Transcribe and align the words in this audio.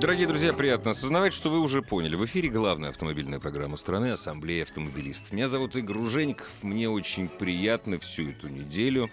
Дорогие 0.00 0.26
друзья, 0.26 0.54
приятно 0.54 0.92
осознавать, 0.92 1.34
что 1.34 1.50
вы 1.50 1.60
уже 1.60 1.82
поняли. 1.82 2.16
В 2.16 2.24
эфире 2.24 2.48
главная 2.48 2.88
автомобильная 2.88 3.38
программа 3.38 3.76
страны 3.76 4.12
«Ассамблея 4.12 4.62
автомобилистов». 4.62 5.30
Меня 5.34 5.46
зовут 5.46 5.76
Игорь 5.76 5.98
Ружеников. 5.98 6.48
Мне 6.62 6.88
очень 6.88 7.28
приятно 7.28 7.98
всю 7.98 8.30
эту 8.30 8.48
неделю 8.48 9.10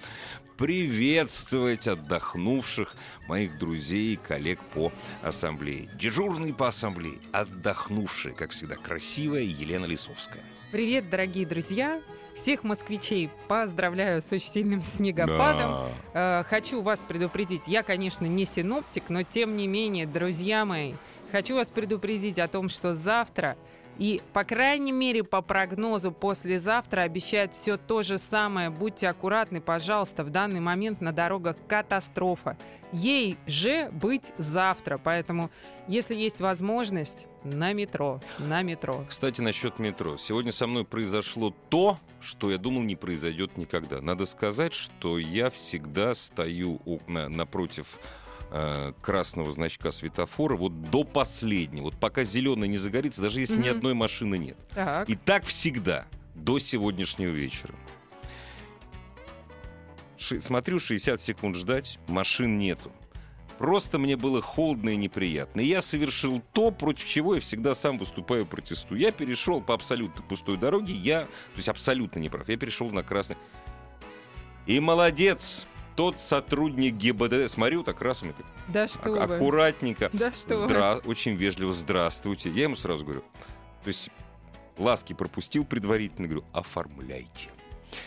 приветствовать 0.56 1.90
отдохнувших 1.90 2.96
моих 3.28 3.60
друзей 3.60 4.14
и 4.14 4.16
коллег 4.16 4.62
по 4.74 4.94
ассамблее. 5.22 5.90
Дежурный 6.00 6.54
по 6.54 6.70
ассамблее, 6.70 7.20
отдохнувшая, 7.34 8.32
как 8.32 8.52
всегда, 8.52 8.78
красивая 8.78 9.44
Елена 9.44 9.86
Лисовская. 9.86 10.42
Привет, 10.72 11.10
дорогие 11.10 11.46
друзья! 11.46 12.02
Всех 12.38 12.64
москвичей 12.64 13.30
поздравляю 13.48 14.22
с 14.22 14.32
очень 14.32 14.50
сильным 14.50 14.82
снегопадом. 14.82 15.90
Да. 16.14 16.42
Э, 16.42 16.44
хочу 16.48 16.82
вас 16.82 17.00
предупредить, 17.00 17.64
я, 17.68 17.82
конечно, 17.82 18.26
не 18.26 18.46
синоптик, 18.46 19.10
но 19.10 19.24
тем 19.24 19.58
не 19.58 19.68
менее, 19.68 20.06
друзья 20.06 20.64
мои, 20.64 20.94
хочу 21.32 21.56
вас 21.56 21.70
предупредить 21.70 22.38
о 22.38 22.48
том, 22.48 22.70
что 22.70 22.94
завтра 22.94 23.58
и, 24.00 24.22
по 24.34 24.44
крайней 24.44 24.92
мере, 24.92 25.24
по 25.24 25.42
прогнозу 25.42 26.12
послезавтра 26.12 27.02
обещают 27.02 27.54
все 27.54 27.78
то 27.78 28.04
же 28.04 28.18
самое. 28.18 28.70
Будьте 28.70 29.08
аккуратны, 29.08 29.62
пожалуйста. 29.62 30.24
В 30.24 30.30
данный 30.30 30.60
момент 30.60 31.02
на 31.02 31.12
дорогах 31.12 31.56
катастрофа. 31.68 32.58
Ей 32.92 33.38
же 33.48 33.90
быть 33.92 34.34
завтра. 34.38 35.00
Поэтому, 35.04 35.50
если 35.88 36.16
есть 36.16 36.40
возможность, 36.40 37.28
на 37.44 37.74
метро, 37.74 38.20
на 38.40 38.62
метро. 38.62 39.06
Кстати, 39.08 39.42
насчет 39.42 39.80
метро. 39.80 40.18
Сегодня 40.18 40.52
со 40.52 40.68
мной 40.68 40.84
произошло 40.86 41.54
то, 41.70 41.98
что 42.20 42.52
я 42.52 42.58
думал 42.58 42.82
не 42.84 42.96
произойдет 42.96 43.58
никогда. 43.58 44.02
Надо 44.02 44.26
сказать, 44.26 44.74
что 44.74 45.18
я 45.18 45.50
всегда 45.50 46.14
стою 46.14 46.82
напротив 47.08 48.00
э, 48.52 48.94
красного 49.02 49.52
значка 49.52 49.92
светофора 49.92 50.56
вот 50.56 50.90
до 50.90 51.04
последнего. 51.04 51.86
Вот 51.86 51.98
пока 51.98 52.24
зеленый 52.24 52.68
не 52.68 52.78
загорится, 52.78 53.22
даже 53.22 53.40
если 53.40 53.58
mm-hmm. 53.58 53.64
ни 53.64 53.68
одной 53.68 53.94
машины 53.94 54.38
нет. 54.38 54.58
Так. 54.74 55.10
И 55.10 55.16
так 55.16 55.46
всегда 55.46 56.06
до 56.36 56.60
сегодняшнего 56.60 57.32
вечера. 57.32 57.74
Ши- 60.18 60.42
смотрю, 60.42 60.80
60 60.80 61.22
секунд 61.22 61.56
ждать, 61.56 62.00
машин 62.08 62.58
нету. 62.58 62.92
Просто 63.58 63.98
мне 63.98 64.16
было 64.16 64.42
холодно 64.42 64.90
и 64.90 64.96
неприятно. 64.96 65.62
И 65.62 65.66
я 65.66 65.82
совершил 65.82 66.42
то, 66.54 66.70
против 66.70 67.08
чего 67.08 67.36
я 67.36 67.42
всегда 67.42 67.74
сам 67.74 67.98
выступаю 67.98 68.44
и 68.44 68.46
протестую. 68.46 69.00
Я 69.00 69.12
перешел 69.12 69.62
по 69.62 69.74
абсолютно 69.74 70.22
пустой 70.22 70.58
дороге, 70.58 70.94
я, 70.94 71.22
то 71.22 71.56
есть 71.56 71.70
абсолютно 71.70 72.20
не 72.20 72.30
прав, 72.30 72.48
я 72.48 72.58
перешел 72.58 72.90
на 72.92 73.04
красный. 73.04 73.36
И 74.68 74.80
молодец, 74.80 75.66
тот 75.98 76.20
сотрудник 76.20 76.94
ГИБДД, 76.94 77.50
смотрю, 77.50 77.84
так 77.84 78.00
раз 78.02 78.22
он 78.22 78.32
да 78.68 78.88
что 78.88 79.12
ак- 79.22 79.32
аккуратненько, 79.32 80.10
да 80.14 80.32
что 80.32 80.54
здра- 80.54 81.02
вы. 81.04 81.10
очень 81.10 81.34
вежливо, 81.34 81.74
здравствуйте. 81.74 82.52
Я 82.52 82.64
ему 82.64 82.76
сразу 82.76 83.04
говорю, 83.04 83.24
то 83.84 83.88
есть 83.88 84.10
ласки 84.78 85.14
пропустил 85.14 85.66
предварительно, 85.66 86.28
говорю, 86.28 86.46
оформляйте. 86.54 87.50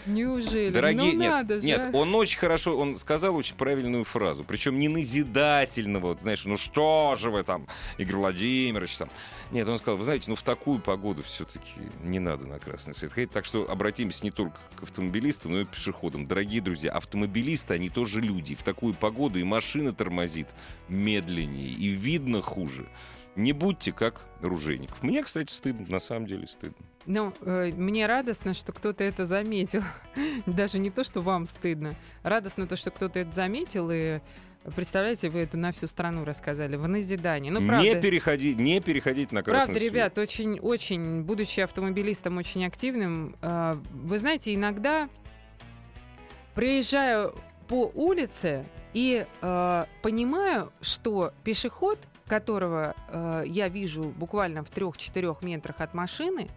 Неужели? 0.07 0.71
Дорогие, 0.71 1.13
ну, 1.13 1.21
нет, 1.21 1.31
надо 1.31 1.61
же. 1.61 1.67
нет, 1.67 1.91
а. 1.93 1.97
он 1.97 2.15
очень 2.15 2.39
хорошо, 2.39 2.77
он 2.77 2.99
сказал 2.99 3.37
очень 3.37 3.57
правильную 3.57 4.05
фразу, 4.05 4.45
причем 4.45 4.79
не 4.79 4.89
назидательного, 4.89 6.09
вот, 6.09 6.21
знаешь, 6.23 6.45
ну 6.45 6.57
что 6.57 7.17
же 7.19 7.31
вы 7.31 7.43
там, 7.43 7.67
Игорь 7.99 8.17
Владимирович 8.17 8.97
там. 8.97 9.11
Нет, 9.51 9.69
он 9.69 9.79
сказал, 9.79 9.97
вы 9.99 10.05
знаете, 10.05 10.31
ну 10.31 10.37
в 10.37 10.43
такую 10.43 10.79
погоду 10.81 11.23
все-таки 11.25 11.69
не 12.03 12.21
надо 12.21 12.47
на 12.47 12.59
красный 12.59 12.95
свет 12.95 13.13
ходить, 13.13 13.33
так 13.33 13.45
что 13.45 13.69
обратимся 13.69 14.25
не 14.25 14.31
только 14.31 14.57
к 14.77 14.85
автомобилистам, 14.85 15.53
но 15.53 15.61
и 15.63 15.65
к 15.65 15.71
пешеходам. 15.71 16.27
Дорогие 16.27 16.61
друзья, 16.61 16.93
автомобилисты, 16.93 17.75
они 17.75 17.89
тоже 17.89 18.21
люди, 18.21 18.55
в 18.55 18.63
такую 18.63 18.95
погоду 18.95 19.39
и 19.39 19.43
машина 19.43 19.93
тормозит 19.93 20.47
медленнее, 20.89 21.69
и 21.69 21.89
видно 21.89 22.43
хуже. 22.43 22.89
Не 23.35 23.53
будьте 23.53 23.93
как 23.93 24.27
Ружейников. 24.41 25.03
Мне, 25.03 25.23
кстати, 25.23 25.53
стыдно, 25.53 25.87
на 25.89 26.01
самом 26.01 26.27
деле 26.27 26.47
стыдно. 26.47 26.85
Ну, 27.07 27.33
э, 27.41 27.73
мне 27.77 28.07
радостно, 28.07 28.55
что 28.55 28.73
кто-то 28.73 29.05
это 29.05 29.27
заметил. 29.27 29.83
Даже 30.47 30.79
не 30.79 30.91
то, 30.91 31.05
что 31.05 31.21
вам 31.21 31.47
стыдно. 31.47 31.95
Радостно 32.23 32.67
то, 32.67 32.77
что 32.77 32.91
кто-то 32.91 33.19
это 33.19 33.33
заметил 33.33 33.91
и 33.91 34.21
Представляете, 34.77 35.31
вы 35.31 35.41
это 35.41 35.57
на 35.57 35.73
всю 35.73 35.87
страну 35.87 36.25
рассказали, 36.25 36.77
в 36.77 36.87
назидание. 36.87 37.51
Ну, 37.51 37.67
правда, 37.67 37.83
не, 37.83 37.99
переходи, 37.99 38.55
не 38.55 38.81
переходить 38.81 39.33
на 39.33 39.43
красный 39.43 39.65
Правда, 39.65 39.81
свет. 39.81 39.93
ребят, 39.93 40.19
очень, 40.19 40.59
очень, 40.61 41.23
будучи 41.23 41.61
автомобилистом 41.61 42.37
очень 42.37 42.67
активным, 42.67 43.37
э, 43.41 43.81
вы 43.91 44.19
знаете, 44.19 44.55
иногда 44.55 45.09
проезжаю 46.55 47.35
по 47.69 47.91
улице 47.95 48.67
и 48.93 49.25
э, 49.41 49.85
понимаю, 50.03 50.73
что 50.83 51.33
пешеход, 51.43 51.99
которого 52.27 52.95
э, 53.09 53.45
я 53.47 53.69
вижу 53.69 54.03
буквально 54.03 54.63
в 54.63 54.69
трех-четырех 54.69 55.43
метрах 55.43 55.81
от 55.81 55.95
машины, 55.95 56.49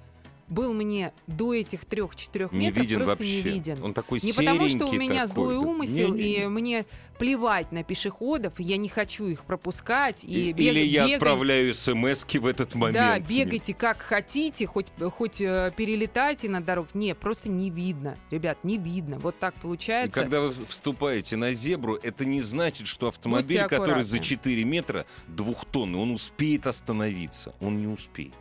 был 0.54 0.74
мне 0.74 1.14
до 1.28 1.54
этих 1.54 1.86
трех-четырех 1.86 2.52
метров 2.52 2.84
виден 2.84 2.98
просто 2.98 3.16
вообще. 3.16 3.36
не 3.36 3.42
виден. 3.42 3.84
Он 3.84 3.94
такой 3.94 4.20
Не 4.22 4.34
потому, 4.34 4.70
что 4.70 4.88
у 4.88 4.94
меня 4.94 5.28
злой 5.28 5.58
умысел, 5.58 6.14
не, 6.14 6.24
не, 6.24 6.38
не. 6.38 6.44
и 6.44 6.48
мне 6.48 6.86
плевать 7.18 7.72
на 7.72 7.84
пешеходов, 7.84 8.60
я 8.60 8.78
не 8.78 8.90
хочу 8.90 9.28
их 9.28 9.46
пропускать. 9.46 10.24
И, 10.24 10.50
и 10.50 10.54
бег, 10.54 10.68
Или 10.68 10.80
я 10.82 11.04
бегай, 11.04 11.16
отправляю 11.16 11.74
смс 11.74 12.26
в 12.26 12.46
этот 12.46 12.76
момент. 12.76 12.96
Да, 12.96 13.20
бегайте 13.20 13.74
как 13.74 14.00
хотите, 14.00 14.66
хоть, 14.68 14.88
хоть 15.00 15.42
э, 15.42 15.72
перелетайте 15.76 16.50
на 16.50 16.62
дорогу. 16.62 16.90
Не, 16.94 17.16
просто 17.16 17.50
не 17.50 17.70
видно. 17.70 18.18
Ребят, 18.32 18.64
не 18.64 18.78
видно. 18.78 19.20
Вот 19.20 19.40
так 19.40 19.54
получается. 19.56 20.20
И 20.20 20.24
когда 20.24 20.42
вы 20.42 20.54
вступаете 20.68 21.36
на 21.38 21.54
зебру, 21.54 21.96
это 21.96 22.26
не 22.26 22.42
значит, 22.42 22.88
что 22.88 23.08
автомобиль, 23.08 23.64
который 23.64 24.04
за 24.04 24.20
4 24.20 24.64
метра 24.64 25.06
двухтонный, 25.28 26.00
он 26.00 26.12
успеет 26.12 26.68
остановиться. 26.68 27.54
Он 27.62 27.80
не 27.80 27.88
успеет. 27.88 28.34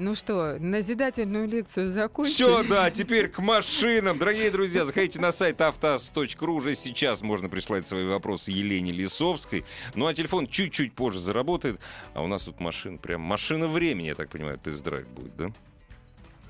Ну 0.00 0.14
что, 0.14 0.56
назидательную 0.58 1.46
лекцию 1.46 1.92
закончили? 1.92 2.32
Все, 2.32 2.62
да, 2.62 2.90
теперь 2.90 3.28
к 3.28 3.38
машинам. 3.38 4.18
Дорогие 4.18 4.50
друзья, 4.50 4.86
заходите 4.86 5.20
на 5.20 5.30
сайт 5.30 5.60
автоаз.ру. 5.60 6.54
Уже 6.54 6.74
сейчас 6.74 7.20
можно 7.20 7.50
прислать 7.50 7.86
свои 7.86 8.06
вопросы 8.06 8.50
Елене 8.50 8.92
Лисовской. 8.92 9.66
Ну 9.94 10.06
а 10.06 10.14
телефон 10.14 10.46
чуть-чуть 10.46 10.94
позже 10.94 11.20
заработает. 11.20 11.80
А 12.14 12.22
у 12.22 12.28
нас 12.28 12.44
тут 12.44 12.60
машина, 12.60 12.96
прям 12.96 13.20
машина 13.20 13.68
времени, 13.68 14.06
я 14.06 14.14
так 14.14 14.30
понимаю, 14.30 14.56
тест-драйв 14.56 15.06
будет, 15.08 15.36
да? 15.36 15.52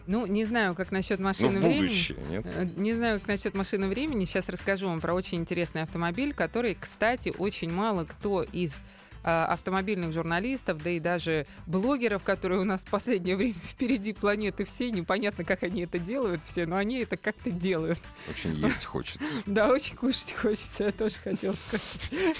Ну, 0.06 0.26
не 0.26 0.44
знаю, 0.44 0.76
как 0.76 0.92
насчет 0.92 1.18
машины 1.18 1.58
ну, 1.58 1.68
времени. 1.68 2.16
Нет? 2.30 2.46
Э, 2.54 2.68
не 2.76 2.92
знаю, 2.92 3.18
как 3.18 3.28
насчет 3.30 3.54
машины 3.54 3.88
времени. 3.88 4.26
Сейчас 4.26 4.48
расскажу 4.48 4.86
вам 4.86 5.00
про 5.00 5.12
очень 5.12 5.38
интересный 5.38 5.82
автомобиль, 5.82 6.32
который, 6.32 6.76
кстати, 6.78 7.34
очень 7.36 7.72
мало 7.72 8.04
кто 8.04 8.44
из 8.44 8.84
автомобильных 9.22 10.12
журналистов, 10.12 10.82
да 10.82 10.90
и 10.90 11.00
даже 11.00 11.46
блогеров, 11.66 12.22
которые 12.22 12.60
у 12.60 12.64
нас 12.64 12.82
в 12.82 12.90
последнее 12.90 13.36
время 13.36 13.54
впереди 13.54 14.12
планеты 14.12 14.64
все. 14.64 14.90
Непонятно, 14.90 15.44
как 15.44 15.62
они 15.62 15.82
это 15.82 15.98
делают 15.98 16.42
все, 16.44 16.66
но 16.66 16.76
они 16.76 17.00
это 17.00 17.16
как-то 17.16 17.50
делают. 17.50 17.98
Очень 18.28 18.54
есть 18.54 18.84
хочется. 18.84 19.20
Да, 19.46 19.68
очень 19.68 19.96
кушать 19.96 20.32
хочется, 20.32 20.84
я 20.84 20.92
тоже 20.92 21.16
хотела 21.22 21.54
сказать. 21.54 22.10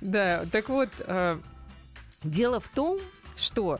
Да, 0.00 0.44
так 0.50 0.68
вот, 0.68 0.90
а, 1.00 1.40
дело 2.22 2.60
в 2.60 2.68
том, 2.68 2.98
что 3.36 3.78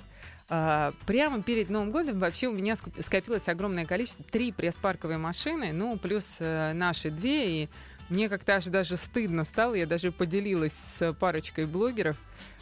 Uh, 0.51 0.95
прямо 1.05 1.43
перед 1.43 1.69
Новым 1.69 1.91
годом 1.91 2.21
вообще 2.21 2.47
у 2.47 2.55
меня 2.55 2.75
скопилось 3.01 3.49
огромное 3.49 3.85
количество, 3.85 4.25
три 4.25 4.51
пресс-парковые 4.51 5.19
машины, 5.19 5.75
ну, 5.75 5.99
плюс 5.99 6.37
наши 6.41 7.11
две, 7.11 7.65
и 7.65 7.69
мне 8.09 8.29
как-то 8.29 8.57
аж 8.57 8.65
даже 8.67 8.97
стыдно 8.97 9.45
стало. 9.45 9.75
Я 9.75 9.87
даже 9.87 10.13
поделилась 10.13 10.73
с 10.73 11.13
парочкой 11.15 11.67
блогеров, 11.67 12.17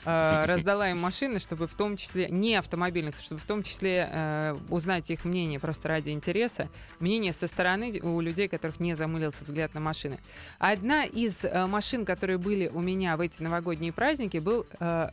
э, 0.04 0.44
раздала 0.46 0.90
им 0.90 0.98
машины, 0.98 1.38
чтобы 1.38 1.66
в 1.66 1.74
том 1.74 1.96
числе, 1.96 2.28
не 2.28 2.56
автомобильных, 2.56 3.16
чтобы 3.16 3.40
в 3.40 3.44
том 3.44 3.62
числе 3.62 4.08
э, 4.10 4.56
узнать 4.68 5.10
их 5.10 5.24
мнение 5.24 5.60
просто 5.60 5.88
ради 5.88 6.10
интереса. 6.10 6.68
Мнение 6.98 7.32
со 7.32 7.46
стороны 7.46 8.00
у 8.02 8.20
людей, 8.20 8.48
которых 8.48 8.80
не 8.80 8.94
замылился 8.94 9.44
взгляд 9.44 9.74
на 9.74 9.80
машины. 9.80 10.18
Одна 10.58 11.04
из 11.04 11.44
э, 11.44 11.66
машин, 11.66 12.04
которые 12.04 12.38
были 12.38 12.68
у 12.68 12.80
меня 12.80 13.16
в 13.16 13.20
эти 13.20 13.40
новогодние 13.40 13.92
праздники, 13.92 14.38
был 14.38 14.66
э, 14.80 15.10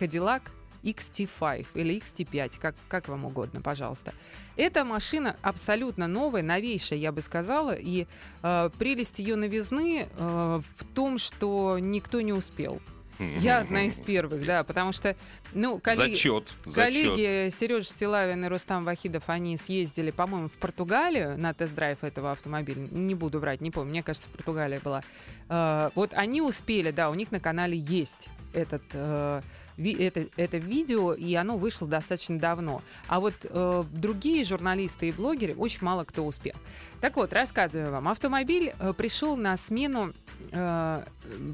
Cadillac 0.00 0.42
XT5 0.82 1.66
или 1.74 1.96
XT5, 1.96 2.58
как, 2.60 2.74
как 2.88 3.08
вам 3.08 3.24
угодно, 3.24 3.60
пожалуйста. 3.60 4.12
Эта 4.56 4.84
машина 4.84 5.36
абсолютно 5.42 6.06
новая, 6.06 6.42
новейшая, 6.42 6.98
я 6.98 7.12
бы 7.12 7.20
сказала, 7.20 7.74
и 7.74 8.06
э, 8.42 8.70
прелесть 8.78 9.18
ее 9.18 9.36
новизны 9.36 10.08
э, 10.10 10.60
в 10.76 10.84
том, 10.94 11.18
что 11.18 11.78
никто 11.78 12.20
не 12.20 12.32
успел. 12.32 12.80
Я 13.18 13.60
одна 13.60 13.84
из 13.84 13.94
первых, 14.06 14.44
да, 14.44 14.64
потому 14.64 14.92
что, 14.92 15.16
ну, 15.52 15.78
коллеги... 15.78 16.14
Зачет. 16.14 16.52
Коллеги 16.74 17.50
Сережа 17.50 17.84
Стилавин 17.84 18.44
и 18.44 18.48
Рустам 18.48 18.84
Вахидов, 18.84 19.24
они 19.28 19.56
съездили, 19.56 20.10
по-моему, 20.10 20.48
в 20.48 20.52
Португалию 20.52 21.38
на 21.38 21.54
тест-драйв 21.54 22.02
этого 22.02 22.32
автомобиля. 22.32 22.86
Не 22.90 23.14
буду 23.14 23.38
врать, 23.38 23.60
не 23.60 23.70
помню, 23.70 23.90
мне 23.90 24.02
кажется, 24.02 24.28
в 24.28 24.32
Португалии 24.32 24.80
была. 24.82 25.02
Э, 25.48 25.90
вот 25.94 26.12
они 26.12 26.42
успели, 26.42 26.90
да, 26.90 27.10
у 27.10 27.14
них 27.14 27.32
на 27.32 27.40
канале 27.40 27.78
есть 27.78 28.28
этот 28.52 28.82
э, 28.92 29.42
это, 29.78 30.26
это 30.36 30.58
видео, 30.58 31.12
и 31.12 31.34
оно 31.34 31.56
вышло 31.56 31.86
достаточно 31.86 32.38
давно. 32.38 32.82
А 33.08 33.20
вот 33.20 33.34
э, 33.42 33.82
другие 33.92 34.44
журналисты 34.44 35.08
и 35.08 35.12
блогеры 35.12 35.54
очень 35.54 35.80
мало 35.82 36.04
кто 36.04 36.24
успел. 36.24 36.54
Так 37.00 37.16
вот, 37.16 37.32
рассказываю 37.32 37.92
вам. 37.92 38.08
Автомобиль 38.08 38.72
э, 38.78 38.92
пришел 38.96 39.36
на 39.36 39.56
смену 39.56 40.12
э, 40.52 41.02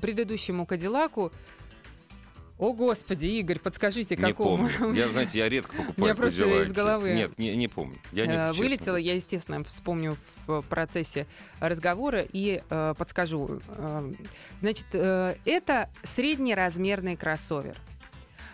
предыдущему 0.00 0.66
Кадиллаку 0.66 1.32
о, 2.62 2.72
Господи, 2.74 3.26
Игорь, 3.26 3.58
подскажите, 3.58 4.16
какому? 4.16 4.68
Не 4.68 4.74
помню. 4.78 4.94
Я, 4.94 5.08
знаете, 5.08 5.38
я 5.38 5.48
редко 5.48 5.74
покупаю 5.76 6.08
Я 6.08 6.14
просто 6.14 6.62
из 6.62 6.70
головы. 6.70 7.12
Нет, 7.12 7.36
не, 7.36 7.56
не 7.56 7.66
помню. 7.66 7.98
Я 8.12 8.26
не, 8.26 8.34
э, 8.34 8.52
Вылетела, 8.52 8.94
я, 8.94 9.14
естественно, 9.14 9.64
вспомню 9.64 10.16
в 10.46 10.62
процессе 10.62 11.26
разговора 11.58 12.24
и 12.32 12.62
э, 12.70 12.94
подскажу. 12.96 13.60
Э, 13.66 14.12
значит, 14.60 14.86
э, 14.92 15.34
это 15.44 15.90
среднеразмерный 16.04 17.16
кроссовер. 17.16 17.76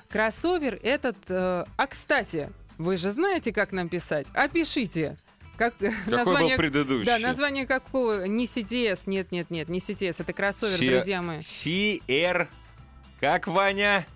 Кроссовер 0.09 0.79
этот... 0.83 1.17
Э, 1.29 1.65
а, 1.77 1.87
кстати, 1.87 2.51
вы 2.79 2.97
же 2.97 3.11
знаете, 3.11 3.53
как 3.53 3.73
нам 3.73 3.89
писать? 3.89 4.27
Опишите. 4.35 5.19
Как, 5.57 5.77
Какой 5.77 5.93
название, 6.07 6.57
был 6.57 6.57
предыдущий? 6.57 7.07
Да, 7.07 7.19
название 7.19 7.67
какого? 7.67 8.25
Не 8.27 8.45
CTS, 8.45 9.03
нет, 9.07 9.33
нет, 9.33 9.51
нет, 9.51 9.69
не 9.69 9.81
CTS, 9.81 10.17
это 10.21 10.33
кроссовер, 10.33 10.79
C- 10.79 10.87
друзья 10.89 11.21
мои. 11.21 11.39
CR, 11.41 12.47
как 13.21 13.49
Ваня? 13.49 14.07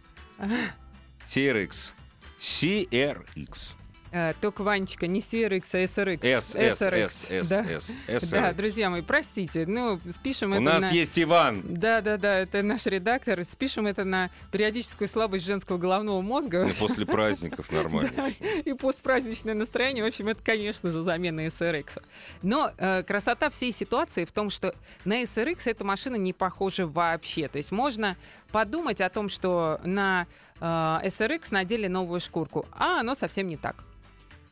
CRX. 1.27 1.91
CRX. 2.39 3.73
Э, 4.13 4.35
только 4.43 4.63
Ванечка, 4.63 5.07
не 5.07 5.21
CRX, 5.21 5.65
а 5.73 5.85
SRX. 5.85 6.21
S, 6.23 6.55
S, 6.55 6.83
S, 6.83 7.27
S, 7.31 7.49
да? 7.49 7.63
S, 7.63 7.91
S, 8.07 8.29
Да, 8.29 8.53
друзья 8.53 8.91
мои, 8.91 9.01
простите, 9.01 9.65
ну, 9.67 9.99
спишем 10.11 10.51
У 10.51 10.55
это 10.57 10.63
нас 10.63 10.83
на... 10.83 10.91
есть 10.91 11.19
Иван. 11.19 11.63
Да, 11.65 12.03
да, 12.03 12.19
да, 12.19 12.41
это 12.41 12.63
наш 12.63 12.85
редактор. 12.85 13.43
Спишем 13.47 13.87
это 13.87 14.05
на 14.05 14.29
периодическую 14.51 15.09
слабость 15.09 15.47
женского 15.47 15.79
головного 15.79 16.21
мозга. 16.21 16.65
И 16.65 16.73
после 16.75 17.07
праздников 17.07 17.73
нормально. 17.73 18.13
Да, 18.15 18.29
и 18.29 18.75
постпраздничное 18.75 19.55
настроение. 19.55 20.05
В 20.05 20.07
общем, 20.07 20.29
это, 20.29 20.43
конечно 20.43 20.91
же, 20.91 21.03
замена 21.03 21.47
SRX. 21.47 22.03
Но 22.43 22.71
э, 22.77 23.03
красота 23.05 23.49
всей 23.49 23.73
ситуации 23.73 24.25
в 24.27 24.33
том, 24.33 24.51
что 24.51 24.75
на 25.05 25.23
SRX 25.23 25.63
эта 25.65 25.85
машина 25.85 26.17
не 26.17 26.33
похожа 26.35 26.87
вообще. 26.87 27.49
То 27.49 27.57
есть 27.57 27.73
можно 27.73 28.17
подумать 28.51 29.01
о 29.01 29.09
том, 29.09 29.31
что 29.31 29.81
на 29.85 30.27
э, 30.61 30.65
SRX 30.65 31.47
надели 31.51 31.87
новую 31.87 32.21
шкурку, 32.21 32.67
а 32.73 33.01
оно 33.01 33.15
совсем 33.15 33.49
не 33.49 33.57
так. 33.57 33.77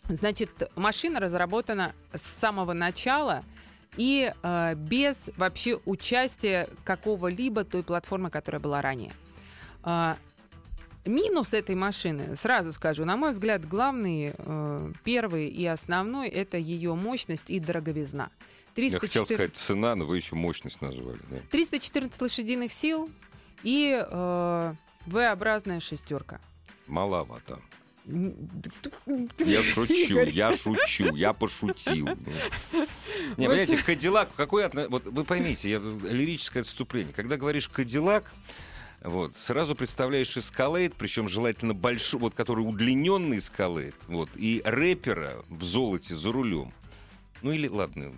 Значит, 0.09 0.71
машина 0.77 1.21
разработана 1.21 1.95
с 2.13 2.23
самого 2.23 2.73
начала 2.73 3.45
и 3.97 4.33
э, 4.43 4.75
без 4.77 5.31
вообще 5.37 5.79
участия 5.85 6.69
какого-либо 6.85 7.65
той 7.65 7.83
платформы, 7.83 8.31
которая 8.31 8.61
была 8.61 8.83
ранее. 8.83 9.13
Э, 9.85 10.15
минус 11.05 11.53
этой 11.53 11.75
машины, 11.75 12.37
сразу 12.37 12.73
скажу, 12.73 13.05
на 13.05 13.17
мой 13.17 13.33
взгляд, 13.33 13.67
главный, 13.67 14.35
э, 14.37 14.93
первый 15.05 15.49
и 15.49 15.67
основной 15.67 16.29
это 16.29 16.57
ее 16.57 16.95
мощность 16.95 17.51
и 17.51 17.61
дороговизна. 17.61 18.31
304... 18.75 18.93
Я 18.93 19.01
хотел 19.01 19.25
сказать 19.25 19.57
цена, 19.57 19.95
но 19.97 20.07
вы 20.07 20.17
еще 20.17 20.37
мощность 20.37 20.81
назвали. 20.81 21.19
Да? 21.29 21.39
314 21.51 22.21
лошадиных 22.21 22.73
сил 22.73 23.11
и 23.63 24.01
э, 24.01 24.75
V-образная 25.07 25.81
шестерка. 25.81 26.41
Маловато. 26.87 27.59
Я 28.07 29.63
шучу, 29.63 30.21
я 30.21 30.57
шучу, 30.57 31.15
я 31.15 31.33
пошутил. 31.33 32.09
Не, 33.37 33.47
понимаете, 33.47 33.79
Кадиллак, 33.79 34.35
какой 34.35 34.69
вот 34.89 35.07
вы 35.07 35.25
поймите, 35.25 35.71
я, 35.71 35.79
лирическое 35.79 36.63
отступление. 36.63 37.13
Когда 37.13 37.37
говоришь 37.37 37.69
Кадиллак, 37.69 38.33
вот, 39.03 39.37
сразу 39.37 39.75
представляешь 39.75 40.37
эскалейт, 40.37 40.95
причем 40.95 41.29
желательно 41.29 41.75
большой, 41.75 42.21
вот, 42.21 42.35
который 42.35 42.61
удлиненный 42.61 43.39
эскалейт, 43.39 43.95
вот, 44.09 44.29
и 44.37 44.61
рэпера 44.65 45.43
в 45.49 45.65
золоте 45.65 46.15
за 46.15 46.33
рулем. 46.33 46.73
Ну 47.43 47.53
или, 47.53 47.69
ладно, 47.69 48.13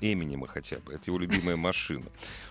Эминема 0.00 0.46
хотя 0.46 0.78
бы. 0.78 0.94
Это 0.94 1.04
его 1.06 1.18
любимая 1.18 1.56
машина. 1.56 2.04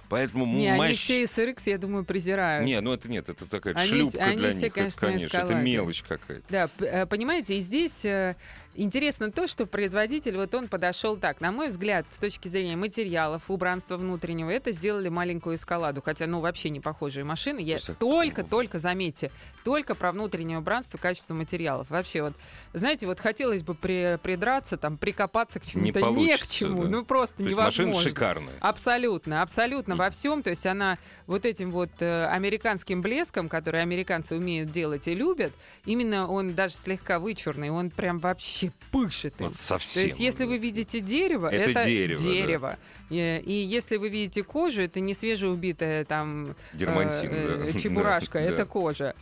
Поэтому 0.10 0.46
не, 0.46 0.74
мощь... 0.74 0.88
они 0.88 0.96
все 0.96 1.24
SRX, 1.24 1.62
я 1.68 1.78
думаю, 1.78 2.04
презирают. 2.04 2.66
Не, 2.66 2.82
ну 2.82 2.94
это 2.94 3.10
нет, 3.10 3.30
это 3.30 3.50
такая 3.50 3.76
они, 3.76 3.88
шлюпка 3.88 4.24
они 4.24 4.38
для 4.38 4.52
все, 4.52 4.62
них. 4.66 4.74
Конечно, 4.74 5.06
это, 5.06 5.14
конечно, 5.14 5.38
это 5.38 5.54
мелочь 5.54 6.02
какая-то. 6.02 6.44
Да, 6.50 6.70
э, 6.80 7.06
понимаете, 7.06 7.58
и 7.58 7.62
здесь 7.62 8.04
э, 8.04 8.36
Интересно 8.82 9.30
то, 9.30 9.46
что 9.46 9.66
производитель, 9.66 10.38
вот 10.38 10.56
он 10.56 10.70
подошел 10.70 11.18
так. 11.18 11.42
На 11.42 11.52
мой 11.52 11.68
взгляд, 11.68 12.06
с 12.12 12.18
точки 12.18 12.48
зрения 12.48 12.78
материалов, 12.78 13.42
убранства 13.50 13.98
внутреннего, 13.98 14.50
это 14.50 14.72
сделали 14.72 15.10
маленькую 15.10 15.58
эскаладу. 15.58 16.02
Хотя, 16.02 16.28
ну, 16.28 16.40
вообще 16.40 16.70
не 16.70 16.80
похожие 16.80 17.26
машины. 17.26 17.60
Я 17.60 17.78
только-только, 18.00 18.80
заметьте, 18.80 19.32
только 19.66 19.96
про 19.96 20.14
внутреннее 20.14 20.60
убранство, 20.60 20.98
качество 20.98 21.34
материалов. 21.34 21.90
Вообще, 21.90 22.22
вот, 22.22 22.36
знаете, 22.72 23.06
вот 23.06 23.20
хотелось 23.20 23.64
бы 23.64 23.74
при, 23.74 24.18
придраться, 24.24 24.78
там, 24.78 24.98
прикопаться 24.98 25.60
к 25.60 25.66
чему-то. 25.66 26.00
Не, 26.00 26.28
не 26.28 26.38
к 26.38 26.48
чему. 26.48 26.84
Да. 26.84 26.90
Ну, 26.90 27.04
просто 27.04 27.36
то 27.36 27.44
невозможно. 27.44 27.88
машина 27.88 28.02
шикарная. 28.02 28.54
Абсолютно, 28.62 29.42
абсолютно 29.42 29.98
во 29.98 30.10
всем. 30.10 30.42
То 30.42 30.52
есть 30.52 30.66
она 30.66 30.98
вот 31.28 31.46
этим 31.46 31.72
вот 31.72 31.90
э, 32.00 32.28
американским 32.28 33.02
блеском, 33.02 33.50
который 33.50 33.82
американцы 33.82 34.38
умеют 34.38 34.72
делать 34.72 35.10
и 35.10 35.14
любят, 35.14 35.52
именно 35.84 36.30
он 36.30 36.54
даже 36.54 36.76
слегка 36.76 37.20
вычурный, 37.20 37.72
он 37.72 37.90
прям 37.90 38.20
вообще 38.20 38.69
пышет. 38.92 39.34
Вот 39.40 39.56
совсем. 39.56 40.04
То 40.04 40.08
есть, 40.08 40.20
если 40.20 40.46
вы 40.46 40.58
видите 40.58 41.00
дерево, 41.00 41.48
это, 41.48 41.72
это 41.72 41.86
дерево. 41.86 42.22
дерево. 42.22 42.78
Да. 43.10 43.16
И, 43.16 43.42
и 43.46 43.54
если 43.54 43.98
вы 43.98 44.10
видите 44.10 44.44
кожу, 44.44 44.82
это 44.82 45.00
не 45.00 45.14
свежеубитая 45.14 46.06
там 46.06 46.56
Дермантин, 46.74 47.30
э, 47.32 47.72
да. 47.74 47.80
чебурашка, 47.80 48.40
это 48.40 48.66
кожа. 48.66 49.16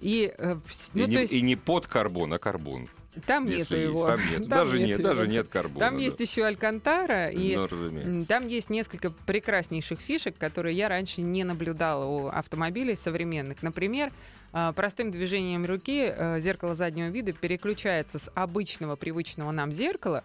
И, 0.00 0.32
э, 0.36 0.56
ну, 0.94 1.04
и, 1.04 1.06
не, 1.06 1.16
есть... 1.16 1.32
и 1.32 1.42
не 1.42 1.56
под 1.56 1.86
карбон, 1.86 2.32
а 2.32 2.38
карбон. 2.38 2.88
Там 3.26 3.46
нет 3.46 3.70
его. 3.70 4.06
Там 4.06 4.20
нет. 4.20 4.38
Там 4.38 4.48
даже 4.48 4.78
нет, 4.78 4.88
нет 4.88 5.02
даже 5.02 5.28
нет 5.28 5.48
карбона. 5.48 5.80
Там 5.80 5.96
да. 5.96 6.02
есть 6.02 6.20
еще 6.20 6.44
алькантара, 6.44 7.28
и 7.28 7.56
ну, 7.56 8.24
там 8.26 8.46
есть 8.46 8.70
несколько 8.70 9.10
прекраснейших 9.10 10.00
фишек, 10.00 10.36
которые 10.38 10.76
я 10.76 10.88
раньше 10.88 11.22
не 11.22 11.44
наблюдала 11.44 12.04
у 12.04 12.28
автомобилей 12.28 12.96
современных. 12.96 13.62
Например, 13.62 14.12
простым 14.50 15.10
движением 15.10 15.64
руки 15.66 16.12
э, 16.14 16.40
зеркало 16.40 16.74
заднего 16.74 17.08
вида 17.08 17.32
переключается 17.32 18.18
с 18.18 18.30
обычного 18.34 18.96
привычного 18.96 19.50
нам 19.50 19.72
зеркала 19.72 20.24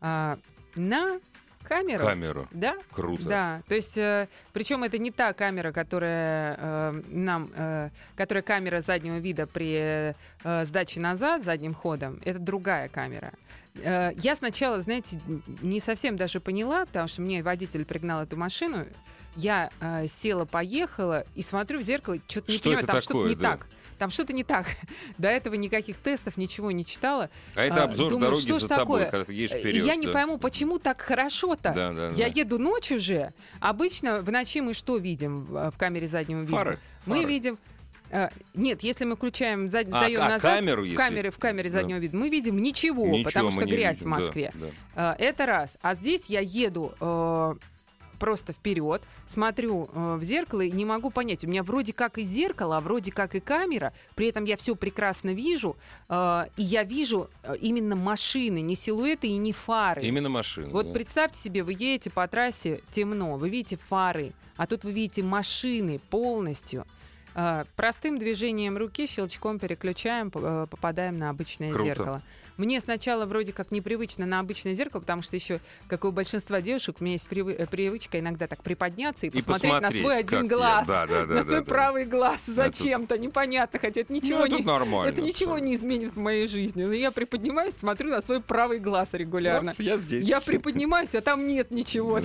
а, 0.00 0.38
на 0.74 1.20
камеру. 1.62 2.04
Камеру. 2.04 2.48
Да. 2.50 2.76
Круто. 2.90 3.24
Да. 3.24 3.62
То 3.68 3.74
есть, 3.74 3.96
э, 3.96 4.28
причем 4.52 4.82
это 4.84 4.98
не 4.98 5.10
та 5.10 5.32
камера, 5.32 5.72
которая 5.72 6.56
э, 6.58 7.02
нам, 7.08 7.50
э, 7.54 7.90
которая 8.16 8.42
камера 8.42 8.80
заднего 8.80 9.18
вида 9.18 9.46
при 9.46 10.14
э, 10.44 10.64
сдаче 10.64 11.00
назад 11.00 11.44
задним 11.44 11.74
ходом. 11.74 12.20
Это 12.24 12.38
другая 12.38 12.88
камера. 12.88 13.32
Э, 13.76 14.10
я 14.16 14.36
сначала, 14.36 14.80
знаете, 14.82 15.20
не 15.62 15.80
совсем 15.80 16.16
даже 16.16 16.40
поняла, 16.40 16.84
потому 16.84 17.08
что 17.08 17.22
мне 17.22 17.42
водитель 17.42 17.84
пригнал 17.84 18.22
эту 18.22 18.36
машину 18.36 18.86
я 19.36 19.70
э, 19.80 20.06
села, 20.06 20.44
поехала 20.44 21.24
и 21.34 21.42
смотрю 21.42 21.78
в 21.78 21.82
зеркало, 21.82 22.18
что-то 22.28 22.52
не 22.52 22.58
что 22.58 22.64
понимаю, 22.64 22.86
там 22.86 23.00
что-то 23.00 23.28
не 23.28 23.34
да? 23.34 23.50
так. 23.50 23.66
Там 23.98 24.10
что-то 24.10 24.32
не 24.32 24.42
так. 24.42 24.66
До 25.18 25.28
этого 25.28 25.54
никаких 25.54 25.96
тестов, 25.98 26.36
ничего 26.36 26.70
не 26.72 26.84
читала. 26.84 27.30
А 27.54 27.64
это 27.64 27.84
обзор 27.84 28.10
Думаю, 28.10 28.30
дороги 28.30 28.42
что 28.42 28.58
за 28.58 28.68
тобой, 28.68 29.02
когда 29.02 29.24
ты 29.24 29.32
едешь 29.32 29.56
вперед. 29.56 29.84
Я 29.84 29.94
да. 29.94 29.96
не 29.96 30.08
пойму, 30.08 30.38
почему 30.38 30.78
так 30.78 31.00
хорошо-то. 31.00 31.72
Да, 31.72 31.92
да, 31.92 32.08
я 32.08 32.28
да. 32.28 32.40
еду 32.40 32.58
ночью 32.58 32.98
же. 32.98 33.32
Обычно 33.60 34.20
в 34.20 34.30
ночи 34.30 34.60
мы 34.60 34.74
что 34.74 34.96
видим 34.96 35.44
в 35.44 35.74
камере 35.76 36.08
заднего 36.08 36.40
вида? 36.40 36.52
Фары. 36.52 36.78
Мы 37.06 37.20
Фары. 37.20 37.28
видим 37.28 37.58
нет, 38.54 38.82
если 38.82 39.06
мы 39.06 39.16
включаем, 39.16 39.70
зад... 39.70 39.86
а, 39.86 39.90
сдаем 39.90 40.20
а 40.20 40.28
назад 40.28 40.58
камеру, 40.58 40.84
в, 40.84 40.94
камере, 40.94 41.30
в 41.30 41.38
камере 41.38 41.70
заднего 41.70 41.98
да. 41.98 42.02
вида, 42.02 42.16
мы 42.16 42.28
видим 42.28 42.58
ничего, 42.58 43.06
ничего 43.06 43.24
потому 43.24 43.50
что 43.50 43.64
грязь 43.64 43.98
видим, 43.98 44.08
в 44.08 44.10
Москве. 44.10 44.52
Да, 44.54 44.66
да. 44.94 45.16
Это 45.18 45.46
раз. 45.46 45.78
А 45.80 45.94
здесь 45.94 46.26
я 46.26 46.40
еду 46.40 46.92
э, 47.00 47.54
просто 48.22 48.52
вперед, 48.52 49.02
смотрю 49.26 49.90
э, 49.92 50.14
в 50.14 50.22
зеркало 50.22 50.60
и 50.60 50.70
не 50.70 50.84
могу 50.84 51.10
понять. 51.10 51.42
У 51.42 51.48
меня 51.48 51.64
вроде 51.64 51.92
как 51.92 52.18
и 52.18 52.22
зеркало, 52.22 52.76
а 52.76 52.80
вроде 52.80 53.10
как 53.10 53.34
и 53.34 53.40
камера. 53.40 53.92
При 54.14 54.28
этом 54.28 54.44
я 54.44 54.56
все 54.56 54.76
прекрасно 54.76 55.30
вижу. 55.30 55.76
Э, 56.08 56.44
и 56.56 56.62
я 56.62 56.84
вижу 56.84 57.28
э, 57.42 57.56
именно 57.60 57.96
машины, 57.96 58.60
не 58.60 58.76
силуэты 58.76 59.26
и 59.26 59.36
не 59.38 59.52
фары. 59.52 60.02
Именно 60.02 60.28
машины. 60.28 60.68
Вот 60.68 60.86
да. 60.86 60.92
представьте 60.92 61.40
себе, 61.40 61.64
вы 61.64 61.72
едете 61.72 62.10
по 62.10 62.28
трассе 62.28 62.80
темно, 62.92 63.36
вы 63.36 63.48
видите 63.48 63.76
фары, 63.88 64.34
а 64.56 64.68
тут 64.68 64.84
вы 64.84 64.92
видите 64.92 65.24
машины 65.24 65.98
полностью. 66.08 66.86
Э, 67.34 67.64
простым 67.76 68.18
движением 68.18 68.76
руки, 68.76 69.06
щелчком 69.06 69.58
переключаем, 69.58 70.30
э, 70.32 70.66
попадаем 70.70 71.16
на 71.16 71.30
обычное 71.30 71.72
Круто. 71.72 71.84
зеркало. 71.84 72.22
Мне 72.62 72.78
сначала 72.78 73.26
вроде 73.26 73.52
как 73.52 73.72
непривычно 73.72 74.24
на 74.24 74.38
обычное 74.38 74.72
зеркало, 74.74 75.00
потому 75.00 75.20
что 75.20 75.34
еще, 75.34 75.58
как 75.88 76.04
у 76.04 76.12
большинства 76.12 76.60
девушек, 76.60 76.98
у 77.00 77.04
меня 77.04 77.14
есть 77.14 77.26
э, 77.28 77.66
привычка 77.66 78.20
иногда 78.20 78.46
так 78.46 78.62
приподняться 78.62 79.26
и, 79.26 79.30
И 79.30 79.32
посмотреть, 79.32 79.72
на 79.72 79.90
свой 79.90 80.02
посмотреть, 80.02 80.32
один 80.32 80.46
глаз. 80.46 80.86
Да, 80.86 81.06
да, 81.08 81.26
да, 81.26 81.34
на 81.34 81.42
свой 81.42 81.64
правый 81.64 82.04
глаз 82.04 82.40
зачем-то, 82.46 83.18
непонятно, 83.18 83.80
хотя 83.80 84.02
это 84.02 84.12
ничего 84.12 84.46
Ну, 84.46 84.58
не... 84.58 85.08
Это 85.08 85.20
ничего 85.22 85.58
не 85.58 85.74
изменит 85.74 86.12
в 86.12 86.18
моей 86.18 86.46
жизни. 86.46 86.84
Но 86.84 86.92
я 86.92 87.10
приподнимаюсь, 87.10 87.74
смотрю 87.74 88.10
на 88.10 88.22
свой 88.22 88.40
правый 88.40 88.78
глаз 88.78 89.08
регулярно. 89.14 89.72
Вот 89.76 89.84
я 89.84 89.96
здесь. 89.96 90.24
Я 90.24 90.40
приподнимаюсь, 90.40 91.16
а 91.16 91.20
там 91.20 91.48
нет 91.48 91.72
ничего. 91.72 92.20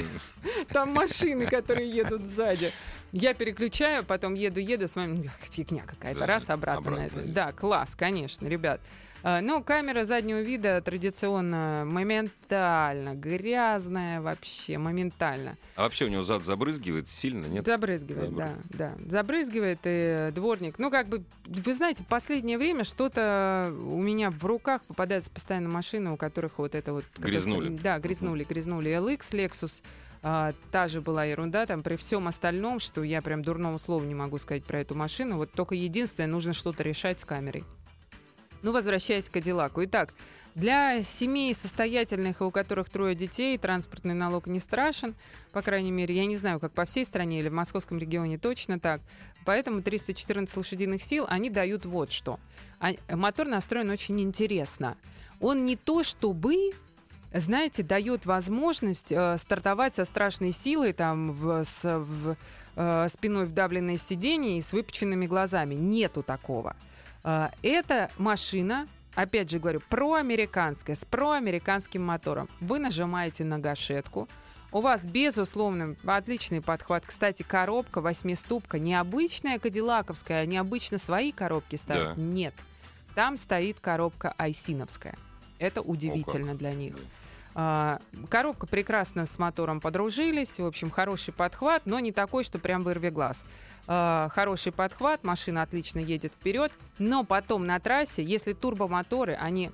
Там 0.69 0.91
машины, 0.91 1.47
которые 1.47 1.89
едут 1.89 2.21
сзади. 2.21 2.71
Я 3.11 3.33
переключаю, 3.33 4.03
потом 4.03 4.35
еду-еду, 4.35 4.87
смотрю, 4.87 5.23
«Ах, 5.25 5.47
фигня 5.49 5.83
какая-то, 5.87 6.19
Да, 6.19 6.25
раз, 6.25 6.49
обратно. 6.49 6.91
на 6.91 6.97
обратно. 6.97 7.19
это. 7.21 7.31
Да, 7.33 7.51
класс, 7.53 7.95
конечно, 7.97 8.45
ребят. 8.47 8.81
А, 9.23 9.41
Ну, 9.41 9.63
камера 9.63 10.05
заднего 10.05 10.41
вида 10.41 10.81
традиционно 10.81 11.83
моментально, 11.85 13.15
грязная 13.15 14.21
вообще, 14.21 14.77
моментально. 14.77 15.57
А 15.75 15.83
вообще 15.83 16.05
у 16.05 16.07
него 16.09 16.23
зад 16.23 16.43
забрызгивает 16.43 17.09
сильно, 17.09 17.45
нет? 17.45 17.65
Забрызгивает, 17.65 18.35
да, 18.35 18.55
да. 18.69 18.93
Забрызгивает 19.09 19.79
и 19.83 20.31
дворник. 20.33 20.79
Ну, 20.79 20.91
как 20.91 21.07
бы, 21.07 21.23
вы 21.45 21.73
знаете, 21.75 22.03
в 22.03 22.07
последнее 22.07 22.57
время 22.57 22.83
что-то 22.83 23.73
у 23.85 24.01
меня 24.01 24.29
в 24.31 24.43
руках 24.45 24.83
попадается 24.85 25.31
постоянно 25.31 25.69
машины, 25.69 26.11
у 26.11 26.17
которых 26.17 26.57
вот 26.57 26.75
это 26.75 26.93
вот... 26.93 27.05
Грязнули. 27.17 27.69
Да, 27.69 27.99
грязнули, 27.99 28.43
грязнули. 28.43 28.91
LX, 28.91 29.19
Lexus, 29.31 29.83
а, 30.23 30.53
та 30.71 30.87
же 30.87 31.01
была 31.01 31.25
ерунда, 31.25 31.65
там 31.65 31.83
при 31.83 31.95
всем 31.95 32.27
остальном, 32.27 32.79
что 32.79 33.03
я 33.03 33.21
прям 33.21 33.43
дурного 33.43 33.77
слова 33.77 34.03
не 34.03 34.15
могу 34.15 34.37
сказать 34.37 34.63
про 34.63 34.79
эту 34.79 34.95
машину. 34.95 35.37
Вот 35.37 35.51
только 35.51 35.75
единственное, 35.75 36.27
нужно 36.27 36.53
что-то 36.53 36.83
решать 36.83 37.19
с 37.19 37.25
камерой. 37.25 37.63
Ну, 38.67 38.73
возвращаясь 38.73 39.29
к 39.29 39.31
Кадиллаку. 39.31 39.81
Итак, 39.85 40.13
для 40.53 41.01
семей 41.01 41.53
состоятельных, 41.53 42.41
у 42.41 42.51
которых 42.51 42.89
трое 42.89 43.15
детей, 43.15 43.57
транспортный 43.57 44.13
налог 44.13 44.45
не 44.45 44.59
страшен. 44.59 45.15
По 45.53 45.61
крайней 45.61 45.91
мере, 45.91 46.13
я 46.13 46.25
не 46.25 46.35
знаю, 46.35 46.59
как 46.59 46.73
по 46.73 46.83
всей 46.83 47.05
стране 47.05 47.39
или 47.39 47.47
в 47.47 47.53
московском 47.53 47.97
регионе 47.97 48.37
точно 48.37 48.77
так. 48.77 48.99
Поэтому 49.45 49.81
314 49.81 50.57
лошадиных 50.57 51.01
сил, 51.01 51.25
они 51.29 51.49
дают 51.49 51.85
вот 51.85 52.11
что. 52.11 52.41
Мотор 53.09 53.47
настроен 53.47 53.89
очень 53.89 54.19
интересно. 54.19 54.97
Он 55.39 55.63
не 55.63 55.77
то 55.77 56.03
чтобы 56.03 56.73
знаете, 57.33 57.83
дает 57.83 58.25
возможность 58.25 59.13
э, 59.13 59.37
стартовать 59.37 59.95
со 59.95 60.03
страшной 60.03 60.51
силой, 60.51 60.91
там, 60.91 61.31
в, 61.31 61.63
с, 61.63 61.83
в, 61.83 62.35
э, 62.75 63.07
спиной 63.09 63.45
вдавленное 63.45 63.95
сиденье 63.95 64.57
и 64.57 64.61
с 64.61 64.73
выпученными 64.73 65.25
глазами. 65.25 65.75
Нету 65.75 66.21
такого. 66.21 66.75
Э, 67.27 67.49
эта 67.61 68.09
машина, 68.17 68.87
опять 69.13 69.51
же 69.51 69.59
говорю, 69.59 69.81
проамериканская, 69.89 70.95
с 70.95 71.03
проамериканским 71.03 72.03
мотором. 72.03 72.47
Вы 72.61 72.79
нажимаете 72.79 73.43
на 73.43 73.59
гашетку, 73.59 74.29
у 74.71 74.79
вас, 74.79 75.05
безусловно, 75.05 75.95
отличный 76.05 76.61
подхват. 76.61 77.05
Кстати, 77.05 77.43
коробка 77.43 77.99
восьмиступка, 77.99 78.79
необычная 78.79 79.59
кадиллаковская, 79.59 80.41
они 80.41 80.57
обычно 80.57 80.97
свои 80.97 81.31
коробки 81.31 81.75
ставят. 81.75 82.15
Да. 82.15 82.21
Нет, 82.21 82.53
там 83.13 83.35
стоит 83.35 83.79
коробка 83.81 84.33
айсиновская. 84.37 85.15
Это 85.59 85.81
удивительно 85.81 86.55
для 86.55 86.73
них. 86.73 86.95
А, 86.95 86.99
коробка 88.29 88.67
прекрасно 88.67 89.25
с 89.25 89.39
мотором 89.39 89.81
подружились. 89.81 90.59
В 90.59 90.65
общем, 90.65 90.91
хороший 90.91 91.33
подхват, 91.33 91.83
но 91.85 91.99
не 91.99 92.11
такой, 92.11 92.43
что 92.43 92.59
прям 92.59 92.83
вырви 92.83 93.09
глаз. 93.09 93.43
А, 93.87 94.29
хороший 94.31 94.71
подхват, 94.71 95.23
машина 95.23 95.63
отлично 95.63 95.97
едет 95.97 96.33
вперед, 96.35 96.71
но 96.99 97.23
потом 97.23 97.65
на 97.65 97.79
трассе, 97.79 98.23
если 98.23 98.53
турбомоторы, 98.53 99.33
они 99.33 99.71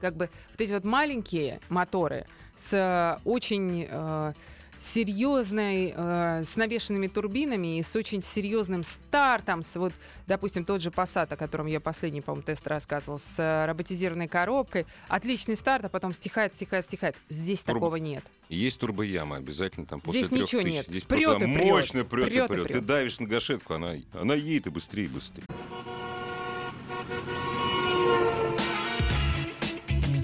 как 0.00 0.16
бы 0.16 0.30
вот 0.52 0.60
эти 0.60 0.72
вот 0.72 0.84
маленькие 0.84 1.60
моторы 1.68 2.26
с 2.54 2.72
э, 2.72 3.20
очень 3.24 3.86
э, 3.90 4.32
серьезной, 4.80 5.92
э, 5.96 6.44
с 6.44 6.56
навешенными 6.56 7.06
турбинами 7.06 7.78
и 7.78 7.82
с 7.82 7.94
очень 7.96 8.22
серьезным 8.22 8.82
стартом, 8.82 9.62
с 9.62 9.76
вот, 9.76 9.92
допустим, 10.26 10.64
тот 10.64 10.82
же 10.82 10.90
Passat, 10.90 11.32
о 11.32 11.36
котором 11.36 11.66
я 11.66 11.80
последний, 11.80 12.20
по-моему, 12.20 12.44
тест 12.44 12.66
рассказывал, 12.66 13.18
с 13.18 13.34
э, 13.38 13.66
роботизированной 13.66 14.28
коробкой. 14.28 14.86
Отличный 15.08 15.56
старт, 15.56 15.84
а 15.86 15.88
потом 15.88 16.12
стихает, 16.12 16.54
стихает, 16.54 16.84
стихает. 16.84 17.16
Здесь 17.28 17.60
Турбо. 17.60 17.80
такого 17.80 17.96
нет. 17.96 18.24
Есть 18.48 18.78
турбояма 18.80 19.36
обязательно 19.36 19.86
там 19.86 20.00
после 20.00 20.20
Здесь 20.20 20.30
трех 20.30 20.42
ничего 20.42 20.62
тысяч. 20.62 20.72
нет. 20.72 20.86
Здесь 20.88 21.02
просто 21.02 21.44
и 21.44 21.54
прёт. 21.54 21.66
мощно 21.66 22.04
прет 22.04 22.28
и 22.28 22.30
Прёт 22.30 22.50
и 22.50 22.54
прет. 22.54 22.68
Ты 22.72 22.80
давишь 22.80 23.18
на 23.18 23.26
гашетку, 23.26 23.74
она, 23.74 23.94
она 24.12 24.34
едет 24.34 24.66
и 24.68 24.70
быстрее 24.70 25.04
и 25.04 25.08
быстрее. 25.08 25.44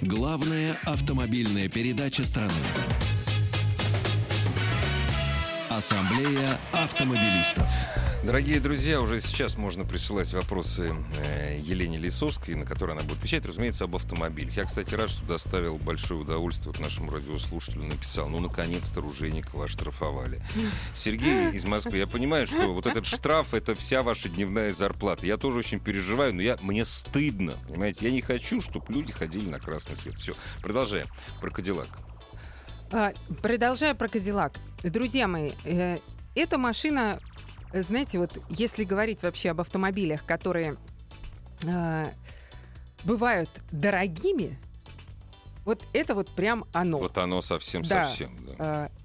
Главная 0.02 0.76
автомобильная 0.85 1.68
передача 1.68 2.25
страны. 2.25 2.52
Ассамблея 5.82 6.60
автомобилистов. 6.70 7.66
Дорогие 8.22 8.60
друзья, 8.60 9.00
уже 9.00 9.20
сейчас 9.20 9.56
можно 9.56 9.84
присылать 9.84 10.32
вопросы 10.32 10.94
э, 11.18 11.58
Елене 11.60 11.98
Лисовской, 11.98 12.54
на 12.54 12.64
которые 12.64 12.94
она 12.94 13.02
будет 13.02 13.18
отвечать, 13.18 13.44
разумеется, 13.44 13.82
об 13.82 13.96
автомобилях. 13.96 14.56
Я, 14.56 14.64
кстати, 14.64 14.94
рад, 14.94 15.10
что 15.10 15.24
доставил 15.24 15.78
большое 15.78 16.20
удовольствие 16.20 16.70
вот 16.72 16.80
нашему 16.80 17.10
радиослушателю. 17.10 17.82
Написал, 17.82 18.28
ну, 18.28 18.38
наконец-то 18.38 19.00
Ружейникова 19.00 19.64
оштрафовали. 19.64 20.40
Сергей 20.94 21.50
из 21.50 21.64
Москвы, 21.64 21.96
я 21.96 22.06
понимаю, 22.06 22.46
что 22.46 22.72
вот 22.72 22.86
этот 22.86 23.04
штраф— 23.04 23.52
это 23.52 23.74
вся 23.74 24.04
ваша 24.04 24.28
дневная 24.28 24.72
зарплата. 24.72 25.26
Я 25.26 25.36
тоже 25.36 25.58
очень 25.58 25.80
переживаю, 25.80 26.32
но 26.32 26.42
я, 26.42 26.58
мне 26.62 26.84
стыдно, 26.84 27.56
понимаете? 27.66 28.04
Я 28.04 28.12
не 28.12 28.22
хочу, 28.22 28.60
чтобы 28.60 28.92
люди 28.92 29.10
ходили 29.12 29.50
на 29.50 29.58
красный 29.58 29.96
свет. 29.96 30.14
Все, 30.14 30.34
продолжаем. 30.60 31.08
Про 31.40 31.50
Кадиллак. 31.50 31.88
А, 32.92 33.12
продолжая 33.40 33.94
про 33.94 34.08
Кадиллак. 34.08 34.52
Друзья 34.82 35.26
мои, 35.26 35.52
э, 35.64 35.99
эта 36.34 36.58
машина, 36.58 37.18
знаете, 37.72 38.18
вот 38.18 38.38
если 38.50 38.84
говорить 38.84 39.22
вообще 39.22 39.50
об 39.50 39.61
автомобилях, 39.62 40.26
которые 40.26 40.76
э, 41.66 42.11
бывают 43.04 43.49
дорогими, 43.70 44.58
вот 45.64 45.82
это 45.94 46.14
вот 46.14 46.28
прям 46.34 46.66
оно. 46.72 46.99
Вот 46.99 47.16
оно 47.16 47.40
совсем-совсем. 47.40 48.46
Да. 48.58 48.87
Э, 48.87 49.02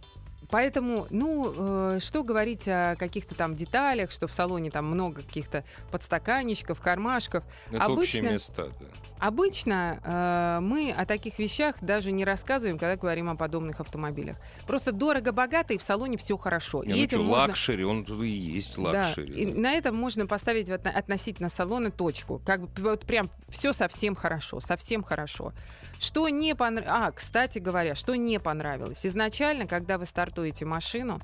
Поэтому, 0.49 1.07
ну, 1.09 1.53
э, 1.95 1.99
что 1.99 2.23
говорить 2.23 2.69
о 2.69 2.95
каких-то 2.95 3.35
там 3.35 3.55
деталях, 3.55 4.11
что 4.11 4.27
в 4.27 4.31
салоне 4.31 4.71
там 4.71 4.85
много 4.85 5.21
каких-то 5.21 5.65
подстаканничков, 5.91 6.79
кармашков. 6.79 7.43
Это 7.69 7.87
общие 7.87 8.21
обычно- 8.21 8.33
места, 8.33 8.67
да. 8.79 8.85
Обычно 9.19 9.99
э, 10.03 10.59
мы 10.61 10.91
о 10.91 11.05
таких 11.05 11.39
вещах 11.39 11.75
даже 11.81 12.11
не 12.11 12.23
рассказываем, 12.23 12.77
когда 12.77 12.95
говорим 12.95 13.29
о 13.29 13.35
подобных 13.35 13.79
автомобилях. 13.79 14.37
Просто 14.67 14.91
дорого-богато 14.91 15.73
и 15.73 15.77
в 15.77 15.81
салоне 15.81 16.17
все 16.17 16.37
хорошо. 16.37 16.83
Не, 16.83 16.93
и 16.93 16.97
ну 16.97 17.03
этим 17.03 17.17
что, 17.19 17.23
можно... 17.23 17.47
luxury, 17.47 17.83
он 17.83 18.05
тут 18.05 18.23
и 18.23 18.27
есть 18.27 18.75
Да, 18.75 18.81
luxury. 18.81 19.33
и 19.33 19.45
да. 19.51 19.59
на 19.59 19.73
этом 19.73 19.95
можно 19.95 20.27
поставить 20.27 20.69
относительно 20.69 21.49
салона 21.49 21.89
точку. 21.91 22.41
Как 22.45 22.61
бы 22.61 22.69
вот 22.81 23.05
прям 23.05 23.29
все 23.49 23.73
совсем 23.73 24.15
хорошо, 24.15 24.59
совсем 24.59 25.03
хорошо. 25.03 25.53
Что 25.99 26.29
не 26.29 26.53
понравилось... 26.55 26.93
А, 26.95 27.11
кстати 27.11 27.59
говоря, 27.59 27.95
что 27.95 28.15
не 28.15 28.39
понравилось. 28.39 29.05
Изначально, 29.05 29.65
когда 29.65 29.97
вы 29.97 30.05
стартуете 30.05 30.65
машину, 30.65 31.19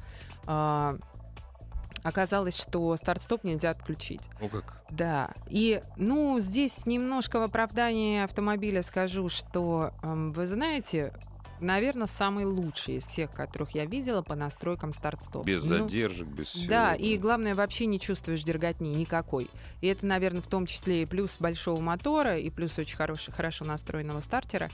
а, 0.46 0.98
оказалось, 2.04 2.56
что 2.60 2.96
старт-стоп 2.98 3.44
нельзя 3.44 3.72
отключить. 3.72 4.22
Ну 4.40 4.50
как? 4.50 4.82
Да, 4.90 5.32
и, 5.50 5.82
ну, 5.98 6.40
здесь 6.40 6.86
немножко 6.86 7.40
в 7.40 7.44
оправдании 7.44 8.22
автомобиля 8.24 8.82
скажу, 8.84 9.30
что, 9.30 9.92
эм, 10.04 10.32
вы 10.34 10.46
знаете, 10.46 11.14
наверное, 11.60 12.08
самый 12.08 12.46
лучший 12.46 12.96
из 12.98 13.06
всех, 13.08 13.32
которых 13.32 13.72
я 13.72 13.86
видела 13.86 14.22
по 14.22 14.36
настройкам 14.36 14.92
старт-стоп. 14.94 15.46
Без 15.46 15.64
Ну, 15.64 15.78
задержек, 15.86 16.28
без 16.28 16.48
всего. 16.50 16.68
да, 16.68 16.94
и 16.94 17.18
главное, 17.18 17.56
вообще 17.56 17.86
не 17.86 18.00
чувствуешь 18.00 18.44
дерготни 18.44 18.90
никакой. 18.90 19.50
И 19.82 19.88
это, 19.88 20.06
наверное, 20.06 20.42
в 20.42 20.48
том 20.48 20.66
числе 20.66 21.04
и 21.04 21.06
плюс 21.06 21.38
большого 21.40 21.80
мотора, 21.80 22.38
и 22.38 22.50
плюс 22.50 22.78
очень 22.78 22.98
хороший, 22.98 23.32
хорошо 23.32 23.66
настроенного 23.66 24.20
стартера. 24.20 24.70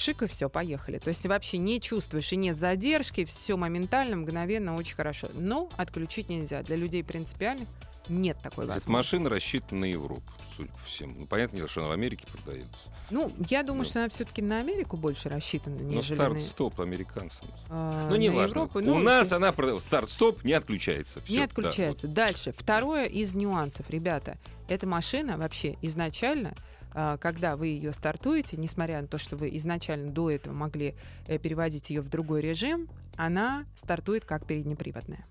Шик 0.00 0.22
и 0.22 0.26
все, 0.26 0.48
поехали. 0.48 0.98
То 0.98 1.08
есть 1.08 1.26
вообще 1.26 1.58
не 1.58 1.78
чувствуешь 1.78 2.32
и 2.32 2.36
нет 2.36 2.56
задержки, 2.56 3.26
все 3.26 3.56
моментально, 3.58 4.16
мгновенно, 4.16 4.74
очень 4.76 4.94
хорошо. 4.96 5.28
Но 5.34 5.68
отключить 5.76 6.30
нельзя. 6.30 6.62
Для 6.62 6.76
людей 6.76 7.04
принципиальных 7.04 7.68
нет 8.08 8.38
такой 8.42 8.64
возможности. 8.64 8.88
машина 8.88 9.28
рассчитана 9.28 9.82
на 9.82 9.84
Европу, 9.84 10.32
судя 10.56 10.70
по 10.72 10.78
всему. 10.86 11.14
Ну, 11.18 11.26
понятное 11.26 11.58
дело, 11.58 11.68
что 11.68 11.80
она 11.80 11.90
в 11.90 11.92
Америке 11.92 12.24
продается. 12.32 12.78
Ну, 13.10 13.30
я 13.50 13.62
думаю, 13.62 13.84
Ну. 13.84 13.90
что 13.90 13.98
она 14.00 14.08
все-таки 14.08 14.40
на 14.40 14.58
Америку 14.60 14.96
больше 14.96 15.28
рассчитана, 15.28 15.76
Но 15.76 15.82
нежели 15.82 16.16
на, 16.18 16.24
старт-стоп 16.24 16.80
американцам. 16.80 17.46
а, 17.68 18.08
Ну, 18.08 18.16
не 18.16 18.30
на 18.30 18.36
важно. 18.36 18.50
Европу. 18.52 18.78
У 18.78 18.82
Ну, 18.82 18.98
нас 19.00 19.28
те- 19.28 19.34
она 19.36 19.52
продается. 19.52 19.86
Старт-стоп 19.86 20.44
не 20.44 20.54
отключается. 20.54 21.20
Всё, 21.20 21.30
не 21.32 21.38
да, 21.40 21.44
отключается. 21.44 22.08
Дальше. 22.08 22.54
Второе 22.56 23.04
из 23.04 23.34
нюансов, 23.34 23.88
ребята. 23.90 24.38
Эта 24.66 24.86
машина 24.86 25.36
вообще 25.36 25.76
изначально, 25.82 26.54
когда 26.92 27.56
вы 27.56 27.68
ее 27.68 27.92
стартуете, 27.92 28.56
несмотря 28.56 29.00
на 29.00 29.06
то, 29.06 29.18
что 29.18 29.36
вы 29.36 29.56
изначально 29.56 30.10
до 30.10 30.30
этого 30.30 30.54
могли 30.54 30.94
э, 31.26 31.38
переводить 31.38 31.90
ее 31.90 32.00
в 32.00 32.08
другой 32.08 32.40
режим, 32.40 32.88
она 33.16 33.64
стартует 33.76 34.24
как 34.24 34.46
переднеприводная. 34.46 35.24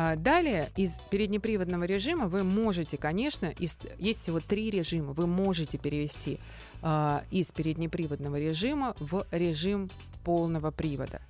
А 0.00 0.14
далее 0.14 0.70
из 0.76 0.92
переднеприводного 1.10 1.82
режима 1.82 2.28
вы 2.28 2.44
можете, 2.44 2.96
конечно, 2.96 3.46
из, 3.46 3.76
есть 3.98 4.20
всего 4.20 4.38
три 4.38 4.70
режима, 4.70 5.12
вы 5.12 5.26
можете 5.26 5.76
перевести 5.76 6.38
а, 6.82 7.24
из 7.32 7.48
переднеприводного 7.48 8.38
режима 8.38 8.94
в 9.00 9.26
режим 9.32 9.90
полного 10.22 10.70
привода. 10.70 11.20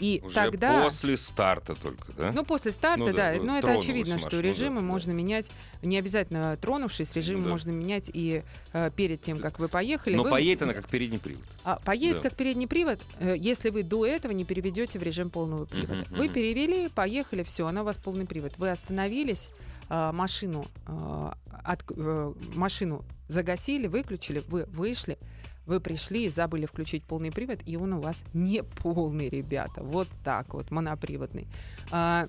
И 0.00 0.20
Уже 0.24 0.34
тогда... 0.34 0.84
после 0.84 1.16
старта 1.16 1.74
только, 1.74 2.12
да? 2.12 2.30
Ну, 2.32 2.44
после 2.44 2.70
старта, 2.70 3.00
Ну 3.00 3.06
да, 3.12 3.32
да. 3.32 3.38
ну, 3.38 3.44
Но 3.44 3.58
это 3.58 3.72
очевидно, 3.72 4.16
что 4.18 4.26
машина, 4.26 4.40
режимы 4.42 4.80
да, 4.80 4.86
можно 4.86 5.10
менять, 5.12 5.50
не 5.82 5.98
обязательно 5.98 6.56
тронувшись, 6.56 7.14
режимы 7.14 7.44
Да. 7.44 7.50
можно 7.50 7.70
менять 7.70 8.08
и 8.12 8.42
э, 8.72 8.90
перед 8.94 9.22
тем, 9.22 9.40
как 9.40 9.58
вы 9.58 9.68
поехали. 9.68 10.14
Но 10.14 10.22
вы- 10.22 10.30
поедет 10.30 10.62
она 10.62 10.74
как 10.74 10.86
передний 10.88 11.18
привод. 11.18 11.42
а, 11.64 11.80
поедет 11.84 12.22
Да. 12.22 12.28
как 12.28 12.36
передний 12.36 12.68
привод, 12.68 13.00
э, 13.18 13.34
если 13.36 13.70
вы 13.70 13.82
до 13.82 14.06
этого 14.06 14.32
не 14.32 14.44
переведете 14.44 14.98
в 14.98 15.02
режим 15.02 15.30
полного 15.30 15.64
привода. 15.64 16.04
Мгм, 16.08 16.16
Вы 16.16 16.28
перевели, 16.28 16.88
поехали, 16.88 17.42
все, 17.42 17.66
она 17.66 17.82
у 17.82 17.84
вас 17.84 17.96
полный 17.96 18.26
привод. 18.26 18.52
Вы 18.56 18.70
остановились, 18.70 19.50
а, 19.88 20.12
машину, 20.12 20.66
а, 20.86 21.36
от- 21.64 21.82
э, 21.96 22.32
машину 22.54 23.04
загасили, 23.28 23.86
выключили, 23.88 24.42
вы 24.48 24.64
вышли, 24.66 25.18
вы 25.68 25.80
пришли, 25.80 26.28
забыли 26.28 26.66
включить 26.66 27.04
полный 27.04 27.30
привод, 27.30 27.60
и 27.66 27.76
он 27.76 27.92
у 27.92 28.00
вас 28.00 28.16
не 28.34 28.62
полный, 28.62 29.28
ребята. 29.28 29.82
Вот 29.82 30.08
так 30.24 30.54
вот, 30.54 30.70
моноприводный. 30.70 31.46
А, 31.90 32.28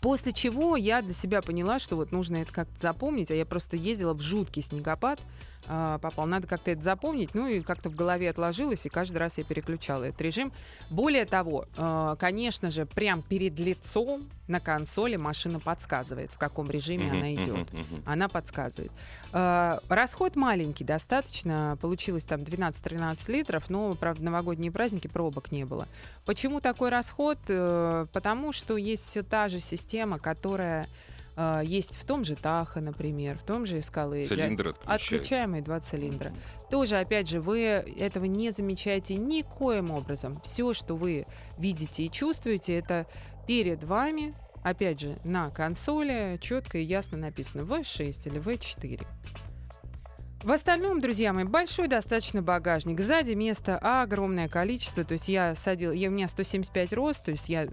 После 0.00 0.32
чего 0.32 0.76
я 0.76 1.02
для 1.02 1.12
себя 1.12 1.42
поняла, 1.42 1.78
что 1.78 1.96
вот 1.96 2.12
нужно 2.12 2.36
это 2.36 2.52
как-то 2.52 2.80
запомнить, 2.80 3.30
а 3.30 3.34
я 3.34 3.44
просто 3.44 3.76
ездила 3.76 4.14
в 4.14 4.20
жуткий 4.20 4.62
снегопад, 4.62 5.20
а, 5.68 5.98
попал. 5.98 6.26
Надо 6.26 6.46
как-то 6.46 6.70
это 6.70 6.82
запомнить, 6.82 7.34
ну 7.34 7.46
и 7.46 7.60
как-то 7.60 7.88
в 7.88 7.94
голове 7.94 8.30
отложилось, 8.30 8.84
и 8.86 8.88
каждый 8.88 9.18
раз 9.18 9.38
я 9.38 9.44
переключала 9.44 10.04
этот 10.04 10.20
режим. 10.20 10.52
Более 10.90 11.24
того, 11.24 11.66
э, 11.76 12.16
конечно 12.18 12.70
же, 12.70 12.84
прям 12.86 13.22
перед 13.22 13.58
лицом 13.58 14.28
на 14.48 14.58
консоли 14.60 15.16
машина 15.16 15.60
подсказывает, 15.60 16.30
в 16.32 16.38
каком 16.38 16.70
режиме 16.70 17.10
она 17.10 17.34
идет. 17.34 17.68
Она 18.04 18.28
подсказывает. 18.28 18.92
Э, 19.32 19.78
Расход 19.88 20.36
маленький, 20.36 20.84
достаточно. 20.84 21.78
Получилось 21.80 22.24
там 22.24 22.40
12-13 22.40 23.30
литров, 23.30 23.70
но, 23.70 23.94
правда, 23.94 24.24
новогодние 24.24 24.72
праздники 24.72 25.06
пробок 25.06 25.52
не 25.52 25.64
было. 25.64 25.86
Почему 26.24 26.60
такой 26.60 26.90
расход? 26.90 27.38
Э, 27.48 28.06
Потому 28.12 28.52
что 28.52 28.76
есть 28.76 29.06
все 29.06 29.22
та 29.22 29.48
же 29.48 29.60
система, 29.60 30.18
которая 30.18 30.88
э, 31.36 31.62
есть 31.64 31.96
в 31.96 32.04
том 32.04 32.24
же 32.24 32.36
Таха, 32.36 32.80
например, 32.80 33.38
в 33.38 33.42
том 33.42 33.66
же 33.66 33.78
Эскалейде. 33.78 34.28
Цилиндр 34.28 34.68
отключает. 34.68 35.02
Отключаемые 35.02 35.62
два 35.62 35.80
цилиндра. 35.80 36.32
Тоже, 36.70 36.98
опять 36.98 37.28
же, 37.28 37.40
вы 37.40 37.62
этого 37.62 38.24
не 38.24 38.50
замечаете 38.50 39.14
никоим 39.16 39.90
образом. 39.90 40.40
Все, 40.42 40.72
что 40.72 40.94
вы 40.94 41.26
видите 41.58 42.04
и 42.04 42.10
чувствуете, 42.10 42.78
это 42.78 43.06
перед 43.46 43.84
вами, 43.84 44.34
опять 44.62 45.00
же, 45.00 45.18
на 45.24 45.50
консоли 45.50 46.38
четко 46.40 46.78
и 46.78 46.84
ясно 46.84 47.18
написано 47.18 47.62
V6 47.62 48.28
или 48.28 48.40
V4. 48.40 49.06
В 50.42 50.50
остальном, 50.50 51.00
друзья 51.00 51.32
мои, 51.32 51.44
большой 51.44 51.86
достаточно 51.86 52.42
багажник. 52.42 52.98
Сзади 53.00 53.30
места 53.32 53.78
огромное 53.78 54.48
количество. 54.48 55.04
То 55.04 55.12
есть 55.12 55.28
я 55.28 55.54
садила, 55.54 55.92
я, 55.92 56.08
у 56.08 56.12
меня 56.12 56.26
175 56.26 56.92
рост, 56.94 57.22
то 57.24 57.30
есть 57.30 57.48
я, 57.48 57.62
э, 57.64 57.68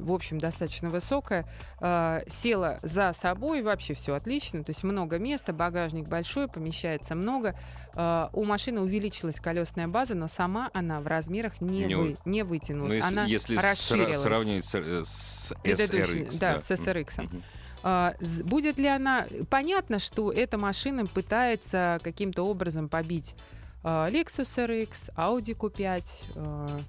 в 0.00 0.10
общем, 0.10 0.38
достаточно 0.38 0.88
высокая. 0.88 1.46
Э, 1.80 2.20
села 2.28 2.78
за 2.82 3.12
собой, 3.12 3.60
вообще 3.60 3.92
все 3.92 4.14
отлично. 4.14 4.64
То 4.64 4.70
есть 4.70 4.84
много 4.84 5.18
места, 5.18 5.52
багажник 5.52 6.08
большой, 6.08 6.48
помещается 6.48 7.14
много. 7.14 7.58
Э, 7.94 8.28
у 8.32 8.44
машины 8.44 8.80
увеличилась 8.80 9.38
колесная 9.38 9.86
база, 9.88 10.14
но 10.14 10.26
сама 10.26 10.70
она 10.72 11.00
в 11.00 11.06
размерах 11.06 11.60
не, 11.60 11.84
Не 11.84 11.94
вы- 11.94 12.16
не 12.24 12.42
Ну, 12.42 12.48
вытянулась. 12.48 12.94
если, 12.94 13.06
она 13.06 13.24
если 13.26 13.56
расширилась. 13.58 14.20
сравнивать 14.22 14.64
с, 14.64 14.74
э, 14.74 15.04
с 15.04 15.52
SRX. 15.62 16.38
да, 16.38 16.56
с 16.58 16.70
SRX. 16.70 17.22
Мгм. 17.22 17.42
А, 17.86 18.14
Будет 18.44 18.78
ли 18.78 18.86
она... 18.88 19.26
Понятно, 19.50 19.98
что 19.98 20.32
эта 20.32 20.56
машина 20.56 21.04
пытается 21.04 22.00
каким-то 22.02 22.42
образом 22.42 22.88
побить 22.88 23.36
а, 23.82 24.08
Lexus 24.08 24.56
RX, 24.56 25.12
Audi 25.14 25.54
Q5. 25.54 26.04
а, 26.34 26.80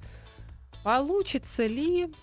Получится 0.85 1.67
ли? 1.67 2.13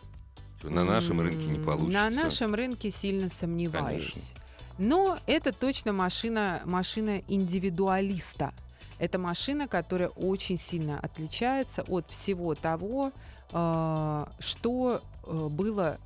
На 0.63 0.85
нашем 0.85 1.21
рынке 1.21 1.47
не 1.49 1.63
получится. 1.63 1.93
На 1.93 2.09
нашем 2.09 2.55
рынке 2.55 2.91
сильно 2.91 3.29
сомневаюсь. 3.29 4.05
Конечно. 4.05 4.41
Но 4.79 5.19
это 5.27 5.53
точно 5.53 5.93
машина, 5.93 6.63
машина 6.65 7.21
индивидуалиста. 7.29 8.55
Это 8.99 9.19
машина, 9.19 9.69
которая 9.69 10.09
очень 10.09 10.57
сильно 10.57 10.99
отличается 10.99 11.83
от 11.83 12.11
всего 12.11 12.55
того, 12.55 13.13
что 13.51 15.03
э, 15.27 15.49
было, 15.51 15.99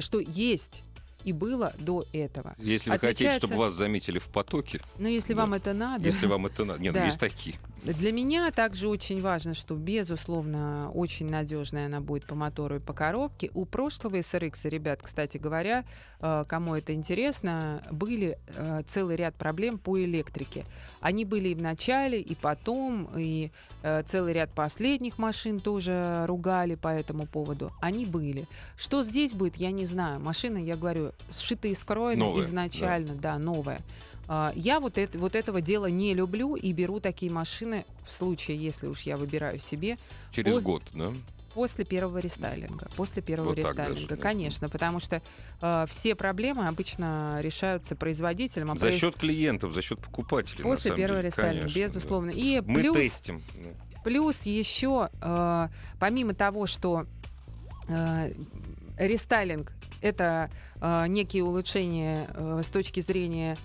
что 0.00 0.18
есть 0.18 0.82
и 1.24 1.32
было 1.32 1.72
до 1.78 2.04
этого. 2.12 2.54
Если 2.58 2.90
вы 2.90 2.98
хотите, 2.98 3.08
Отличается- 3.28 3.46
чтобы 3.46 3.60
вас 3.60 3.74
заметили 3.74 4.18
в 4.18 4.26
потоке, 4.26 4.80
Но 4.98 5.08
если 5.08 5.34
Да. 5.34 5.42
вам 5.42 5.54
это 5.54 5.72
надо, 5.72 6.04
если 6.04 6.26
вам 6.26 6.46
это 6.46 6.64
надо. 6.64 6.80
Нет, 6.82 6.92
ну, 6.94 7.00
Да. 7.00 7.06
есть 7.06 7.20
такие. 7.20 7.56
Для 7.82 8.12
меня 8.12 8.50
также 8.50 8.88
очень 8.88 9.22
важно, 9.22 9.54
что, 9.54 9.74
безусловно, 9.74 10.90
очень 10.92 11.30
надежная 11.30 11.86
она 11.86 12.00
будет 12.00 12.26
по 12.26 12.34
мотору 12.34 12.76
и 12.76 12.78
по 12.78 12.92
коробке. 12.92 13.50
У 13.54 13.64
прошлого 13.64 14.16
SRX, 14.16 14.68
ребят, 14.68 15.00
кстати 15.02 15.38
говоря, 15.38 15.84
э, 16.20 16.44
кому 16.46 16.74
это 16.74 16.92
интересно, 16.92 17.82
были 17.90 18.38
э, 18.48 18.82
целый 18.86 19.16
ряд 19.16 19.34
проблем 19.34 19.78
по 19.78 19.98
электрике. 19.98 20.66
Они 21.00 21.24
были 21.24 21.48
и 21.48 21.54
в 21.54 21.62
начале, 21.62 22.20
и 22.20 22.34
потом, 22.34 23.08
и 23.16 23.50
э, 23.82 24.02
целый 24.06 24.34
ряд 24.34 24.50
последних 24.52 25.16
машин 25.16 25.60
тоже 25.60 26.24
ругали 26.26 26.74
по 26.74 26.88
этому 26.88 27.26
поводу. 27.26 27.72
Они 27.80 28.04
были. 28.04 28.46
Что 28.76 29.02
здесь 29.02 29.32
будет, 29.32 29.56
я 29.56 29.70
не 29.70 29.86
знаю. 29.86 30.20
Машина, 30.20 30.58
я 30.58 30.76
говорю, 30.76 31.12
сшита 31.30 31.68
из 31.68 31.82
кроена 31.82 32.26
Новая, 32.26 32.42
изначально, 32.42 33.14
да, 33.14 33.38
новая. 33.38 33.80
А, 34.32 34.52
Я 34.54 34.78
вот, 34.78 34.96
это, 34.96 35.18
вот 35.18 35.34
этого 35.34 35.60
дела 35.60 35.86
не 35.86 36.14
люблю 36.14 36.54
и 36.54 36.72
беру 36.72 37.00
такие 37.00 37.32
машины 37.32 37.84
в 38.06 38.12
случае, 38.12 38.56
если 38.58 38.86
уж 38.86 39.00
я 39.00 39.16
выбираю 39.16 39.58
себе, 39.58 39.98
Через 40.30 40.54
Ой. 40.56 40.62
год, 40.62 40.84
да? 40.94 41.12
после 41.52 41.84
первого 41.84 42.18
рестайлинга. 42.18 42.88
После 42.94 43.22
первого 43.22 43.48
Вот 43.48 43.58
рестайлинга, 43.58 43.94
даже, 43.94 44.06
да. 44.06 44.16
конечно, 44.16 44.68
потому 44.68 45.00
что 45.00 45.20
э, 45.60 45.86
все 45.88 46.14
проблемы 46.14 46.68
обычно 46.68 47.40
решаются 47.40 47.96
производителем. 47.96 48.70
а 48.70 48.76
За 48.76 48.90
произ- 48.90 48.98
счет 49.00 49.16
клиентов, 49.16 49.72
за 49.74 49.82
счет 49.82 49.98
покупателей. 49.98 50.62
После 50.62 50.94
первого 50.94 51.18
деле, 51.22 51.26
рестайлинга, 51.28 51.62
конечно, 51.62 51.80
да. 51.80 51.86
безусловно. 51.88 52.30
И 52.30 52.62
Мы 52.64 52.80
плюс, 52.82 52.96
тестим. 52.98 53.42
Плюс 54.04 54.42
еще, 54.42 55.10
э, 55.20 55.68
помимо 55.98 56.34
того, 56.34 56.68
что 56.68 57.06
э, 57.88 58.32
рестайлинг 58.96 59.72
это 60.02 60.50
э, 60.80 61.06
некие 61.08 61.42
улучшения 61.42 62.28
э, 62.32 62.62
с 62.64 62.68
точки 62.68 63.00
зрения 63.00 63.58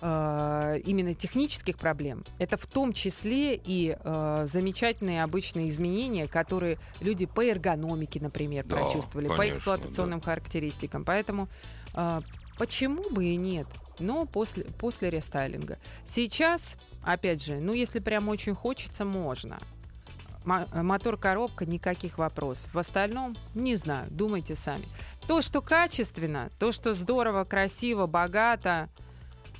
э, 0.00 0.78
именно 0.84 1.14
технических 1.14 1.78
проблем, 1.78 2.24
это 2.38 2.56
в 2.56 2.66
том 2.66 2.92
числе 2.92 3.54
и 3.56 3.96
э, 3.98 4.46
замечательные 4.50 5.22
обычные 5.22 5.68
изменения, 5.68 6.26
которые 6.28 6.78
люди 7.00 7.26
по 7.26 7.44
эргономике, 7.44 8.20
например, 8.20 8.64
Да, 8.66 8.76
прочувствовали, 8.76 9.28
по 9.28 9.36
конечно, 9.36 9.58
эксплуатационным 9.58 10.20
характеристикам. 10.20 11.04
Поэтому 11.04 11.48
э, 11.94 12.20
почему 12.58 13.10
бы 13.10 13.24
и 13.26 13.36
нет? 13.36 13.66
Но 13.98 14.26
после, 14.26 14.64
после 14.64 15.10
рестайлинга. 15.10 15.78
Сейчас, 16.04 16.76
опять 17.02 17.44
же, 17.44 17.56
ну 17.58 17.72
если 17.72 17.98
прям 17.98 18.28
очень 18.28 18.54
хочется, 18.54 19.04
можно. 19.04 19.58
Мо- 20.44 20.68
Мотор-коробка, 20.72 21.66
никаких 21.66 22.16
вопросов. 22.16 22.72
В 22.72 22.78
остальном, 22.78 23.36
не 23.54 23.74
знаю, 23.76 24.06
думайте 24.10 24.54
сами. 24.54 24.84
То, 25.26 25.42
что 25.42 25.60
качественно, 25.60 26.50
то, 26.58 26.70
что 26.72 26.94
здорово, 26.94 27.44
красиво, 27.44 28.06
богато, 28.06 28.88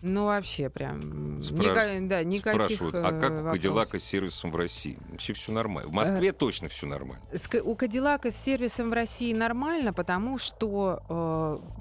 ну 0.02 0.26
вообще 0.26 0.68
прям... 0.68 1.40
Спраш- 1.40 2.00
ника- 2.00 2.08
да, 2.08 2.24
никаких 2.24 2.78
Спрашивают, 2.78 2.94
а 2.94 3.08
э, 3.08 3.20
как 3.20 3.30
у 3.30 3.34
вопросов. 3.34 3.52
Кадиллака 3.52 3.98
с 3.98 4.04
сервисом 4.04 4.50
в 4.50 4.56
России? 4.56 4.98
Вообще 5.10 5.32
все 5.32 5.52
нормально. 5.52 5.90
В 5.90 5.94
Москве 5.94 6.32
точно 6.32 6.68
все 6.68 6.86
нормально. 6.86 7.22
У 7.64 7.74
Кадиллака 7.74 8.30
с 8.30 8.36
сервисом 8.36 8.90
в 8.90 8.92
России 8.92 9.32
нормально, 9.32 9.92
потому 9.92 10.38
что 10.38 11.02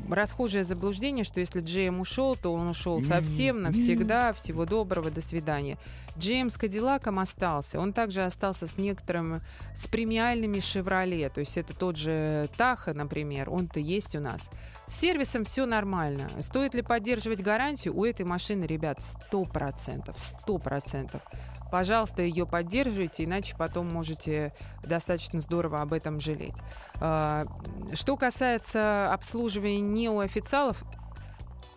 э, 0.10 0.14
расхожее 0.14 0.64
заблуждение, 0.64 1.24
что 1.24 1.40
если 1.40 1.62
GM 1.62 2.00
ушел, 2.00 2.36
то 2.36 2.54
он 2.54 2.68
ушел 2.68 3.02
совсем 3.02 3.62
навсегда. 3.62 4.34
Всего 4.34 4.66
доброго, 4.66 5.12
до 5.12 5.22
свидания. 5.22 5.78
GM 6.18 6.50
с 6.50 6.58
Кадиллаком 6.58 7.20
остался. 7.20 7.80
Он 7.80 7.94
также 7.94 8.24
остался 8.26 8.68
с 8.68 8.78
некоторым, 8.78 9.42
с 9.76 9.88
премиальными 9.88 10.60
Шевроле. 10.60 11.30
То 11.30 11.42
есть 11.42 11.58
это 11.58 11.78
тот 11.78 11.98
же 11.98 12.50
Таха, 12.58 12.94
например, 12.94 13.50
он-то 13.50 13.80
есть 13.80 14.16
у 14.16 14.20
нас. 14.20 14.50
С 14.88 15.00
сервисом 15.02 15.44
все 15.44 15.66
нормально. 15.66 16.30
Стоит 16.40 16.74
ли 16.74 16.82
поддерживать 16.82 17.42
гарантию? 17.42 17.96
У 17.96 18.06
этой 18.06 18.26
машины, 18.26 18.64
ребят, 18.64 19.00
100%. 19.32 20.16
100%. 20.48 21.22
Пожалуйста, 21.70 22.24
ее 22.24 22.46
поддерживайте, 22.46 23.26
иначе 23.26 23.56
потом 23.58 23.90
можете 23.90 24.54
достаточно 24.84 25.42
здорово 25.42 25.82
об 25.82 25.92
этом 25.92 26.22
жалеть. 26.22 26.56
А, 27.02 27.46
Что 27.94 28.16
касается 28.16 29.14
обслуживания 29.14 30.10
у 30.10 30.20
официалов, 30.20 30.82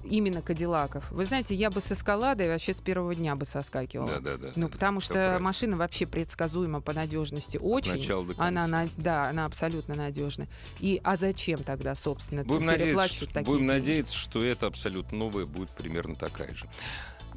именно 0.04 0.42
Кадиллаков. 0.42 1.10
Вы 1.10 1.24
знаете, 1.24 1.54
я 1.54 1.70
бы 1.70 1.80
с 1.80 1.90
эскаладой 1.92 2.48
вообще 2.48 2.72
с 2.74 2.80
первого 2.80 3.14
дня 3.14 3.36
бы 3.36 3.44
соскакивала. 3.44 4.20
Да, 4.20 4.20
да, 4.20 4.36
да. 4.36 4.52
Ну, 4.56 4.66
да, 4.66 4.72
потому 4.72 5.00
да, 5.00 5.04
что 5.04 5.14
правильно. 5.14 5.38
машина 5.40 5.76
вообще 5.76 6.06
предсказуема 6.06 6.80
по 6.80 6.92
надежности 6.92 7.58
очень. 7.60 7.92
Начала 7.92 8.22
до 8.22 8.34
конца. 8.34 8.44
Она, 8.44 8.66
на- 8.66 8.88
да, 8.96 9.28
она 9.28 9.44
абсолютно 9.44 9.94
надежна. 9.94 10.46
И 10.80 11.00
а 11.04 11.16
зачем 11.16 11.62
тогда, 11.62 11.94
собственно, 11.94 12.44
Будем 12.44 12.66
надеяться, 12.66 13.26
такие 13.26 13.44
будем 13.44 13.66
деньги? 13.66 13.72
надеяться, 13.80 14.14
что 14.16 14.44
это 14.44 14.66
абсолютно 14.66 15.18
новая 15.18 15.46
будет 15.46 15.70
примерно 15.70 16.14
такая 16.16 16.54
же. 16.54 16.66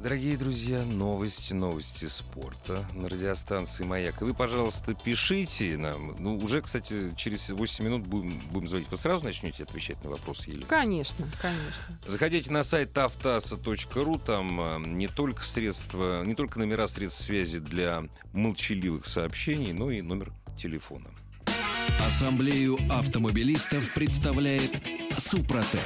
Дорогие 0.04 0.36
друзья, 0.36 0.82
новости, 0.82 1.54
новости 1.54 2.04
спорта 2.04 2.86
на 2.92 3.08
радиостанции 3.08 3.84
«Маяк». 3.84 4.20
И 4.20 4.24
вы, 4.26 4.34
пожалуйста, 4.34 4.92
пишите 4.92 5.78
нам. 5.78 6.14
Ну, 6.18 6.36
уже, 6.36 6.60
кстати, 6.60 7.14
через 7.16 7.48
8 7.48 7.82
минут 7.82 8.06
будем, 8.06 8.38
будем 8.50 8.68
звонить. 8.68 8.88
Вы 8.90 8.98
сразу 8.98 9.24
начнете 9.24 9.62
отвечать 9.62 10.04
на 10.04 10.10
вопросы, 10.10 10.50
Елена? 10.50 10.66
Конечно, 10.66 11.26
конечно. 11.40 11.98
Заходите 12.06 12.52
на 12.52 12.64
сайт 12.64 12.98
автаса.ру, 12.98 14.18
там 14.18 14.60
э, 14.60 14.78
не 14.88 15.08
только 15.08 15.42
средства, 15.42 16.22
не 16.22 16.34
только 16.34 16.58
номера 16.58 16.86
средств 16.86 17.24
связи 17.24 17.58
для 17.58 18.04
молчаливых 18.34 19.06
сообщений, 19.06 19.72
но 19.72 19.90
и 19.90 20.02
номер 20.02 20.34
телефона. 20.58 21.06
Ассамблею 22.06 22.76
автомобилистов 22.90 23.94
представляет 23.94 24.86
Супротек. 25.16 25.80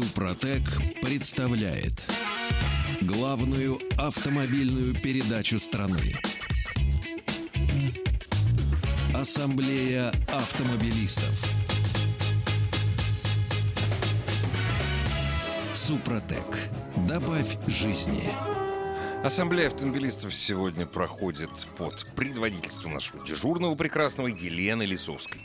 Супротек 0.00 0.62
представляет 1.02 2.06
главную 3.02 3.78
автомобильную 3.98 4.94
передачу 4.94 5.58
страны. 5.58 6.14
Ассамблея 9.14 10.08
автомобилистов. 10.28 11.44
Супротек. 15.74 16.70
Добавь 17.06 17.58
жизни. 17.66 18.22
Ассамблея 19.22 19.66
автомобилистов 19.66 20.34
сегодня 20.34 20.86
проходит 20.86 21.50
под 21.76 22.06
предводительством 22.16 22.94
нашего 22.94 23.22
дежурного 23.26 23.74
прекрасного 23.74 24.28
Елены 24.28 24.84
Лисовской. 24.84 25.42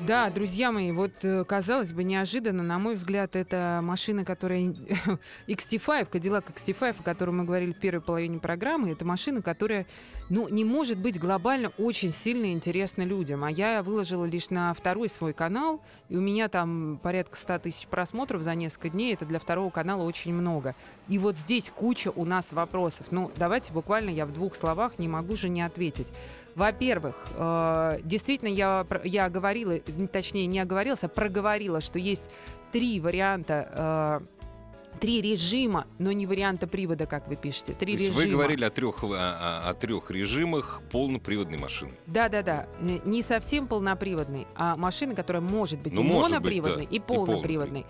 Да, 0.00 0.28
друзья 0.28 0.72
мои, 0.72 0.92
вот 0.92 1.12
э, 1.22 1.42
казалось 1.44 1.92
бы 1.94 2.04
неожиданно, 2.04 2.62
на 2.62 2.78
мой 2.78 2.96
взгляд, 2.96 3.34
это 3.34 3.80
машина, 3.82 4.26
которая 4.26 4.60
XT5, 5.48 6.10
Cadillac 6.10 6.52
XT5, 6.54 6.96
о 7.00 7.02
котором 7.02 7.38
мы 7.38 7.44
говорили 7.44 7.72
в 7.72 7.80
первой 7.80 8.02
половине 8.02 8.38
программы, 8.38 8.90
это 8.90 9.06
машина, 9.06 9.40
которая, 9.40 9.86
ну, 10.28 10.50
не 10.50 10.66
может 10.66 10.98
быть 10.98 11.18
глобально 11.18 11.72
очень 11.78 12.12
сильно 12.12 12.52
интересна 12.52 13.04
людям. 13.04 13.42
А 13.42 13.50
я 13.50 13.82
выложила 13.82 14.26
лишь 14.26 14.50
на 14.50 14.74
второй 14.74 15.08
свой 15.08 15.32
канал, 15.32 15.80
и 16.10 16.16
у 16.16 16.20
меня 16.20 16.48
там 16.48 17.00
порядка 17.02 17.36
100 17.36 17.60
тысяч 17.60 17.86
просмотров 17.86 18.42
за 18.42 18.54
несколько 18.54 18.90
дней. 18.90 19.14
Это 19.14 19.24
для 19.24 19.38
второго 19.38 19.70
канала 19.70 20.02
очень 20.02 20.34
много. 20.34 20.74
И 21.08 21.18
вот 21.18 21.38
здесь 21.38 21.72
куча 21.74 22.12
у 22.14 22.26
нас 22.26 22.52
вопросов. 22.52 23.06
Ну, 23.12 23.30
давайте 23.36 23.72
буквально 23.72 24.10
я 24.10 24.26
в 24.26 24.32
двух 24.34 24.56
словах 24.56 24.98
не 24.98 25.08
могу 25.08 25.36
же 25.36 25.48
не 25.48 25.62
ответить. 25.62 26.08
Во-первых, 26.56 27.14
э, 27.34 27.98
действительно, 28.02 28.48
я, 28.48 28.86
я 29.04 29.28
говорила, 29.28 29.78
точнее, 30.10 30.46
не 30.46 30.58
оговорилась, 30.58 31.04
а 31.04 31.08
проговорила, 31.08 31.82
что 31.82 31.98
есть 31.98 32.30
три 32.72 32.98
варианта, 32.98 34.22
э, 34.22 34.98
три 34.98 35.20
режима, 35.20 35.86
но 35.98 36.12
не 36.12 36.26
варианта 36.26 36.66
привода, 36.66 37.04
как 37.04 37.28
вы 37.28 37.36
пишете. 37.36 37.74
Три 37.74 37.98
То 37.98 38.02
есть 38.02 38.16
режима. 38.16 38.24
вы 38.24 38.32
говорили 38.38 38.64
о 38.64 38.70
трех, 38.70 39.04
о, 39.04 39.08
о- 39.12 39.68
о 39.68 39.74
трех 39.74 40.10
режимах 40.10 40.80
полноприводной 40.90 41.58
машины. 41.58 41.92
Да-да-да, 42.06 42.66
Э, 42.80 43.00
не 43.04 43.20
совсем 43.20 43.66
полноприводный, 43.66 44.46
а 44.54 44.76
машина, 44.76 45.14
которая 45.14 45.42
может 45.42 45.78
быть 45.80 45.94
Ну, 45.94 46.00
и 46.00 46.04
может 46.04 46.30
быть, 46.40 46.54
моноприводной, 46.54 46.86
да, 46.86 46.90
и 46.90 46.96
и 46.96 47.00
полноприводной. 47.00 47.86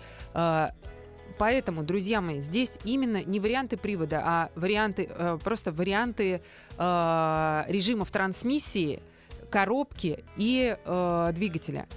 Поэтому, 1.37 1.83
друзья 1.83 2.19
мои, 2.21 2.39
здесь 2.39 2.79
именно 2.83 3.23
не 3.23 3.39
варианты 3.39 3.77
привода, 3.77 4.21
а 4.25 4.49
варианты, 4.55 5.07
э, 5.09 5.37
просто 5.43 5.71
варианты 5.71 6.41
э, 6.77 7.63
режимов 7.67 8.09
трансмиссии, 8.11 9.01
коробки 9.51 10.23
и 10.35 10.75
э, 10.83 11.31
двигателя. 11.33 11.87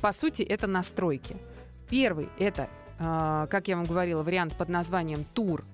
По 0.00 0.12
сути, 0.12 0.42
это 0.42 0.66
настройки. 0.66 1.36
Первый— 1.88 2.28
это, 2.38 2.68
как 2.98 3.66
я 3.66 3.76
вам 3.76 3.84
говорила, 3.86 4.22
вариант 4.22 4.54
под 4.54 4.68
названием 4.68 5.24
«Тур», 5.34 5.64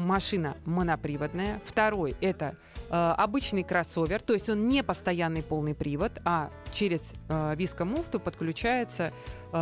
машина 0.00 0.56
моноприводная. 0.64 1.60
Второй— 1.64 2.16
это 2.20 2.56
э, 2.88 3.14
обычный 3.16 3.62
кроссовер, 3.62 4.20
то 4.22 4.32
есть 4.32 4.48
он 4.48 4.68
не 4.68 4.82
постоянный 4.82 5.42
полный 5.42 5.74
привод, 5.74 6.12
а 6.24 6.50
через 6.72 7.12
э, 7.28 7.54
вискомуфту 7.56 8.20
подключается 8.20 9.12
э, 9.52 9.56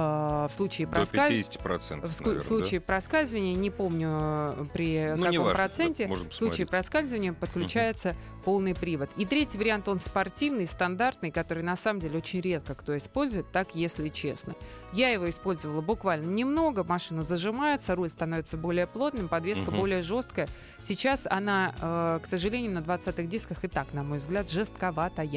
в 0.48 0.50
случае 0.52 0.86
До 0.86 0.96
проскальзывания. 0.96 1.42
50%. 1.42 2.06
В 2.06 2.12
ску- 2.12 2.24
наверное, 2.26 2.40
случае 2.40 2.80
проскальзывания, 2.80 3.54
не 3.54 3.70
помню 3.70 4.08
э, 4.20 4.64
при 4.72 5.10
Ну, 5.10 5.16
каком 5.18 5.32
неважно, 5.32 5.54
проценте, 5.54 6.06
да, 6.06 6.14
в 6.14 6.32
случае 6.34 6.66
проскальзывания 6.66 7.32
подключается 7.32 8.14
полный 8.44 8.74
привод. 8.74 9.10
И 9.16 9.26
третий 9.26 9.58
вариант, 9.58 9.88
он 9.88 9.98
спортивный, 10.00 10.66
стандартный, 10.66 11.30
который 11.30 11.62
на 11.62 11.76
самом 11.76 12.00
деле 12.00 12.18
очень 12.18 12.40
редко 12.40 12.74
кто 12.74 12.96
использует, 12.96 13.50
так 13.52 13.74
если 13.74 14.08
честно. 14.08 14.54
Я 14.92 15.10
его 15.10 15.28
использовала 15.28 15.82
буквально 15.82 16.30
немного, 16.30 16.82
машина 16.82 17.22
зажимается, 17.22 17.94
руль 17.94 18.08
становится 18.08 18.56
более 18.56 18.86
плотным, 18.86 19.28
подвеска 19.28 19.70
Мгм. 19.70 19.80
более 19.80 20.02
жесткая. 20.02 20.48
Сейчас 20.82 21.26
она, 21.28 21.74
э, 21.80 22.20
к 22.22 22.26
сожалению, 22.26 22.72
на 22.72 22.78
20-х 22.78 23.24
дисках 23.24 23.64
и 23.64 23.68
так, 23.68 23.92
на 23.92 24.02
мой 24.02 24.16
взгляд, 24.18 24.48
жестковатая. 24.50 25.28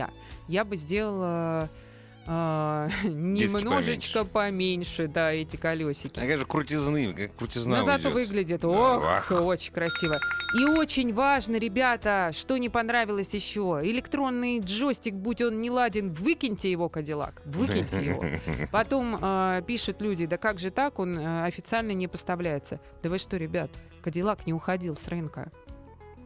Я 0.47 0.63
бы 0.63 0.75
сделала 0.77 1.61
э, 2.27 2.89
немножечко 3.05 4.25
поменьше, 4.25 5.07
да, 5.07 5.31
эти 5.31 5.55
колесики. 5.55 6.19
А 6.19 6.27
как 6.27 6.39
же 6.39 6.45
крутизны, 6.45 7.13
как 7.13 7.36
крутизна 7.36 7.77
Но 7.77 7.84
зато 7.84 8.10
уйдет. 8.10 8.13
выглядит, 8.13 8.62
Да, 8.62 8.67
ох, 8.69 9.03
ах. 9.05 9.31
очень 9.31 9.73
красиво. 9.73 10.19
И 10.60 10.65
очень 10.65 11.13
важно, 11.13 11.55
ребята, 11.57 12.31
что 12.34 12.57
не 12.57 12.69
понравилось 12.69 13.34
еще. 13.34 13.79
Электронный 13.84 14.60
джойстик, 14.60 15.13
будь 15.13 15.41
он 15.41 15.62
не 15.62 15.69
ладен, 15.71 16.12
выкиньте 16.12 16.69
его, 16.69 16.89
Кадиллак, 16.89 17.41
выкиньте 17.45 18.03
его. 18.03 18.23
Потом 18.71 19.17
э, 19.21 19.62
пишут 19.65 20.01
люди, 20.01 20.25
да 20.25 20.38
как 20.38 20.60
же 20.60 20.69
так, 20.71 20.99
он 20.99 21.17
э, 21.17 21.45
официально 21.45 21.91
не 21.91 22.07
поставляется. 22.07 22.79
Да 23.01 23.10
вы 23.10 23.17
что, 23.17 23.38
ребят, 23.38 23.71
Кадиллак 24.03 24.45
не 24.45 24.53
уходил 24.53 24.95
с 24.95 25.07
рынка. 25.07 25.51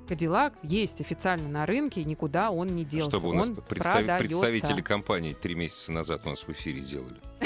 Кадиллак 0.08 0.54
есть 0.64 1.02
официально 1.02 1.48
на 1.50 1.66
рынке, 1.66 2.02
и 2.02 2.06
никуда 2.06 2.52
он 2.52 2.68
не 2.68 2.86
делся. 2.86 3.18
Чтобы 3.18 3.30
у 3.30 3.34
нас 3.34 3.48
он 3.48 3.56
представ- 3.56 4.18
представители 4.20 4.82
компании 4.82 5.34
три 5.34 5.56
месяца 5.56 5.92
назад 5.92 6.22
у 6.26 6.30
нас 6.30 6.44
в 6.44 6.50
эфире 6.52 6.82
делали. 6.82 7.16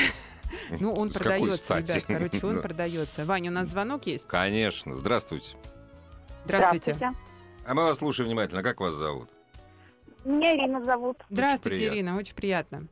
Ну, 0.80 0.94
он 0.96 1.12
продается, 1.12 1.78
ребят, 1.78 2.04
короче, 2.08 2.44
он 2.48 2.56
Да. 2.56 2.62
продается. 2.62 3.24
Ваня, 3.24 3.52
у 3.52 3.54
нас 3.54 3.68
звонок 3.68 4.08
есть? 4.08 4.26
Конечно. 4.26 4.96
Здравствуйте. 4.96 5.56
Здравствуйте. 6.46 6.98
А 7.68 7.74
мы 7.76 7.84
вас 7.84 8.00
слушаем 8.00 8.30
внимательно. 8.30 8.64
Как 8.64 8.80
вас 8.80 8.96
зовут? 8.96 9.30
Меня 10.26 10.56
Ирина 10.56 10.84
зовут. 10.86 11.18
Здравствуйте. 11.30 11.88
Ирина, 11.90 12.18
очень 12.18 12.34
приятно. 12.36 12.88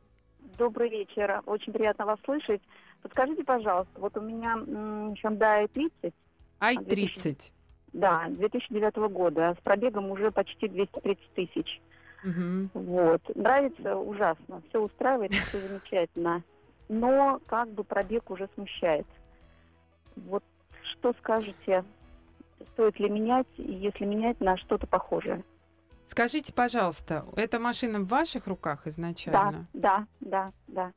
Добрый 0.56 0.88
вечер. 0.88 1.42
Очень 1.46 1.72
приятно 1.72 2.06
вас 2.06 2.20
слышать. 2.24 2.62
Подскажите, 3.02 3.42
пожалуйста, 3.42 3.92
вот 3.98 4.16
у 4.16 4.20
меня 4.20 4.54
Hyundai 4.56 5.68
30, 5.68 6.14
Ай-30. 6.60 7.50
Да, 7.98 8.26
2009 8.28 8.96
года, 9.12 9.56
с 9.58 9.62
пробегом 9.62 10.10
уже 10.10 10.30
почти 10.30 10.68
230 10.68 11.32
тысяч. 11.34 11.80
Мгм. 12.22 12.70
Вот. 12.74 13.22
Нравится 13.34 13.96
ужасно. 13.96 14.62
Все 14.68 14.80
устраивает, 14.80 15.32
все 15.32 15.60
замечательно. 15.68 16.42
Но 16.88 17.40
как 17.46 17.68
бы 17.70 17.84
пробег 17.84 18.30
уже 18.30 18.48
смущает. 18.54 19.06
Вот 20.16 20.42
что 20.82 21.12
скажете? 21.18 21.84
Стоит 22.72 22.98
ли 22.98 23.08
менять? 23.08 23.46
И 23.56 23.62
если 23.72 24.04
менять, 24.04 24.40
на 24.40 24.56
что-то 24.56 24.86
похожее? 24.86 25.44
Скажите, 26.08 26.52
пожалуйста, 26.52 27.24
эта 27.36 27.58
машина 27.58 28.00
в 28.00 28.08
ваших 28.08 28.46
руках 28.46 28.82
Да, 28.84 28.90
изначально? 28.90 29.66
да, 29.72 30.06
да, 30.20 30.52
да. 30.66 30.92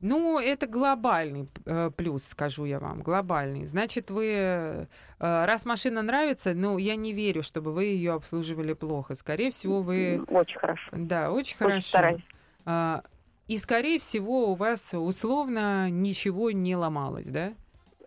Ну, 0.00 0.38
это 0.38 0.66
глобальный 0.68 1.48
э, 1.66 1.90
плюс, 1.96 2.22
скажу 2.24 2.64
я 2.66 2.78
вам, 2.78 3.02
глобальный. 3.02 3.64
Значит, 3.66 4.10
вы, 4.12 4.26
э, 4.26 4.86
раз 5.18 5.64
машина 5.64 6.02
нравится, 6.02 6.54
ну, 6.54 6.78
я 6.78 6.94
не 6.94 7.12
верю, 7.12 7.42
чтобы 7.42 7.72
вы 7.72 7.86
ее 7.86 8.12
обслуживали 8.12 8.74
плохо. 8.74 9.16
Скорее 9.16 9.50
всего, 9.50 9.82
вы, 9.82 10.22
Очень 10.28 10.58
хорошо. 10.58 10.88
да, 10.92 11.32
очень 11.32 11.40
Очень 11.40 11.56
хорошо. 11.56 11.88
стараюсь. 11.88 12.22
А, 12.64 13.02
И, 13.48 13.56
скорее 13.56 13.98
всего, 13.98 14.52
у 14.52 14.54
вас 14.54 14.94
условно 14.94 15.90
ничего 15.90 16.52
не 16.52 16.76
ломалось, 16.76 17.26
да? 17.26 17.54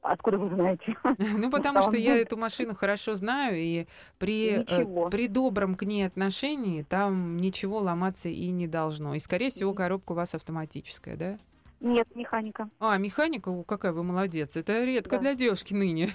Откуда 0.01 0.37
вы 0.37 0.55
знаете? 0.55 0.95
Ну, 1.37 1.51
потому 1.51 1.81
что 1.81 1.97
я 1.97 2.15
эту 2.17 2.37
машину 2.37 2.73
хорошо 2.73 3.15
знаю, 3.15 3.57
и 3.57 3.85
при, 4.17 4.63
э, 4.65 5.09
при 5.09 5.27
добром 5.27 5.75
к 5.75 5.83
ней 5.83 6.03
отношении 6.07 6.83
там 6.83 7.37
ничего 7.37 7.79
ломаться 7.79 8.29
и 8.29 8.49
не 8.49 8.67
должно. 8.67 9.13
И, 9.13 9.19
скорее 9.19 9.49
всего, 9.49 9.73
коробка 9.73 10.13
у 10.13 10.15
вас 10.15 10.33
автоматическая, 10.35 11.17
да? 11.17 11.37
Нет, 11.81 12.07
механика. 12.15 12.69
А, 12.79 12.97
механика, 12.97 13.49
О, 13.49 13.63
какая 13.63 13.91
вы 13.91 14.03
молодец. 14.03 14.55
Это 14.55 14.83
редко 14.83 15.15
Да. 15.17 15.21
для 15.21 15.35
девушки 15.35 15.73
ныне. 15.73 16.11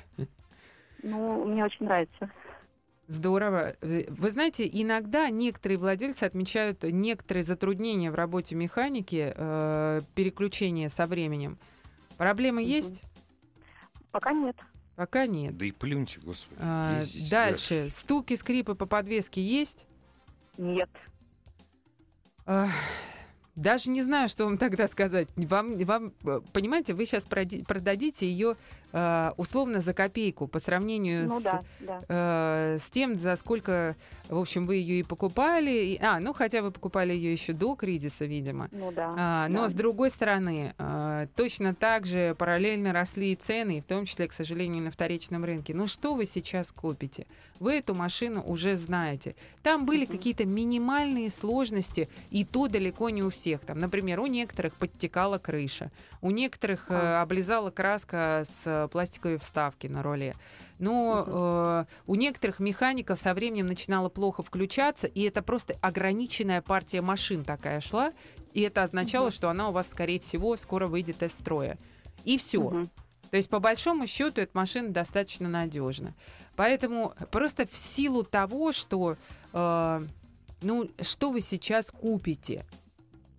Ну, 1.02 1.44
мне 1.44 1.64
очень 1.64 1.84
нравится. 1.84 2.30
Здорово. 3.08 3.76
Вы 3.82 4.30
знаете, 4.30 4.68
иногда 4.72 5.28
некоторые 5.28 5.78
владельцы 5.78 6.24
отмечают 6.24 6.82
некоторые 6.84 7.44
затруднения 7.44 8.10
в 8.10 8.14
работе 8.14 8.54
механики, 8.54 9.32
э, 9.36 10.00
переключения 10.14 10.88
со 10.88 11.06
временем. 11.06 11.58
Проблемы 12.16 12.62
Мгм. 12.62 12.70
есть? 12.70 13.02
Пока 14.10 14.32
нет. 14.32 14.56
Пока 14.96 15.26
нет. 15.26 15.56
Да 15.56 15.66
и 15.66 15.72
плюньте, 15.72 16.20
господи. 16.20 16.58
А, 16.62 16.98
ездите 17.00 17.30
дальше. 17.30 17.88
Стуки, 17.90 18.34
скрипы 18.34 18.74
по 18.74 18.86
подвеске 18.86 19.42
есть? 19.42 19.86
Нет. 20.56 20.88
Ах, 22.46 22.70
Даже 23.56 23.88
не 23.90 24.02
знаю, 24.02 24.28
что 24.28 24.44
вам 24.44 24.58
тогда 24.58 24.86
сказать. 24.86 25.28
Вам, 25.36 25.78
вам 25.78 26.12
э, 26.24 26.40
понимаете, 26.52 26.94
вы 26.94 27.06
сейчас 27.06 27.24
продадите 27.24 28.28
ее 28.28 28.56
э, 28.92 29.32
условно 29.36 29.80
за 29.80 29.92
копейку 29.94 30.46
по 30.46 30.58
сравнению 30.58 31.26
Ну 31.28 31.40
с, 31.40 31.42
да, 31.42 31.62
да. 31.80 32.00
э, 32.08 32.78
с 32.80 32.88
тем, 32.90 33.18
за 33.18 33.36
сколько, 33.36 33.96
в 34.28 34.38
общем, 34.38 34.66
вы 34.66 34.76
ее 34.76 35.00
и 35.00 35.02
покупали. 35.02 35.70
И- 35.70 35.98
а, 36.02 36.18
ну 36.20 36.32
хотя 36.32 36.62
вы 36.62 36.70
покупали 36.70 37.12
ее 37.12 37.32
еще 37.32 37.52
до 37.52 37.74
кризиса, 37.74 38.24
видимо. 38.24 38.68
Ну 38.72 38.92
да. 38.92 39.14
А, 39.18 39.48
но 39.48 39.62
да. 39.62 39.68
с 39.68 39.72
другой 39.74 40.10
стороны, 40.10 40.74
а, 40.78 41.26
точно 41.36 41.74
так 41.74 42.06
же 42.06 42.34
параллельно 42.38 42.92
росли 42.92 43.32
и 43.32 43.36
цены, 43.36 43.78
и 43.78 43.80
в 43.80 43.84
том 43.84 44.04
числе, 44.06 44.28
к 44.28 44.32
сожалению, 44.32 44.84
на 44.84 44.90
вторичном 44.90 45.44
рынке. 45.44 45.74
Ну 45.74 45.86
что 45.86 46.14
вы 46.14 46.24
сейчас 46.26 46.72
купите? 46.72 47.26
Вы 47.58 47.74
эту 47.78 47.94
машину 47.94 48.42
уже 48.42 48.76
знаете. 48.76 49.34
Там 49.62 49.86
были 49.86 50.04
Мгм. 50.04 50.12
какие-то 50.12 50.44
минимальные 50.44 51.30
сложности, 51.30 52.08
и 52.30 52.44
то 52.44 52.68
далеко 52.68 53.08
не 53.08 53.22
у 53.22 53.30
всех. 53.30 53.60
Там, 53.62 53.80
например, 53.80 54.20
у 54.20 54.26
некоторых 54.26 54.74
подтекала 54.74 55.38
крыша, 55.38 55.90
у 56.20 56.30
некоторых 56.30 56.90
э, 56.90 57.20
облизала 57.22 57.70
краска 57.70 58.42
с 58.46 58.66
э, 58.84 58.88
пластиковой 58.88 59.38
вставки 59.38 59.86
на 59.86 60.02
руле. 60.02 60.34
Но 60.78 61.24
э, 61.26 61.84
у 62.06 62.14
некоторых 62.14 62.60
механиков 62.60 63.18
со 63.18 63.34
временем 63.34 63.66
начинала 63.66 64.08
плохо 64.08 64.42
включаться, 64.42 65.06
и 65.06 65.22
это 65.22 65.42
просто 65.42 65.74
ограниченная 65.80 66.62
партия 66.62 67.00
машин 67.00 67.44
такая 67.44 67.80
шла, 67.80 68.12
и 68.52 68.60
это 68.62 68.82
означало, 68.82 69.26
Мгм. 69.26 69.32
что 69.32 69.50
она 69.50 69.68
у 69.68 69.72
вас, 69.72 69.88
скорее 69.88 70.20
всего, 70.20 70.56
скоро 70.56 70.86
выйдет 70.86 71.22
из 71.22 71.32
строя. 71.32 71.78
И 72.24 72.38
все. 72.38 72.60
Мгм. 72.60 72.90
То 73.30 73.36
есть, 73.36 73.48
по 73.50 73.58
большому 73.58 74.06
счету, 74.06 74.40
эта 74.40 74.56
машина 74.56 74.90
достаточно 74.90 75.48
надежна. 75.48 76.14
Поэтому 76.54 77.12
просто 77.30 77.66
в 77.70 77.76
силу 77.76 78.22
того, 78.22 78.72
что, 78.72 79.16
э, 79.52 80.06
ну, 80.62 80.90
что 81.02 81.30
вы 81.30 81.40
сейчас 81.40 81.90
купите 81.90 82.64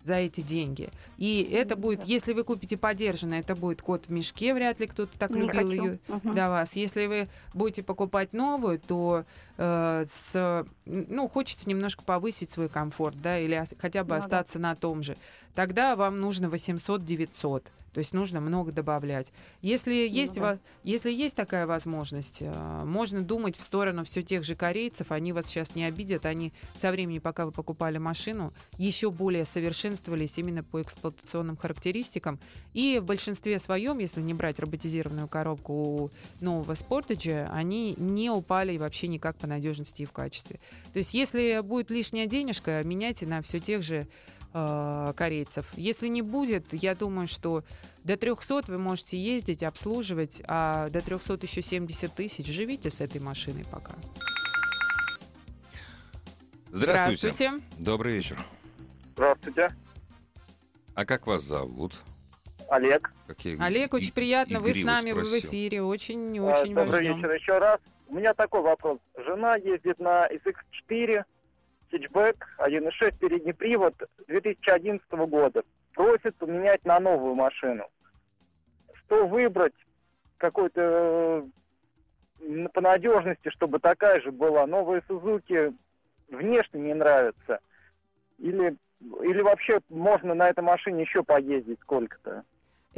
за 0.08 0.14
эти 0.16 0.40
деньги. 0.40 0.88
И 1.18 1.42
это 1.52 1.76
будет, 1.76 2.00
да. 2.00 2.04
если 2.06 2.32
вы 2.32 2.42
купите 2.42 2.76
подержанное, 2.76 3.40
это 3.40 3.54
будет 3.54 3.82
кот 3.82 4.06
в 4.06 4.10
мешке, 4.10 4.54
вряд 4.54 4.80
ли 4.80 4.86
кто-то 4.86 5.16
так 5.18 5.30
Не 5.30 5.42
любил 5.42 5.52
хочу. 5.52 5.70
ее 5.70 5.98
Мгм. 6.08 6.34
до 6.34 6.48
вас. 6.48 6.72
Если 6.74 7.06
вы 7.06 7.28
будете 7.54 7.82
покупать 7.82 8.32
новую, 8.32 8.80
то 8.80 9.24
э, 9.58 10.04
с, 10.10 10.64
ну, 10.86 11.28
хочется 11.28 11.68
немножко 11.68 12.02
повысить 12.02 12.50
свой 12.50 12.68
комфорт, 12.68 13.20
да, 13.20 13.38
или 13.38 13.62
хотя 13.78 14.02
бы 14.02 14.14
Ну 14.14 14.20
да. 14.20 14.24
остаться 14.24 14.58
на 14.58 14.74
том 14.74 15.02
же. 15.02 15.16
Тогда 15.58 15.96
вам 15.96 16.20
нужно 16.20 16.46
800-900. 16.46 17.64
То 17.92 17.98
есть 17.98 18.12
нужно 18.12 18.40
много 18.40 18.70
добавлять. 18.70 19.32
Если 19.60 19.92
есть, 19.92 20.34
да. 20.34 20.40
во- 20.40 20.58
если 20.84 21.10
есть 21.10 21.34
такая 21.34 21.66
возможность, 21.66 22.42
э, 22.42 22.84
можно 22.84 23.22
думать 23.22 23.56
в 23.56 23.62
сторону 23.62 24.04
все 24.04 24.22
тех 24.22 24.44
же 24.44 24.54
корейцев. 24.54 25.10
Они 25.10 25.32
вас 25.32 25.46
сейчас 25.46 25.74
не 25.74 25.82
обидят. 25.82 26.26
Они 26.26 26.52
со 26.80 26.92
времени, 26.92 27.18
пока 27.18 27.44
вы 27.44 27.50
покупали 27.50 27.98
машину, 27.98 28.52
еще 28.76 29.10
более 29.10 29.44
совершенствовались 29.44 30.38
именно 30.38 30.62
по 30.62 30.80
эксплуатационным 30.80 31.56
характеристикам. 31.56 32.38
И 32.72 33.00
в 33.02 33.06
большинстве 33.06 33.58
своем, 33.58 33.98
если 33.98 34.20
не 34.20 34.34
брать 34.34 34.60
роботизированную 34.60 35.26
коробку 35.26 35.72
у 35.72 36.10
нового 36.38 36.74
Sportage, 36.74 37.48
они 37.50 37.96
не 37.98 38.30
упали 38.30 38.76
вообще 38.76 39.08
никак 39.08 39.36
по 39.38 39.48
надежности 39.48 40.02
и 40.02 40.06
в 40.06 40.12
качестве. 40.12 40.60
То 40.92 41.00
есть 41.00 41.14
если 41.14 41.62
будет 41.64 41.90
лишняя 41.90 42.26
денежка, 42.26 42.80
меняйте 42.84 43.26
на 43.26 43.42
все 43.42 43.58
тех 43.58 43.82
же 43.82 44.06
э, 44.54 45.12
корейцев. 45.16 45.66
Если 45.74 46.08
не 46.08 46.22
будет, 46.22 46.72
я 46.72 46.94
думаю, 46.94 47.26
что 47.28 47.64
до 48.04 48.16
300 48.16 48.64
вы 48.68 48.78
можете 48.78 49.16
ездить, 49.18 49.62
обслуживать, 49.62 50.42
а 50.46 50.88
до 50.90 51.00
300 51.00 51.38
еще 51.42 51.62
70 51.62 52.12
тысяч. 52.14 52.46
Живите 52.46 52.90
с 52.90 53.00
этой 53.00 53.20
машиной 53.20 53.64
пока. 53.70 53.92
Здравствуйте. 56.70 57.54
Добрый 57.78 58.14
вечер. 58.16 58.38
Здравствуйте, 59.14 59.68
А 60.94 61.04
как 61.04 61.26
вас 61.26 61.42
зовут? 61.42 61.94
Олег. 62.70 63.10
Как 63.26 63.40
я 63.44 63.56
Олег, 63.64 63.94
очень 63.94 64.08
и- 64.08 64.12
приятно. 64.12 64.60
Вы 64.60 64.74
с 64.74 64.84
нами 64.84 65.12
вы 65.12 65.22
в 65.22 65.26
спросил. 65.28 65.48
эфире. 65.50 65.82
Очень, 65.82 66.38
А, 66.40 66.64
Добрый 66.66 67.02
ждем. 67.02 67.16
вечер 67.16 67.32
еще 67.32 67.58
раз. 67.58 67.80
У 68.08 68.14
меня 68.14 68.34
такой 68.34 68.60
вопрос. 68.62 68.98
Жена 69.16 69.56
ездит 69.56 69.98
на 69.98 70.26
SX4, 70.28 71.24
хэтчбэк, 71.90 72.46
1.6, 72.58 73.18
передний 73.18 73.54
привод 73.54 73.94
2011 74.26 75.10
года. 75.10 75.62
Просит 75.94 76.36
поменять 76.36 76.84
на 76.84 77.00
новую 77.00 77.34
машину. 77.34 77.86
Что 78.94 79.26
выбрать? 79.26 79.74
Какой-то 80.36 81.44
э, 82.40 82.68
по 82.72 82.80
надежности, 82.80 83.48
чтобы 83.50 83.80
такая 83.80 84.20
же 84.20 84.30
была. 84.30 84.66
Новые 84.66 85.02
Сузуки 85.08 85.72
внешне 86.28 86.80
не 86.80 86.94
нравятся. 86.94 87.60
Или, 88.38 88.76
или 89.00 89.40
вообще 89.40 89.80
можно 89.88 90.34
на 90.34 90.48
этой 90.48 90.62
машине 90.62 91.02
еще 91.02 91.24
поездить 91.24 91.80
сколько-то? 91.80 92.44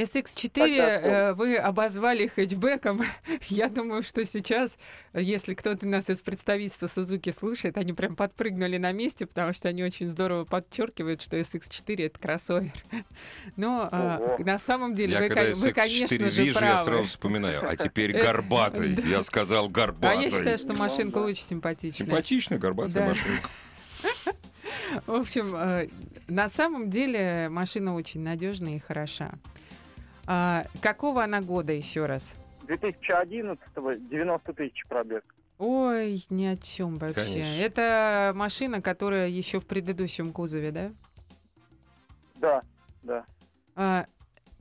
SX4 0.01 0.51
Хотя, 0.61 1.01
э, 1.01 1.33
вы 1.35 1.57
обозвали 1.57 2.27
хэтчбеком. 2.27 3.03
Я 3.49 3.69
думаю, 3.69 4.03
что 4.03 4.25
сейчас, 4.25 4.77
если 5.13 5.55
кто-то 5.55 5.87
нас 5.87 6.09
из 6.09 6.23
представительства 6.23 6.87
Сузуки 6.87 7.31
слушает, 7.31 7.77
они 7.77 7.93
прям 7.93 8.17
подпрыгнули 8.17 8.79
на 8.79 8.93
месте, 8.93 9.27
потому 9.27 9.53
что 9.53 9.69
они 9.69 9.83
очень 9.85 10.09
здорово 10.09 10.45
подчеркивают, 10.45 11.21
что 11.23 11.37
SX4 11.39 12.07
это 12.07 12.19
кроссовер. 12.19 12.73
Но 13.57 13.89
а, 13.93 14.19
Ого. 14.19 14.37
на 14.45 14.59
самом 14.59 14.95
деле 14.95 15.13
Я 15.15 15.21
вы, 15.21 15.29
когда 15.29 15.45
ко- 15.51 15.55
вы, 15.57 15.69
SX4 15.69 15.73
конечно 15.73 16.31
же, 16.31 16.43
вижу, 16.43 16.59
я 16.61 16.67
правы. 16.75 16.85
сразу 16.85 17.05
вспоминаю. 17.05 17.69
А 17.69 17.77
теперь 17.77 18.13
Э, 18.17 18.23
горбатый. 18.23 18.97
Я 19.09 19.23
сказал 19.23 19.67
А 19.67 19.69
горбатый. 19.69 20.25
я 20.25 20.31
считаю, 20.31 20.59
что 20.59 20.73
Ну, 20.73 20.79
машинка 20.79 21.19
очень 21.19 21.45
симпатичная. 21.45 22.07
Симпатичная 22.07 22.59
горбатая 22.59 23.09
машинка. 23.09 23.49
В 25.07 25.13
общем, 25.15 25.55
э, 25.55 25.89
на 26.29 26.49
самом 26.49 26.91
деле 26.91 27.49
машина 27.51 27.95
очень 27.95 28.21
надежная 28.23 28.77
и 28.77 28.79
хороша. 28.79 29.33
А, 30.33 30.63
какого 30.81 31.25
она 31.25 31.41
года 31.41 31.73
еще 31.73 32.07
раз? 32.07 32.23
2011-го 32.69 33.95
90 33.95 34.53
тысяч 34.53 34.85
пробег. 34.89 35.25
Ой, 35.59 36.25
ни 36.31 36.45
о 36.47 36.57
чем 36.57 36.95
вообще. 36.99 37.33
Конечно. 37.33 37.61
Это 37.61 38.33
машина, 38.37 38.81
которая 38.81 39.27
еще 39.29 39.59
в 39.59 39.67
предыдущем 39.67 40.33
кузове, 40.33 40.71
да? 40.71 40.91
Да, 42.37 42.63
да. 43.03 43.25
А, 43.75 44.07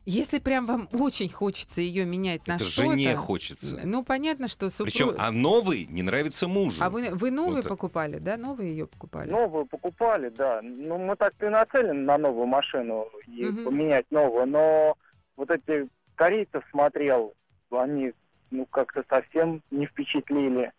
если 0.08 0.39
прям 0.39 0.65
вам 0.65 0.89
очень 0.91 1.29
хочется 1.29 1.82
ее 1.82 2.03
менять 2.03 2.47
на 2.47 2.55
Это 2.55 2.63
что-то... 2.63 2.89
жене 2.89 3.15
хочется. 3.15 3.79
Ну, 3.84 4.03
понятно, 4.03 4.47
что 4.47 4.71
супруг... 4.71 4.91
Причем, 4.91 5.13
а 5.19 5.29
новый 5.32 5.86
не 5.86 6.01
нравится 6.01 6.47
мужу. 6.47 6.84
А 6.84 6.89
вы, 6.89 7.12
вы 7.13 7.29
новую 7.29 7.58
Вот 7.58 7.62
так. 7.62 7.69
покупали, 7.69 8.17
да? 8.17 8.38
Новые 8.38 8.71
ее 8.71 8.88
покупали? 8.88 9.29
Новую 9.29 9.67
покупали, 9.67 10.29
да. 10.29 10.62
Ну, 10.63 10.97
мы 10.97 11.15
так-то 11.15 11.45
и 11.45 11.49
нацелены 11.49 11.93
на 11.93 12.17
новую 12.17 12.47
машину 12.47 13.08
и 13.27 13.45
Мгм. 13.45 13.65
поменять 13.65 14.10
новую, 14.10 14.47
но 14.47 14.97
вот 15.39 15.49
эти 15.49 15.88
корейцев 16.15 16.63
смотрел, 16.69 17.34
они 17.71 18.13
ну 18.52 18.65
как-то 18.65 19.06
совсем 19.10 19.63
не 19.71 19.86
впечатлили. 19.86 20.73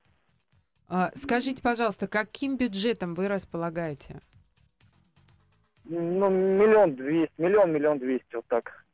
А, 0.87 1.11
скажите, 1.14 1.62
пожалуйста, 1.62 2.07
каким 2.07 2.57
бюджетом 2.57 3.14
вы 3.14 3.29
располагаете? 3.29 4.20
Ну, 5.85 6.29
миллион 6.29 6.94
двести, 6.94 7.33
миллион, 7.38 7.73
миллион 7.73 7.99
двести, 7.99 8.35
вот 8.35 8.44
так. 8.49 8.85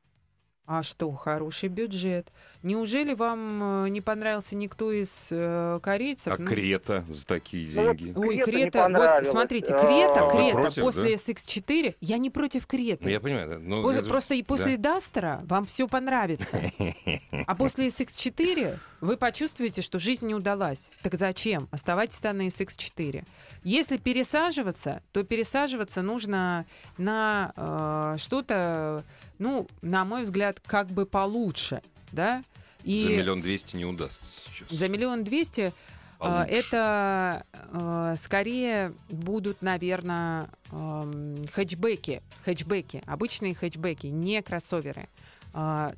А 0.67 0.83
что, 0.83 1.11
хороший 1.13 1.69
бюджет. 1.69 2.33
Неужели 2.67 3.15
вам 3.15 3.85
э, 3.85 3.89
не 3.91 4.01
понравился 4.01 4.57
никто 4.57 4.91
из 4.91 5.29
э, 5.31 5.79
корейцев? 5.81 6.33
А 6.33 6.37
Ну, 6.37 6.49
Крета 6.49 7.05
за 7.09 7.25
такие 7.25 7.71
Ну, 7.73 7.87
вот 7.87 7.97
деньги. 7.97 8.19
Ой, 8.19 8.39
Крета 8.39 8.89
вот 8.93 9.25
смотрите, 9.25 9.73
А, 9.73 9.79
Крета, 9.79 10.25
Вы 10.25 10.31
Крета 10.33 10.53
против, 10.59 10.83
после 10.83 11.15
SX4, 11.15 11.95
я 12.01 12.19
не 12.19 12.29
против 12.29 12.63
Ну, 12.63 12.67
Креты. 12.67 13.09
я 13.09 13.21
понимаю. 13.21 13.49
да. 13.51 13.59
Ну, 13.61 13.85
По- 13.85 13.93
это- 13.93 14.09
Просто 14.09 14.35
и 14.35 14.43
после 14.43 14.77
Дастера 14.79 15.43
вам 15.45 15.65
все 15.67 15.87
понравится. 15.87 16.61
А 17.47 17.55
после 17.55 17.87
SX4 17.87 18.79
вы 19.01 19.17
почувствуете, 19.17 19.81
что 19.81 20.01
жизнь 20.01 20.27
не 20.27 20.35
удалась. 20.35 20.91
Так 21.03 21.15
зачем? 21.15 21.69
Оставайтесь 21.71 22.19
там 22.19 22.39
на 22.39 22.49
SX4. 22.49 23.25
Если 23.63 23.97
пересаживаться, 23.97 25.03
то 25.13 25.23
пересаживаться 25.23 26.03
нужно 26.03 26.67
на 26.99 27.53
э, 27.57 28.17
что-то, 28.19 29.05
ну, 29.39 29.69
на 29.83 30.05
мой 30.05 30.23
взгляд, 30.25 30.59
как 30.67 30.89
бы 30.89 31.07
получше, 31.07 31.81
да? 32.11 32.43
И 32.87 33.03
За 33.03 33.09
миллион 33.09 33.41
двести 33.41 33.75
не 33.75 33.85
удастся 33.85 34.21
сейчас. 34.55 34.69
за 34.71 34.89
миллион 34.89 35.25
двести 35.25 35.73
Получше. 36.19 36.53
это 36.53 37.45
э, 37.73 38.15
скорее 38.23 38.93
будут, 39.09 39.61
наверное, 39.61 40.49
эм, 40.71 41.45
хэтчбеки, 41.53 42.23
хэтчбеки, 42.45 43.03
обычные 43.07 43.57
хэтчбеки, 43.57 44.07
не 44.07 44.41
кроссоверы. 44.41 45.09
А, 45.53 45.93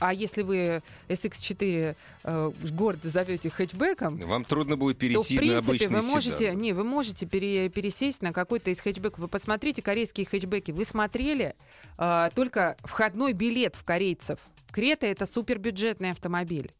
а 0.00 0.12
если 0.12 0.42
вы 0.42 0.82
SX4 1.08 1.94
э, 2.24 2.52
гордо 2.72 3.08
зовете 3.08 3.48
хэтчбеком, 3.50 4.16
Вам 4.16 4.44
трудно 4.44 4.76
будет 4.76 4.96
то 4.98 5.22
в 5.22 5.28
перейти 5.28 5.34
на 5.34 5.40
принципе 5.40 5.58
обычный 5.86 6.00
вы 6.00 6.02
можете, 6.02 6.36
седан. 6.38 6.58
не, 6.58 6.72
вы 6.72 6.82
можете 6.84 7.26
пере- 7.26 7.68
пересесть 7.68 8.20
на 8.22 8.32
какой-то 8.32 8.70
из 8.70 8.80
хэтчбеков. 8.80 9.20
Вы 9.20 9.28
посмотрите 9.28 9.80
корейские 9.80 10.26
хэтчбеки. 10.26 10.72
Вы 10.72 10.84
смотрели 10.84 11.54
а, 11.98 12.30
только 12.34 12.76
входной 12.82 13.32
билет 13.32 13.76
в 13.76 13.84
корейцев. 13.84 14.38
Крета 14.72 15.06
это 15.06 15.26
супербюджетный 15.26 16.10
автомобиль. 16.10 16.72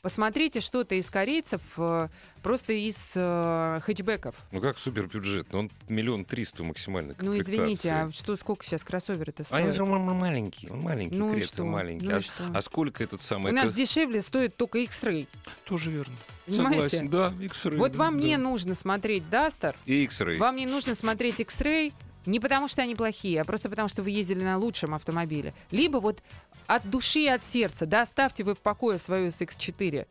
Посмотрите 0.00 0.60
что-то 0.60 0.94
из 0.94 1.10
корейцев, 1.10 1.60
э, 1.78 2.08
просто 2.40 2.72
из 2.72 3.14
э, 3.16 3.80
хэтчбеков. 3.82 4.36
Ну 4.52 4.60
как 4.60 4.78
супербюджет? 4.78 5.48
Ну, 5.50 5.58
Он 5.58 5.70
миллион 5.88 6.24
триста 6.24 6.62
максимально. 6.62 7.16
Ну, 7.18 7.36
извините, 7.36 7.90
а 7.90 8.12
что, 8.12 8.36
сколько 8.36 8.64
сейчас 8.64 8.84
кроссовер-то 8.84 9.42
А 9.50 9.58
я 9.58 9.64
стоит? 9.64 9.74
же 9.74 9.82
он 9.82 10.04
маленький, 10.16 10.70
он 10.70 10.78
маленький, 10.78 11.16
Ну 11.16 11.32
Крета 11.32 11.64
маленький. 11.64 12.06
Ну 12.06 12.16
а, 12.18 12.20
что? 12.20 12.44
а 12.54 12.62
сколько 12.62 13.02
этот 13.02 13.20
самый... 13.20 13.50
У 13.50 13.54
нас 13.56 13.72
дешевле 13.72 14.22
стоит 14.22 14.56
только 14.56 14.78
X-Ray. 14.78 15.26
Тоже 15.64 15.90
верно. 15.90 16.14
Понимаете? 16.46 16.98
Согласен, 17.00 17.08
да, 17.08 17.34
X-Ray. 17.40 17.76
Вот 17.78 17.92
да, 17.92 17.98
вам 17.98 18.20
да. 18.20 18.26
не 18.26 18.36
нужно 18.36 18.76
смотреть 18.76 19.24
Duster, 19.28 19.74
И 19.86 20.04
X-Ray. 20.04 20.38
вам 20.38 20.54
не 20.54 20.66
нужно 20.66 20.94
смотреть 20.94 21.40
X-Ray 21.40 21.92
не 22.26 22.40
потому, 22.40 22.68
что 22.68 22.82
они 22.82 22.94
плохие, 22.94 23.40
а 23.40 23.44
просто 23.44 23.68
потому, 23.68 23.88
что 23.88 24.02
вы 24.02 24.10
ездили 24.10 24.42
на 24.42 24.58
лучшем 24.58 24.94
автомобиле. 24.94 25.54
Либо 25.70 25.98
вот 25.98 26.22
от 26.66 26.88
души 26.88 27.20
и 27.20 27.28
от 27.28 27.44
сердца, 27.44 27.86
да, 27.86 28.02
оставьте 28.02 28.44
вы 28.44 28.54
в 28.54 28.60
покое 28.60 28.98
свою 28.98 29.28
SX4. 29.28 30.06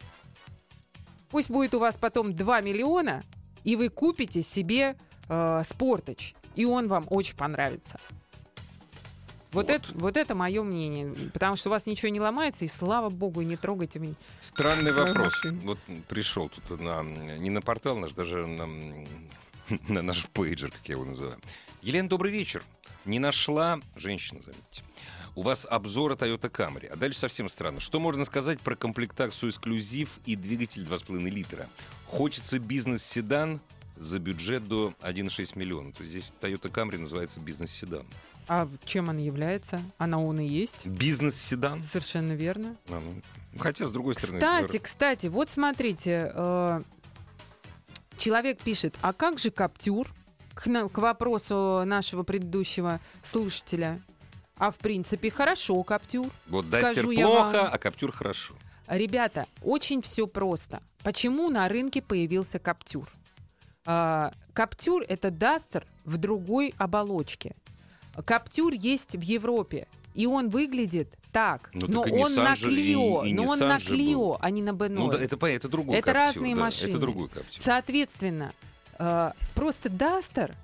Пусть 1.30 1.50
будет 1.50 1.74
у 1.74 1.80
вас 1.80 1.98
потом 1.98 2.34
2 2.34 2.62
миллиона, 2.62 3.24
и 3.64 3.76
вы 3.76 3.90
купите 3.90 4.44
себе 4.44 4.96
э, 5.28 5.34
Sportage, 5.34 6.36
и 6.56 6.66
он 6.66 6.88
вам 6.88 7.06
очень 7.10 7.36
понравится. 7.36 8.00
Вот, 9.52 9.68
Вот. 9.68 9.70
Это, 9.70 9.88
вот 9.94 10.18
это 10.18 10.36
мое 10.36 10.64
мнение. 10.64 11.32
Потому 11.32 11.56
что 11.56 11.70
у 11.70 11.72
вас 11.72 11.86
ничего 11.86 12.10
не 12.10 12.20
ломается, 12.20 12.66
и 12.66 12.68
слава 12.68 13.10
богу, 13.10 13.42
не 13.42 13.56
трогайте 13.56 14.00
вы. 14.00 14.16
Странный 14.42 14.92
вопрос. 14.92 15.34
машину. 15.34 15.62
Вот 15.64 15.80
пришел 16.08 16.50
тут 16.50 16.80
на, 16.80 17.04
не 17.04 17.50
на 17.50 17.62
портал 17.62 17.98
наш, 17.98 18.12
даже 18.12 18.46
на, 18.46 18.68
на 19.88 20.02
наш 20.02 20.26
пейджер, 20.28 20.72
как 20.72 20.82
я 20.88 20.96
его 20.96 21.06
называю. 21.06 21.40
Елена, 21.82 22.10
добрый 22.10 22.32
вечер. 22.32 22.64
Не 23.06 23.20
нашла, 23.20 23.80
женщина, 23.96 24.42
заметьте, 24.42 24.84
у 25.36 25.42
вас 25.42 25.68
обзора 25.70 26.16
Toyota 26.16 26.50
Camry. 26.50 26.88
А 26.88 26.96
дальше 26.96 27.20
совсем 27.20 27.50
странно. 27.50 27.80
Что 27.80 28.00
можно 28.00 28.26
сказать 28.26 28.60
про 28.62 28.76
комплектацию 28.76 29.50
эксклюзив 29.52 30.20
и 30.26 30.36
двигатель 30.36 30.84
2,5 30.84 31.30
литра? 31.30 31.68
Хочется 32.08 32.58
бизнес-седан 32.60 33.60
за 33.98 34.20
бюджет 34.20 34.68
до 34.68 34.94
1,6 35.02 35.58
миллиона. 35.58 35.92
То 35.92 36.04
есть 36.04 36.12
здесь 36.12 36.34
Toyota 36.42 36.72
Camry 36.72 36.98
называется 36.98 37.40
бизнес-седан. 37.40 38.06
А 38.48 38.70
чем 38.86 39.10
он 39.10 39.18
является? 39.18 39.82
Она 39.98 40.20
он 40.22 40.40
и 40.40 40.48
есть. 40.48 40.86
Бизнес-седан? 40.86 41.84
Совершенно 41.84 42.34
верно. 42.34 42.78
А, 42.90 43.02
ну, 43.02 43.22
Хотя, 43.60 43.88
с 43.88 43.92
другой 43.92 44.14
стороны... 44.14 44.38
Кстати, 44.40 44.78
кстати, 44.78 45.28
вот 45.28 45.50
смотрите, 45.50 46.32
э, 46.34 46.82
человек 48.18 48.60
пишет, 48.60 48.96
а 49.02 49.14
как 49.14 49.40
же 49.40 49.50
Каптюр? 49.50 50.08
К, 50.54 50.68
на- 50.68 50.88
к 50.88 50.98
вопросу 51.00 51.84
нашего 51.86 52.24
предыдущего 52.24 53.02
слушателя. 53.24 54.02
А 54.58 54.72
в 54.72 54.78
принципе 54.78 55.30
хорошо 55.30 55.84
Каптюр. 55.84 56.32
Вот 56.48 56.70
Дастер 56.70 57.04
плохо, 57.04 57.54
вам. 57.54 57.70
а 57.72 57.78
Каптюр 57.78 58.12
хорошо. 58.12 58.54
Ребята, 58.88 59.48
очень 59.62 60.02
все 60.02 60.28
просто. 60.28 60.82
Почему 61.04 61.50
на 61.50 61.68
рынке 61.68 62.02
появился 62.02 62.60
Каптюр? 62.60 63.08
А, 63.86 64.32
Каптюр 64.54 65.04
это 65.08 65.32
Дастер 65.32 65.86
в 66.06 66.18
другой 66.18 66.74
оболочке. 66.78 67.56
Каптюр 68.24 68.74
есть 68.74 69.16
в 69.16 69.22
Европе, 69.22 69.88
и 70.14 70.26
он 70.26 70.50
выглядит 70.50 71.18
так. 71.34 71.70
Ну, 71.74 71.88
но 71.90 72.02
так 72.04 72.14
он 72.14 72.32
Nissan 72.32 72.44
на 72.44 72.56
же, 72.56 72.68
и- 72.68 72.76
Клио, 72.76 73.24
и 73.26 73.34
но 73.34 73.44
он 73.44 73.60
Nissan 73.62 73.68
на 73.68 73.80
же 73.80 73.90
Клио, 73.90 74.20
был. 74.20 74.38
а 74.40 74.50
не 74.52 74.62
на 74.62 74.74
Б0. 74.74 74.90
Ну, 74.90 75.12
да, 75.12 75.20
это, 75.20 75.46
это 75.48 75.68
другой 75.68 75.98
Это 75.98 76.14
Каптюр, 76.14 76.28
разные 76.28 76.56
да, 76.56 76.62
машины. 76.62 76.90
Это 76.92 77.00
другой 77.00 77.28
Каптюр. 77.28 77.62
Соответственно, 77.62 78.54
э, 79.00 79.32
просто 79.54 79.90
Дастер 79.90 80.56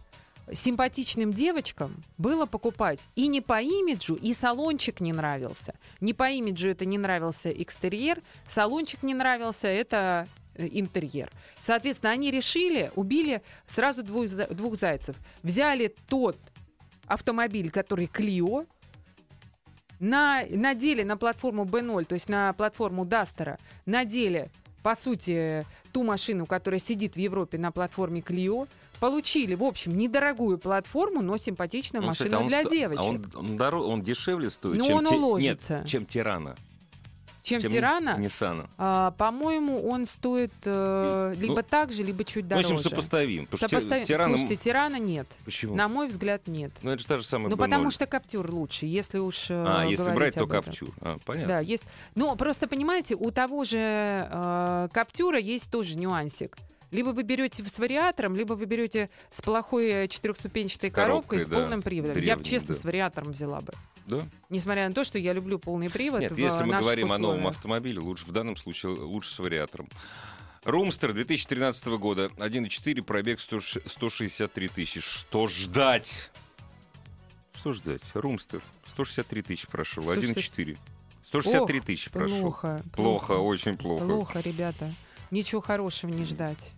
симпатичным 0.54 1.34
девочкам 1.34 2.04
было 2.18 2.46
покупать 2.46 3.00
и 3.16 3.28
не 3.28 3.42
по 3.42 3.62
имиджу, 3.62 4.16
и 4.16 4.34
салончик 4.34 5.02
не 5.02 5.14
нравился. 5.14 5.76
Не 6.00 6.14
по 6.14 6.30
имиджу 6.30 6.70
это 6.70 6.86
не 6.86 6.98
нравился 6.98 7.50
экстерьер, 7.50 8.22
салончик 8.48 9.04
не 9.04 9.14
нравился, 9.14 9.68
это 9.68 10.28
э, 10.56 10.68
интерьер. 10.72 11.30
Соответственно, 11.62 12.12
они 12.12 12.32
решили, 12.32 12.92
убили 12.96 13.42
сразу 13.66 14.04
двух, 14.04 14.28
двух 14.30 14.76
зайцев. 14.76 15.16
Взяли 15.44 15.96
тот 16.08 16.38
автомобиль, 17.08 17.72
который 17.72 18.08
Клио, 18.08 18.66
на, 20.00 20.44
надели 20.50 21.04
на 21.04 21.16
платформу 21.16 21.64
B0, 21.64 22.06
то 22.06 22.16
есть 22.16 22.28
на 22.28 22.54
платформу 22.54 23.06
Дастера, 23.06 23.60
надели, 23.86 24.50
по 24.82 24.96
сути, 24.96 25.64
ту 25.92 26.04
машину, 26.04 26.46
которая 26.46 26.80
сидит 26.80 27.16
в 27.16 27.20
Европе 27.20 27.58
на 27.58 27.72
платформе 27.72 28.22
Clio, 28.22 28.68
получили, 29.02 29.56
в 29.56 29.64
общем, 29.64 29.98
недорогую 29.98 30.58
платформу, 30.60 31.22
но 31.22 31.36
симпатичную 31.36 32.02
Ну, 32.04 32.08
машину 32.10 32.30
кстати, 32.30 32.40
а 32.42 32.44
он 32.44 32.48
для 32.50 32.60
сто- 32.62 32.70
девочек. 32.70 33.00
А 33.02 33.04
он, 33.04 33.26
он, 33.36 33.58
доро- 33.58 33.84
он 33.84 34.02
дешевле 34.04 34.50
стоит, 34.50 34.78
Ну, 34.78 34.86
чем, 34.86 34.98
он 34.98 35.08
уложится. 35.08 35.80
Нет, 35.80 35.88
чем 35.88 36.06
Тирана. 36.06 36.56
Чем 37.44 37.60
чем 37.60 37.72
Тирана, 37.72 38.18
Ниссана. 38.20 38.70
а, 38.78 39.10
по-моему, 39.18 39.90
он 39.90 40.06
стоит 40.06 40.54
э, 40.64 41.34
Ну, 41.36 41.42
либо 41.42 41.64
так 41.64 41.92
же, 41.92 42.04
либо 42.04 42.24
чуть 42.24 42.46
В 42.46 42.50
дороже. 42.50 42.76
общем, 42.76 42.90
сопоставим. 42.90 43.48
Сопоставим. 43.58 44.06
Тирана... 44.06 44.38
Слушайте, 44.38 44.56
Тирана 44.58 44.98
нет. 44.98 45.28
Почему? 45.44 45.74
На 45.76 45.88
мой 45.88 46.08
взгляд, 46.08 46.44
нет. 46.46 46.72
Ну, 46.84 46.92
это 46.92 47.02
же 47.02 47.08
та 47.08 47.18
же 47.18 47.24
самая 47.24 47.50
Ну, 47.50 47.56
B0. 47.56 47.60
потому 47.60 47.90
что 47.90 48.06
Каптюр 48.06 48.48
лучше, 48.52 48.86
если 48.86 49.18
уж 49.18 49.50
э, 49.50 49.56
А, 49.68 49.86
если 49.88 50.12
брать, 50.14 50.36
то 50.36 50.44
этом. 50.44 50.62
Каптюр. 50.64 50.90
А, 51.02 51.18
понятно. 51.26 51.48
Да, 51.56 51.60
есть. 51.62 51.86
Ну, 52.14 52.36
просто 52.36 52.68
понимаете, 52.68 53.16
у 53.16 53.32
того 53.32 53.64
же 53.64 53.80
э, 53.80 54.90
Каптюра 54.94 55.40
есть 55.40 55.72
тоже 55.72 55.96
нюансик. 55.98 56.56
Либо 56.92 57.10
вы 57.10 57.24
берете 57.24 57.64
с 57.64 57.80
вариатором, 57.80 58.36
либо 58.36 58.54
вы 58.54 58.66
берете 58.66 59.10
с 59.32 59.42
плохой 59.42 59.90
э, 59.90 60.08
четырехступенчатой 60.08 60.92
коробкой, 60.92 61.40
коробкой, 61.40 61.40
с 61.40 61.48
да, 61.48 61.56
полным 61.56 61.82
приводом. 61.82 62.22
Я 62.22 62.38
бы 62.38 62.44
честно 62.44 62.76
да. 62.76 62.82
с 62.82 62.84
вариатором 62.84 63.32
взяла 63.32 63.62
бы. 63.62 63.74
Да? 64.08 64.28
Несмотря 64.50 64.88
на 64.88 64.94
то, 64.94 65.04
что 65.04 65.18
я 65.18 65.32
люблю 65.34 65.58
полный 65.58 65.90
привод. 65.90 66.20
Нет, 66.20 66.38
если 66.38 66.64
мы 66.64 66.74
наших 66.74 66.82
говорим 66.82 67.12
о 67.12 67.18
новом 67.18 67.38
условиях. 67.38 67.56
автомобиле, 67.58 68.00
лучше 68.00 68.26
в 68.26 68.32
данном 68.32 68.58
случае 68.58 68.92
лучше 68.92 69.32
с 69.34 69.40
вариатором. 69.40 69.88
Румстер 70.64 71.14
2013 71.14 71.86
года, 71.88 72.28
1.4, 72.38 73.02
пробег 73.04 73.40
100 73.40 73.62
163 73.86 74.68
тысячи. 74.68 75.00
Что 75.00 75.48
ждать? 75.48 76.30
Что 77.56 77.74
ждать? 77.74 78.02
Румстер 78.14 78.62
163 78.94 79.42
тысячи 79.42 79.68
прошел, 79.68 80.04
160 80.04 80.38
1.4. 80.38 80.78
163 81.26 81.80
Ох, 81.80 81.86
тысячи 81.86 82.10
прошел. 82.12 82.40
Плохо. 82.42 82.82
Плохо, 82.94 83.32
очень 83.34 83.78
плохо. 83.78 84.06
Плохо, 84.06 84.40
ребята. 84.42 84.94
Ничего 85.32 85.62
хорошего 85.62 86.12
не 86.12 86.26
ждать. 86.26 86.74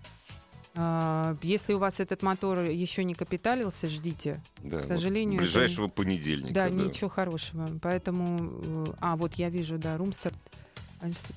А, 0.75 1.35
если 1.43 1.73
у 1.73 1.79
вас 1.79 1.99
этот 1.99 2.23
мотор 2.23 2.59
еще 2.61 3.03
не 3.03 3.13
капиталился, 3.13 3.87
ждите. 3.87 4.41
Да, 4.63 4.77
К 4.77 4.79
вот 4.81 4.87
сожалению, 4.87 5.35
это 5.35 5.43
ближайшего 5.43 5.87
понедельника. 5.87 6.53
Да, 6.53 6.69
ничего 6.69 7.09
хорошего. 7.09 7.69
Поэтому, 7.81 8.39
э, 8.41 8.85
а 8.99 9.15
вот 9.15 9.35
я 9.35 9.49
вижу, 9.49 9.77
да, 9.77 9.97
Румстер. 9.97 10.31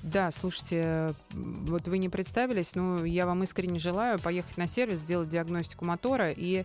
Да, 0.01 0.31
слушайте, 0.31 1.13
вот 1.33 1.87
вы 1.87 1.97
не 1.97 2.07
представились, 2.07 2.73
но 2.73 3.03
я 3.03 3.25
вам 3.25 3.43
искренне 3.43 3.79
желаю 3.79 4.17
поехать 4.17 4.55
на 4.57 4.65
сервис, 4.65 5.01
сделать 5.01 5.29
диагностику 5.29 5.83
мотора 5.83 6.31
и 6.31 6.63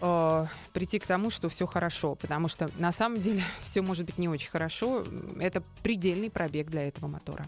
э, 0.00 0.46
прийти 0.72 1.00
к 1.00 1.06
тому, 1.06 1.30
что 1.30 1.48
все 1.48 1.66
хорошо, 1.66 2.14
потому 2.14 2.48
что 2.48 2.70
на 2.78 2.92
самом 2.92 3.20
деле 3.20 3.42
все 3.62 3.82
может 3.82 4.06
быть 4.06 4.16
не 4.16 4.28
очень 4.28 4.50
хорошо. 4.50 5.04
Это 5.40 5.62
предельный 5.82 6.30
пробег 6.30 6.68
для 6.68 6.86
этого 6.86 7.08
мотора. 7.08 7.44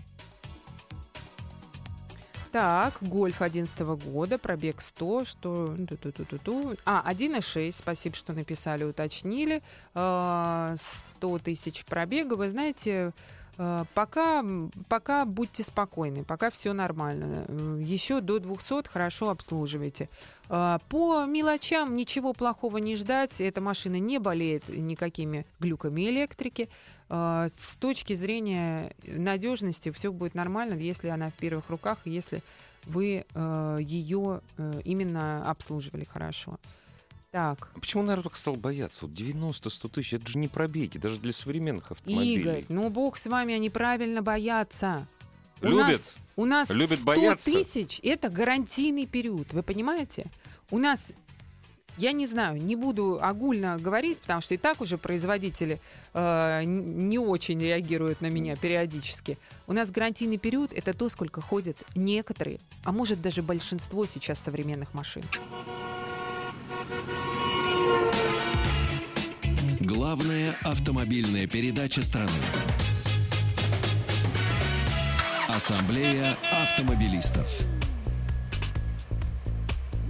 Так, 2.53 2.95
Гольф 3.01 3.43
11 3.43 3.79
года, 3.79 4.37
пробег 4.37 4.81
100, 4.81 5.25
что... 5.25 5.77
ту-ту-ту-ту-ту. 5.89 6.75
А, 6.85 7.05
1,6, 7.09 7.73
спасибо, 7.73 8.17
что 8.17 8.33
написали, 8.33 8.83
уточнили. 8.83 9.63
Э, 9.95 10.75
100 11.17 11.39
тысяч 11.39 11.85
пробега, 11.85 12.35
вы 12.35 12.49
знаете, 12.49 13.13
э, 13.57 13.85
пока, 13.95 14.45
пока 14.89 15.25
будьте 15.27 15.63
спокойны, 15.63 16.25
пока 16.25 16.51
все 16.51 16.73
нормально. 16.73 17.45
Еще 17.81 18.21
до 18.21 18.41
200 18.41 18.89
хорошо 18.89 19.31
обслуживайте. 19.31 20.09
Э, 20.49 20.79
По 20.89 21.27
мелочам 21.27 21.95
ничего 21.95 22.33
плохого 22.33 22.79
не 22.79 22.97
ждать. 22.97 23.41
Эта 23.41 23.61
машина 23.61 24.01
не 24.01 24.19
болеет 24.19 24.69
никакими 24.69 25.47
глюками 25.61 26.11
электрики. 26.11 26.69
Э, 27.11 27.49
С 27.59 27.77
точки 27.77 28.15
зрения 28.15 28.95
надежности 29.05 29.91
все 29.91 30.11
будет 30.13 30.35
нормально, 30.35 30.75
если 30.75 31.09
она 31.09 31.29
в 31.31 31.35
первых 31.35 31.69
руках, 31.69 31.99
если 32.05 32.43
вы 32.85 33.27
ее 33.35 34.41
именно 34.85 35.51
обслуживали 35.51 36.05
хорошо. 36.05 36.59
Так, 37.31 37.71
А 37.77 37.79
почему 37.79 38.03
народ 38.03 38.25
так 38.25 38.37
стал 38.39 38.57
бояться? 38.57 39.07
Вот 39.07 39.15
90-100 39.15 39.89
тысяч, 39.91 40.15
это 40.15 40.27
же 40.27 40.39
не 40.39 40.49
пробеги, 40.49 40.97
даже 40.99 41.21
для 41.21 41.33
современных 41.33 41.93
автомобилей. 41.93 42.41
Игорь, 42.41 42.65
ну 42.69 42.89
бог 42.89 43.19
с 43.19 43.27
вами, 43.27 43.55
они 43.55 43.69
правильно 43.71 44.23
боятся. 44.23 45.07
У 45.61 45.67
Любят? 45.67 45.89
нас, 45.89 46.11
у 46.37 46.45
нас 46.47 46.71
Любят 46.71 46.99
100 47.01 47.05
бояться? 47.05 47.45
тысяч– 47.45 48.01
это 48.03 48.31
гарантийный 48.31 49.07
период, 49.07 49.53
вы 49.53 49.63
понимаете? 49.63 50.25
У 50.71 50.79
нас 50.79 51.07
Я 52.01 52.13
не 52.13 52.27
знаю, 52.27 52.63
не 52.63 52.77
буду 52.77 53.19
огульно 53.21 53.77
говорить, 53.77 54.21
потому 54.21 54.41
что 54.41 54.55
и 54.55 54.57
так 54.57 54.81
уже 54.81 54.97
производители 54.97 55.79
э, 56.15 56.63
не 56.65 57.19
очень 57.19 57.61
реагируют 57.61 58.23
на 58.23 58.29
меня 58.31 58.57
периодически. 58.57 59.37
У 59.67 59.75
нас 59.75 59.91
гарантийный 59.91 60.39
период 60.39 60.73
это 60.73 60.95
то, 60.95 61.11
сколько 61.11 61.43
ходят 61.43 61.77
некоторые, 61.95 62.59
а 62.85 62.93
может 62.93 63.21
даже 63.21 63.43
большинство 63.43 64.07
сейчас 64.07 64.39
современных 64.39 64.95
машин. 64.95 65.23
Главная 69.81 70.55
автомобильная 70.63 71.47
передача 71.47 72.03
страны. 72.03 72.31
Ассамблея 75.49 76.35
автомобилистов. 76.51 77.67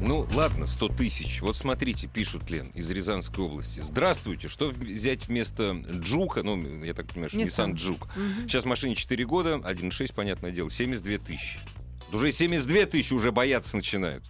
Ну, 0.03 0.27
ладно, 0.35 0.67
100 0.67 0.89
тысяч. 0.89 1.43
Вот 1.43 1.57
смотрите, 1.57 2.09
пишут, 2.09 2.49
Лен, 2.51 2.69
из 2.75 2.91
Рязанской 2.91 3.45
области. 3.45 3.81
Здравствуйте, 3.81 4.49
что 4.49 4.69
взять 4.69 5.29
вместо 5.29 5.73
Джука, 5.73 6.43
ну, 6.43 6.83
я 6.83 6.95
так 6.95 7.07
понимаю, 7.09 7.29
что 7.31 7.39
Nissan. 7.39 7.75
Джук. 7.75 8.09
Мгм. 8.17 8.49
Сейчас 8.49 8.65
машине 8.65 8.97
4 8.97 9.27
года, 9.27 9.61
1.6, 9.63 10.15
понятное 10.15 10.53
дело, 10.53 10.71
72 10.71 11.19
тысячи. 11.19 11.61
Уже 12.13 12.33
72 12.33 12.87
тысячи 12.87 13.13
уже 13.13 13.31
бояться 13.31 13.77
начинают. 13.77 14.25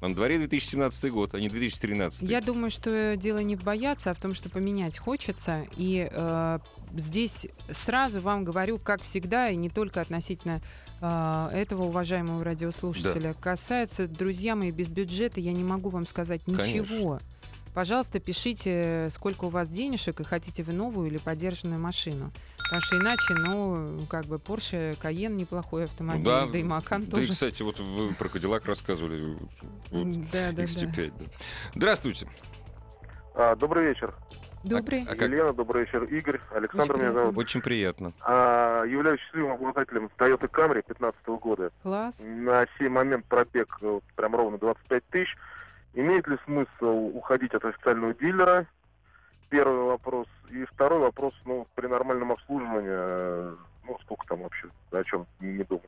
А 0.00 0.08
на 0.08 0.14
дворе 0.14 0.38
2017 0.38 1.10
год, 1.10 1.34
а 1.34 1.40
не 1.40 1.48
2013. 1.48 2.28
Я 2.28 2.40
думаю, 2.40 2.70
что 2.70 3.16
дело 3.16 3.38
не 3.38 3.56
в 3.56 3.64
бояться, 3.64 4.10
а 4.10 4.14
в 4.14 4.18
том, 4.18 4.34
что 4.34 4.48
поменять 4.48 4.98
хочется. 4.98 5.66
И 5.76 6.08
э, 6.10 6.58
здесь 6.94 7.46
сразу 7.70 8.20
вам 8.20 8.44
говорю, 8.44 8.78
как 8.78 9.02
всегда, 9.02 9.50
и 9.50 9.56
не 9.56 9.70
только 9.70 10.00
относительно 10.02 10.62
этого 11.00 11.84
уважаемого 11.84 12.42
радиослушателя. 12.42 13.34
Касается, 13.34 14.08
друзья 14.08 14.56
мои, 14.56 14.70
без 14.70 14.88
бюджета 14.88 15.40
я 15.40 15.52
не 15.52 15.64
могу 15.64 15.90
вам 15.90 16.06
сказать 16.06 16.46
ничего. 16.46 17.20
Пожалуйста, 17.74 18.20
пишите, 18.20 19.08
сколько 19.10 19.44
у 19.44 19.48
вас 19.50 19.68
денежек, 19.68 20.20
и 20.20 20.24
хотите 20.24 20.62
вы 20.62 20.72
новую 20.72 21.08
или 21.08 21.18
подержанную 21.18 21.78
машину. 21.78 22.32
Потому 22.56 22.82
что 22.82 22.98
иначе, 22.98 23.34
ну, 23.50 24.06
как 24.08 24.24
бы 24.24 24.36
Porsche 24.36 24.98
Cayenne 24.98 25.36
неплохой 25.36 25.84
автомобиль, 25.84 26.24
да, 26.24 26.46
да, 26.46 26.58
и 26.58 26.62
Macan 26.62 27.06
да 27.06 27.20
и, 27.20 27.26
тоже. 27.26 27.32
кстати, 27.32 27.62
вот 27.62 27.78
вы 27.78 28.14
про 28.14 28.30
Кадиллак 28.30 28.64
рассказывали. 28.64 29.36
Вот, 29.90 30.30
Да, 30.30 30.50
да, 30.50 30.52
да. 30.52 30.62
XT5, 30.64 31.12
да. 31.18 31.24
Здравствуйте. 31.74 32.26
А, 33.34 33.54
добрый 33.56 33.88
вечер. 33.88 34.14
Добрый. 34.66 35.02
А 35.08 35.14
как- 35.14 35.30
Елена, 35.30 35.52
добрый 35.52 35.84
вечер. 35.84 36.04
Игорь, 36.04 36.40
Александр 36.52 36.94
Очень 36.94 37.02
меня 37.02 37.12
зовут. 37.12 37.38
Очень 37.38 37.60
приятно. 37.62 38.12
А, 38.20 38.82
являюсь 38.84 39.20
счастливым 39.20 39.52
обладателем 39.52 40.10
Toyota 40.18 40.50
Camry 40.50 40.82
2015 40.86 41.38
года. 41.38 41.70
Класс. 41.82 42.20
На 42.24 42.66
сей 42.78 42.88
момент 42.88 43.24
пробег 43.26 43.78
э, 43.80 44.00
прям 44.16 44.34
ровно 44.34 44.58
25 44.58 45.04
тысяч. 45.10 45.36
Имеет 45.94 46.26
ли 46.26 46.36
смысл 46.44 47.12
уходить 47.14 47.54
от 47.54 47.64
официального 47.64 48.12
дилера? 48.14 48.66
Первый 49.48 49.84
вопрос. 49.84 50.26
И 50.50 50.64
второй 50.64 50.98
вопрос, 50.98 51.32
ну, 51.44 51.66
при 51.76 51.86
нормальном 51.86 52.32
обслуживании, 52.32 52.90
э, 52.90 53.54
ну, 53.86 53.98
сколько 54.02 54.26
там 54.26 54.42
вообще, 54.42 54.68
о 54.90 55.04
чем 55.04 55.26
не 55.40 55.62
думать. 55.62 55.84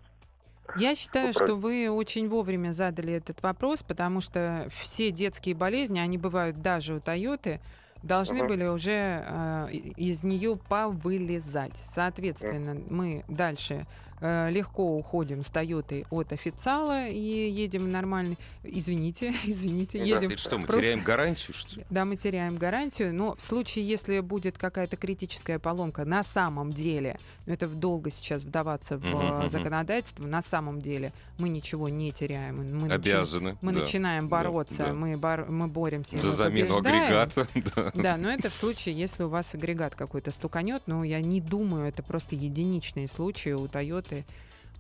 Я 0.77 0.95
считаю, 0.95 1.33
Что 1.33 1.45
что 1.47 1.55
вы 1.57 1.89
очень 1.91 2.29
вовремя 2.29 2.73
задали 2.73 3.15
этот 3.15 3.43
вопрос, 3.43 3.83
потому 3.83 4.21
что 4.21 4.69
все 4.71 5.11
детские 5.11 5.55
болезни, 5.55 5.99
они 5.99 6.19
бывают 6.19 6.61
даже 6.61 6.95
у 6.95 7.01
Тойоты, 7.01 7.61
должны 8.03 8.45
были 8.45 8.65
уже 8.65 9.25
э, 9.27 9.71
из 9.97 10.23
нее 10.23 10.57
повылезать. 10.69 11.75
Соответственно, 11.95 12.81
мы 12.89 13.25
дальше 13.29 13.87
э, 14.21 14.51
легко 14.51 14.97
уходим 14.97 15.43
с 15.43 15.49
Тойотой 15.49 16.05
от 16.11 16.33
официала 16.33 17.07
и 17.09 17.19
едем 17.51 17.91
нормально. 17.91 18.37
Извините, 18.63 19.33
извините, 19.45 19.99
Да, 19.99 20.05
едем. 20.05 20.31
Это 20.31 20.39
что, 20.39 20.59
мы 20.59 20.67
просто- 20.67 20.83
теряем 20.83 21.03
гарантию, 21.05 21.55
что 21.55 21.77
ли? 21.77 21.87
Да, 21.91 22.05
мы 22.05 22.17
теряем 22.17 22.57
гарантию, 22.57 23.15
но 23.15 23.35
в 23.35 23.41
случае, 23.43 23.87
если 23.87 24.21
будет 24.21 24.59
какая-то 24.59 24.97
критическая 24.97 25.59
поломка 25.59 26.05
на 26.05 26.23
самом 26.23 26.73
деле, 26.73 27.19
ну, 27.47 27.53
это 27.55 27.67
долго 27.69 28.11
сейчас 28.11 28.43
вдаваться 28.43 28.99
в 28.99 29.05
мгм. 29.05 29.49
законодательство, 29.51 30.27
на 30.27 30.43
самом 30.43 30.81
деле 30.81 31.13
мы 31.39 31.49
ничего 31.49 31.89
не 31.89 32.13
теряем. 32.13 32.57
Мы, 32.79 32.89
начи- 32.89 32.95
Обязаны. 32.95 33.57
мы 33.61 33.73
да. 33.73 33.81
начинаем 33.81 34.29
Да, 34.29 34.37
бороться, 34.37 34.77
да. 34.87 34.93
Мы, 34.93 35.17
бор- 35.17 35.51
мы 35.51 35.69
боремся. 35.69 36.19
За 36.19 36.29
мы 36.29 36.35
замену 36.35 36.79
агрегата. 36.79 37.49
да. 37.77 37.91
Да, 37.95 38.17
но 38.17 38.31
это 38.31 38.49
в 38.51 38.55
случае, 38.55 38.95
если 38.97 39.23
у 39.23 39.29
вас 39.29 39.55
агрегат 39.55 39.95
какой-то 39.95 40.31
стуканет, 40.33 40.83
но 40.87 41.05
я 41.05 41.21
не 41.21 41.41
думаю, 41.41 41.87
это 41.89 42.03
просто 42.03 42.35
единичные 42.35 43.09
случаи 43.09 43.51
у 43.53 43.67
Тойоты 43.69 44.08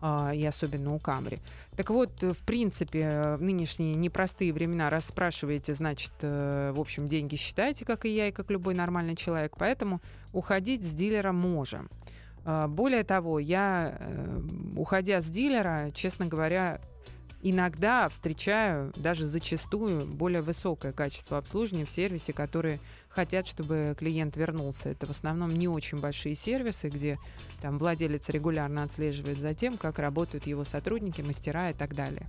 а, 0.00 0.32
и 0.32 0.44
особенно 0.44 0.94
у 0.94 0.98
Камри. 0.98 1.38
Так 1.76 1.90
вот, 1.90 2.22
в 2.22 2.38
принципе, 2.44 3.36
в 3.36 3.42
нынешние 3.42 3.94
непростые 3.94 4.52
времена, 4.52 4.90
раз 4.90 5.06
спрашиваете, 5.06 5.74
значит, 5.74 6.12
э, 6.20 6.72
в 6.74 6.80
общем, 6.80 7.08
деньги 7.08 7.34
считаете, 7.34 7.84
как 7.84 8.04
и 8.04 8.14
я, 8.14 8.28
и 8.28 8.32
как 8.32 8.50
любой 8.50 8.74
нормальный 8.74 9.16
человек, 9.16 9.54
поэтому 9.58 10.00
уходить 10.32 10.84
с 10.84 10.92
дилера 10.92 11.32
можем. 11.32 11.88
А, 12.44 12.68
Более 12.68 13.02
того, 13.02 13.40
я, 13.40 13.96
э, 13.98 14.40
уходя 14.76 15.20
с 15.20 15.26
дилера, 15.26 15.90
честно 15.92 16.26
говоря, 16.26 16.80
иногда 17.42 18.08
встречаю, 18.08 18.92
даже 18.96 19.26
зачастую, 19.26 20.06
более 20.06 20.42
высокое 20.42 20.92
качество 20.92 21.38
обслуживания 21.38 21.84
в 21.84 21.90
сервисе, 21.90 22.32
которые 22.32 22.80
хотят, 23.08 23.46
чтобы 23.46 23.94
клиент 23.98 24.36
вернулся. 24.36 24.90
Это 24.90 25.06
в 25.06 25.10
основном 25.10 25.54
не 25.54 25.68
очень 25.68 25.98
большие 25.98 26.34
сервисы, 26.34 26.88
где 26.88 27.18
там 27.60 27.78
владелец 27.78 28.28
регулярно 28.28 28.82
отслеживает 28.82 29.38
за 29.38 29.54
тем, 29.54 29.76
как 29.76 29.98
работают 29.98 30.46
его 30.46 30.64
сотрудники, 30.64 31.22
мастера 31.22 31.70
и 31.70 31.74
так 31.74 31.94
далее. 31.94 32.26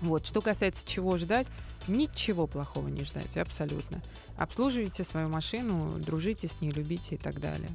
Вот. 0.00 0.26
Что 0.26 0.42
касается 0.42 0.86
чего 0.86 1.16
ждать, 1.16 1.46
ничего 1.86 2.46
плохого 2.46 2.88
не 2.88 3.04
ждать, 3.04 3.36
абсолютно. 3.36 4.02
Обслуживайте 4.36 5.04
свою 5.04 5.28
машину, 5.28 5.98
дружите 5.98 6.48
с 6.48 6.60
ней, 6.60 6.70
любите 6.70 7.14
и 7.14 7.18
так 7.18 7.38
далее. 7.38 7.68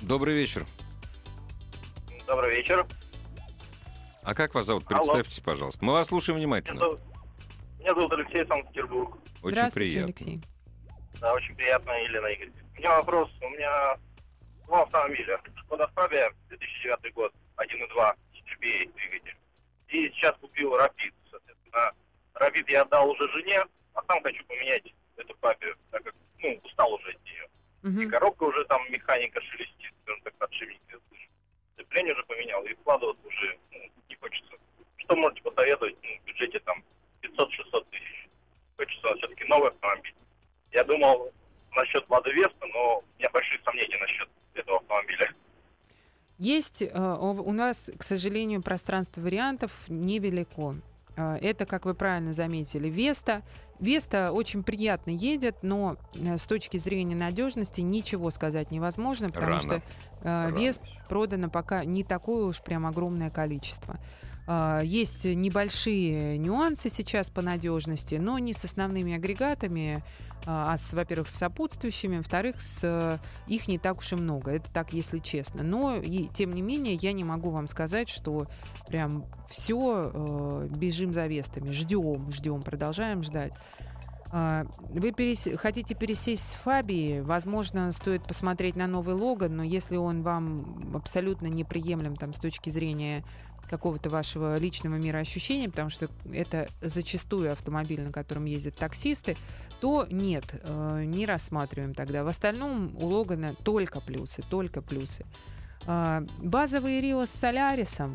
Добрый 0.00 0.34
вечер. 0.34 0.66
Добрый 2.26 2.56
вечер. 2.56 2.86
А 4.26 4.34
как 4.34 4.54
вас 4.56 4.66
зовут? 4.66 4.82
Алло. 4.90 4.98
Представьтесь, 4.98 5.38
пожалуйста. 5.40 5.84
Мы 5.84 5.92
вас 5.92 6.08
слушаем 6.08 6.36
Меня 6.38 6.46
внимательно. 6.48 6.80
зовут, 6.80 7.00
меня 7.78 7.94
зовут 7.94 8.12
Алексей 8.12 8.44
Санкт-Петербург. 8.44 9.16
Очень 9.40 9.56
Здравствуйте, 9.56 9.90
приятно. 9.92 10.04
Алексей. 10.06 10.42
Да, 11.20 11.32
очень 11.34 11.54
приятно, 11.54 11.90
Елена 11.92 12.26
Игорь. 12.26 12.50
У 12.74 12.78
меня 12.78 12.96
вопрос. 12.96 13.30
У 13.40 13.48
меня 13.50 13.96
два 14.66 14.82
автомобиля. 14.82 15.40
Шкода 15.54 15.86
Фабия, 15.94 16.32
2009 16.48 17.14
год, 17.14 17.32
1.2 17.56 18.14
GBA 18.34 18.92
двигатель. 18.96 19.36
И 19.90 20.08
сейчас 20.10 20.34
купил 20.40 20.76
Рапид, 20.76 21.14
соответственно. 21.30 21.92
Рапид 22.34 22.68
я 22.68 22.82
отдал 22.82 23.08
уже 23.08 23.28
жене, 23.30 23.64
а 23.94 24.02
сам 24.08 24.20
хочу 24.24 24.44
поменять 24.46 24.82
эту 25.16 25.36
Фабию, 25.40 25.76
так 25.92 26.02
как, 26.02 26.14
ну, 26.42 26.60
устал 26.64 26.92
уже 26.94 27.10
от 27.10 27.22
нее. 27.24 27.48
И 27.84 27.86
Мгм. 27.86 28.10
коробка 28.10 28.42
уже 28.42 28.64
там, 28.64 28.82
механика 28.90 29.40
шелестит, 29.40 29.94
скажем 30.02 30.20
так, 30.22 30.34
подшипник 30.34 30.80
я 30.90 30.98
слышу. 31.08 31.28
Уже 31.78 32.24
поменял, 32.24 32.62
и 32.64 32.74
вкладываться 32.74 33.26
уже 33.26 33.58
ну, 33.72 33.78
не 34.08 34.14
хочется. 34.16 34.52
Что 34.98 35.16
можете 35.16 35.42
посоветовать 35.42 35.96
ну, 36.02 36.08
в 36.22 36.26
бюджете 36.26 36.58
там 36.60 36.82
500-600 37.22 37.86
тысяч? 37.90 38.28
Хочется 38.76 39.14
все-таки 39.16 39.44
новый 39.44 39.70
автомобиль. 39.70 40.14
Я 40.72 40.84
думал 40.84 41.32
насчет 41.74 42.08
Лада 42.10 42.30
Веста, 42.30 42.66
но 42.66 42.98
у 42.98 43.18
меня 43.18 43.30
большие 43.30 43.60
сомнения 43.64 43.96
насчет 43.98 44.28
этого 44.54 44.78
автомобиля. 44.78 45.34
Есть 46.38 46.82
э, 46.82 46.88
у 46.90 47.52
нас, 47.52 47.90
к 47.98 48.02
сожалению, 48.02 48.62
пространство 48.62 49.22
вариантов 49.22 49.72
невелико. 49.88 50.76
Э, 51.16 51.38
Это, 51.40 51.66
как 51.66 51.84
вы 51.86 51.94
правильно 51.94 52.32
заметили, 52.32 52.88
Веста. 52.88 53.42
Веста 53.80 54.32
очень 54.32 54.62
приятно 54.62 55.10
едет, 55.10 55.56
но 55.62 55.96
э, 56.14 56.38
с 56.38 56.46
точки 56.46 56.76
зрения 56.76 57.16
надежности 57.16 57.80
ничего 57.80 58.30
сказать 58.30 58.70
невозможно, 58.70 59.30
потому 59.30 59.52
Рано. 59.52 59.60
что 59.60 59.82
э. 60.22 60.52
Вест 60.52 60.82
продано 61.08 61.50
пока 61.50 61.84
не 61.84 62.04
такое 62.04 62.44
уж 62.44 62.62
прям 62.62 62.86
огромное 62.86 63.30
количество. 63.30 63.98
А, 64.48 64.80
Есть 64.80 65.24
небольшие 65.24 66.38
нюансы 66.38 66.88
сейчас 66.88 67.30
по 67.30 67.42
надежности, 67.42 68.14
но 68.14 68.38
не 68.38 68.52
с 68.52 68.64
основными 68.64 69.14
агрегатами, 69.14 70.04
а 70.44 70.76
с, 70.76 70.92
во-первых, 70.92 71.28
с 71.28 71.34
сопутствующими, 71.34 72.18
во-вторых, 72.18 72.60
с, 72.60 72.80
э, 72.82 73.18
их 73.48 73.68
не 73.68 73.78
так 73.78 73.98
уж 73.98 74.12
и 74.12 74.16
много. 74.16 74.52
Это 74.52 74.70
так, 74.72 74.92
если 74.92 75.18
честно. 75.18 75.62
Но, 75.62 75.96
и, 75.96 76.26
тем 76.26 76.54
не 76.54 76.62
менее, 76.62 76.94
я 76.94 77.12
не 77.12 77.24
могу 77.24 77.50
вам 77.50 77.66
сказать, 77.66 78.08
что 78.08 78.46
прям 78.88 79.24
все 79.48 80.66
бежим 80.70 81.12
за 81.12 81.26
вестами. 81.26 81.70
Ждем, 81.70 82.30
ждем, 82.32 82.62
продолжаем 82.62 83.22
ждать. 83.22 83.54
А, 84.32 84.66
Вы 84.90 85.12
перес- 85.12 85.56
хотите 85.56 85.94
пересесть 85.94 86.50
с 86.50 86.54
Фабии, 86.54 87.20
возможно, 87.20 87.92
стоит 87.92 88.24
посмотреть 88.24 88.76
на 88.76 88.86
новый 88.86 89.14
Логан, 89.14 89.56
но 89.56 89.62
если 89.62 89.96
он 89.96 90.22
вам 90.22 90.94
абсолютно 90.94 91.46
неприемлем 91.46 92.16
там, 92.16 92.32
с 92.32 92.38
точки 92.38 92.70
зрения 92.70 93.24
какого-то 93.66 94.10
вашего 94.10 94.56
личного 94.58 94.96
мироощущения, 94.96 95.68
потому 95.68 95.90
что 95.90 96.08
это 96.32 96.68
зачастую 96.80 97.52
автомобиль, 97.52 98.02
на 98.02 98.12
котором 98.12 98.44
ездят 98.44 98.76
таксисты, 98.76 99.36
то 99.80 100.06
нет, 100.10 100.44
э, 100.52 101.04
не 101.04 101.26
рассматриваем 101.26 101.94
тогда. 101.94 102.24
В 102.24 102.28
остальном 102.28 102.96
у 102.96 103.06
Логана 103.06 103.54
только 103.62 104.00
плюсы, 104.00 104.42
только 104.48 104.82
плюсы. 104.82 105.24
А, 105.86 106.24
Базовый 106.38 107.00
Рио 107.00 107.26
с 107.26 107.30
Солярисом 107.30 108.14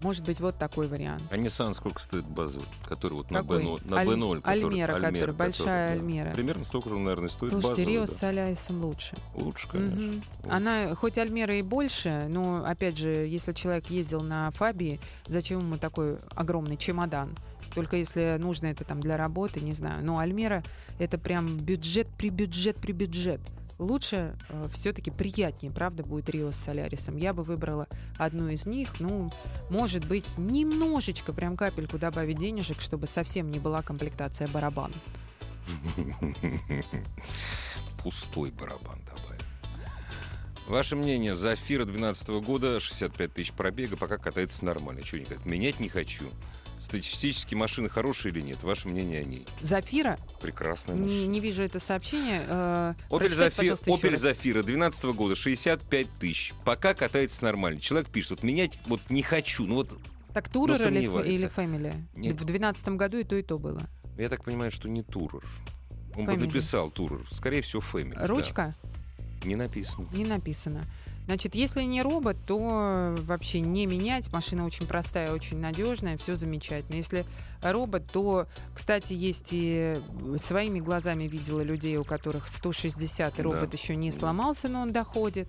Может 0.00 0.24
быть, 0.24 0.38
вот 0.40 0.56
такой 0.56 0.86
вариант. 0.86 1.22
А 1.30 1.36
Nissan 1.36 1.74
сколько 1.74 2.00
стоит 2.00 2.24
базовый, 2.24 2.66
который 2.86 3.14
вот 3.14 3.28
Какой? 3.28 3.62
на 3.62 3.68
B0? 3.68 3.80
На 3.90 3.96
Аль- 3.98 4.06
B0 4.08 4.36
который- 4.42 4.64
Альмера, 4.70 4.94
которая, 4.94 5.32
большая 5.32 5.88
да. 5.88 5.92
Альмера. 5.94 6.30
Примерно 6.32 6.64
столько 6.64 6.90
же, 6.90 6.98
наверное, 6.98 7.28
стоит 7.28 7.50
Слушайте, 7.50 7.68
базовый, 7.68 7.92
Рио 7.92 8.00
да. 8.02 8.06
с 8.06 8.16
Соляйсом 8.16 8.84
лучше. 8.84 9.16
Лучше, 9.34 9.68
конечно. 9.68 10.00
Мгм. 10.00 10.22
Вот. 10.44 10.52
Она, 10.52 10.94
хоть 10.94 11.18
Альмера 11.18 11.56
и 11.56 11.62
больше, 11.62 12.26
но, 12.28 12.64
опять 12.64 12.96
же, 12.96 13.08
если 13.08 13.52
человек 13.52 13.86
ездил 13.90 14.22
на 14.22 14.50
Фабии, 14.52 15.00
зачем 15.26 15.60
ему 15.60 15.78
такой 15.78 16.18
огромный 16.36 16.76
чемодан? 16.76 17.36
Только 17.74 17.96
если 17.96 18.36
нужно 18.38 18.66
это 18.68 18.84
там 18.84 19.00
для 19.00 19.16
работы, 19.16 19.60
не 19.60 19.72
знаю. 19.72 19.98
Но 20.02 20.18
Альмера 20.18 20.62
это 20.98 21.18
прям 21.18 21.56
бюджет 21.58 22.06
при 22.16 22.30
бюджет 22.30 22.76
при 22.76 22.92
бюджет. 22.92 23.40
Лучше 23.78 24.36
все-таки 24.72 25.10
приятнее, 25.10 25.72
правда, 25.72 26.02
будет 26.02 26.28
Рио 26.30 26.50
с 26.50 26.56
Солярисом. 26.56 27.16
Я 27.16 27.32
бы 27.32 27.44
выбрала 27.44 27.86
одну 28.16 28.48
из 28.48 28.66
них. 28.66 28.98
Ну, 28.98 29.32
может 29.70 30.06
быть, 30.06 30.26
немножечко, 30.36 31.32
прям 31.32 31.56
капельку 31.56 31.98
добавить 31.98 32.38
денежек, 32.38 32.80
чтобы 32.80 33.06
совсем 33.06 33.50
не 33.50 33.60
была 33.60 33.82
комплектация 33.82 34.48
барабан. 34.48 34.92
Пустой 38.02 38.50
барабан 38.50 38.98
добавим. 39.04 39.44
Ваше 40.66 40.96
мнение, 40.96 41.34
Зафира 41.34 41.84
12 41.84 42.28
года, 42.42 42.80
65 42.80 43.32
тысяч 43.32 43.52
пробега, 43.52 43.96
пока 43.96 44.18
катается 44.18 44.64
нормально. 44.64 45.02
Чего 45.02 45.20
никак? 45.20 45.46
Менять 45.46 45.80
не 45.80 45.88
хочу. 45.88 46.24
Статистически 46.80 47.54
машины 47.54 47.88
хорошие 47.88 48.32
или 48.32 48.40
нет? 48.40 48.62
Ваше 48.62 48.88
мнение 48.88 49.20
о 49.20 49.24
ней? 49.24 49.46
Зафира? 49.60 50.18
Прекрасная 50.40 50.94
Не, 50.96 51.00
машина. 51.02 51.26
не 51.26 51.40
вижу 51.40 51.62
это 51.62 51.80
сообщение. 51.80 52.44
Э, 52.48 52.94
Opel 53.10 53.18
прочитайте, 53.18 53.74
Зафира, 53.76 53.96
Opel. 53.96 54.16
Зафира 54.16 54.62
12 54.62 55.04
года, 55.06 55.34
65 55.36 56.06
тысяч. 56.18 56.52
Пока 56.64 56.94
катается 56.94 57.42
нормально. 57.44 57.80
Человек 57.80 58.08
пишет, 58.10 58.30
вот 58.30 58.42
менять 58.42 58.78
вот 58.86 59.00
не 59.10 59.22
хочу. 59.22 59.66
Ну 59.66 59.74
вот, 59.76 59.98
Так 60.32 60.48
Турер 60.48 60.76
или, 60.76 60.82
сомневается. 60.82 61.32
или 61.32 61.48
Family? 61.50 61.94
Нет. 62.14 62.34
В 62.36 62.44
2012 62.44 62.88
году 62.90 63.18
и 63.18 63.24
то, 63.24 63.36
и 63.36 63.42
то 63.42 63.58
было. 63.58 63.82
я 64.16 64.28
так 64.28 64.44
понимаю, 64.44 64.70
что 64.72 64.88
не 64.88 65.02
Турер. 65.02 65.44
Он 66.16 66.26
бы 66.26 66.36
написал 66.36 66.90
Турер. 66.90 67.26
Скорее 67.32 67.62
всего, 67.62 67.82
да. 67.82 68.26
Ручка 68.26 68.74
Не 69.44 69.54
написано. 69.56 70.08
не 70.12 70.24
написано. 70.24 70.84
Значит, 71.28 71.54
если 71.54 71.82
не 71.82 72.00
робот, 72.00 72.38
то 72.46 73.14
вообще 73.18 73.60
не 73.60 73.84
менять. 73.84 74.32
Машина 74.32 74.64
очень 74.64 74.86
простая, 74.86 75.30
очень 75.30 75.60
надежная, 75.60 76.16
все 76.16 76.36
замечательно. 76.36 76.96
Если 76.96 77.26
робот, 77.60 78.04
то, 78.10 78.46
кстати, 78.74 79.12
есть 79.12 79.48
и 79.50 80.00
своими 80.42 80.80
глазами 80.80 81.24
видела 81.24 81.60
людей, 81.60 81.98
у 81.98 82.04
которых 82.04 82.48
160, 82.48 83.34
и 83.34 83.36
Да. 83.36 83.42
робот 83.42 83.74
еще 83.74 83.94
не 83.94 84.10
сломался, 84.10 84.68
но 84.68 84.80
он 84.80 84.92
доходит. 84.94 85.48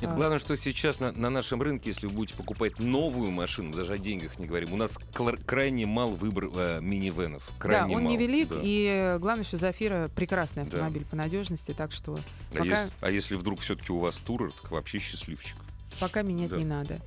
Нет, 0.00 0.10
А. 0.10 0.14
главное, 0.14 0.38
что 0.38 0.56
сейчас 0.56 1.00
на, 1.00 1.12
на 1.12 1.30
нашем 1.30 1.60
рынке, 1.62 1.90
если 1.90 2.06
вы 2.06 2.12
будете 2.12 2.34
покупать 2.36 2.78
новую 2.78 3.30
машину, 3.30 3.74
даже 3.76 3.92
о 3.94 3.98
деньгах 3.98 4.38
не 4.38 4.46
говорим, 4.46 4.72
у 4.72 4.76
нас 4.76 4.98
крайне 5.46 5.86
мал 5.86 6.10
выбор 6.10 6.48
э, 6.54 6.78
минивенов. 6.80 7.42
да, 7.48 7.54
Крайне 7.58 7.96
он 7.96 8.04
мал, 8.04 8.12
невелик, 8.12 8.48
да. 8.48 8.60
и 8.62 8.86
э, 8.90 9.18
главное, 9.18 9.44
что 9.44 9.56
Зафира 9.56 10.08
прекрасный 10.14 10.64
Да. 10.64 10.68
автомобиль 10.70 11.04
по 11.04 11.16
надежности, 11.16 11.72
так 11.72 11.92
что 11.92 12.18
А, 12.52 12.52
пока- 12.58 12.64
если, 12.64 12.92
а 13.00 13.10
если 13.10 13.34
вдруг 13.34 13.60
все-таки 13.60 13.92
у 13.92 13.98
вас 13.98 14.16
турер, 14.16 14.52
так 14.52 14.70
вообще 14.70 14.98
счастливчик. 14.98 15.56
Пока 15.98 16.22
менять 16.22 16.50
Да. 16.50 16.56
не 16.56 16.64
надо. 16.64 17.00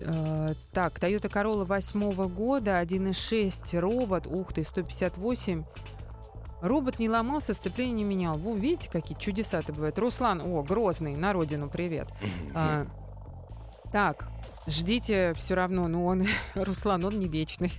Э, 0.00 0.54
Так, 0.72 0.98
Toyota 0.98 1.30
Corolla 1.30 1.64
8 1.64 2.28
года, 2.28 2.80
1.6, 2.80 3.78
робот, 3.78 4.26
ух 4.26 4.52
ты, 4.52 4.64
158. 4.64 5.64
Робот 6.64 6.98
не 6.98 7.10
ломался, 7.10 7.52
сцепление 7.52 7.92
не 7.94 8.04
менял. 8.04 8.38
Во, 8.38 8.54
видите, 8.54 8.88
какие 8.90 9.18
чудеса-то 9.18 9.74
бывают. 9.74 9.98
Руслан, 9.98 10.40
о, 10.40 10.62
Грозный, 10.62 11.14
на 11.14 11.34
родину 11.34 11.68
привет. 11.68 12.08
А, 12.54 12.86
так, 13.92 14.28
ждите 14.66 15.34
все 15.34 15.54
равно, 15.54 15.88
ну 15.88 16.06
он, 16.06 16.26
Руслан, 16.54 17.04
он 17.04 17.18
не 17.18 17.28
вечный. 17.28 17.72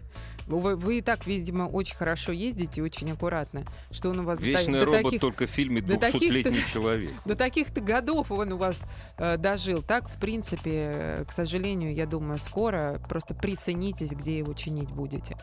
Вы, 0.47 0.75
вы 0.75 0.99
и 0.99 1.01
так, 1.01 1.25
видимо, 1.25 1.63
очень 1.63 1.95
хорошо 1.95 2.31
ездите, 2.31 2.83
очень 2.83 3.11
аккуратно. 3.11 3.63
Что 3.89 4.11
он 4.11 4.19
у 4.19 4.23
вас 4.23 4.37
до 4.37 4.45
Вечный 4.45 4.79
до 4.79 4.85
робот 4.85 5.03
таких- 5.03 5.21
только 5.21 5.47
в 5.47 5.49
фильме 5.49 5.81
до 5.81 5.95
«200-летний 5.95 6.63
человек». 6.71 7.11
до 7.25 7.35
таких-то 7.35 7.81
годов 7.81 8.31
он 8.31 8.53
у 8.53 8.57
вас 8.57 8.79
э, 9.17 9.37
дожил. 9.37 9.81
Так, 9.81 10.07
в 10.07 10.19
принципе, 10.19 10.91
э, 10.93 11.25
к 11.27 11.31
сожалению, 11.31 11.95
я 11.95 12.05
думаю, 12.05 12.37
скоро 12.37 13.01
просто 13.09 13.33
приценитесь, 13.33 14.11
где 14.11 14.37
его 14.37 14.53
чинить 14.53 14.91
будете. 14.91 15.35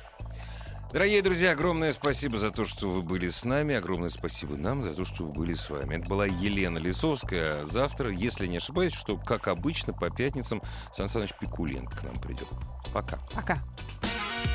Дорогие 0.93 1.23
друзья, 1.23 1.53
огромное 1.53 1.91
спасибо 1.93 2.37
за 2.37 2.51
то, 2.51 2.67
что 2.67 2.87
вы 2.91 3.01
были 3.01 3.31
с 3.31 3.45
нами. 3.45 3.75
Огромное 3.75 4.11
спасибо 4.11 4.59
нам 4.59 4.85
за 4.85 4.95
то, 4.95 5.07
что 5.07 5.25
вы 5.25 5.33
были 5.33 5.55
с 5.55 5.71
вами. 5.71 5.95
Это 5.95 6.07
была 6.07 6.27
Елена 6.27 6.77
Лисовская. 6.77 7.65
Завтра, 7.65 8.11
если 8.11 8.47
не 8.47 8.59
ошибаюсь, 8.59 8.93
что, 8.93 9.17
как 9.17 9.49
обычно, 9.49 9.95
по 9.95 10.11
пятницам 10.11 10.61
Сан 10.95 11.09
Саныч 11.09 11.31
Пикуленко 11.41 11.97
к 11.97 12.03
нам 12.03 12.15
придет. 12.17 12.47
Пока. 12.93 13.19
Пока. 13.35 13.59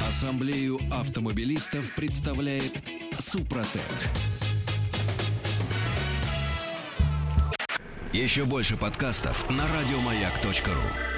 Ассамблею 0.07 0.77
автомобилистов 0.91 1.95
представляет 1.95 2.71
Супротек. 3.17 3.81
Еще 8.13 8.45
больше 8.45 8.77
подкастов 8.77 9.49
на 9.49 9.63
радиомаяк.ру. 9.79 11.16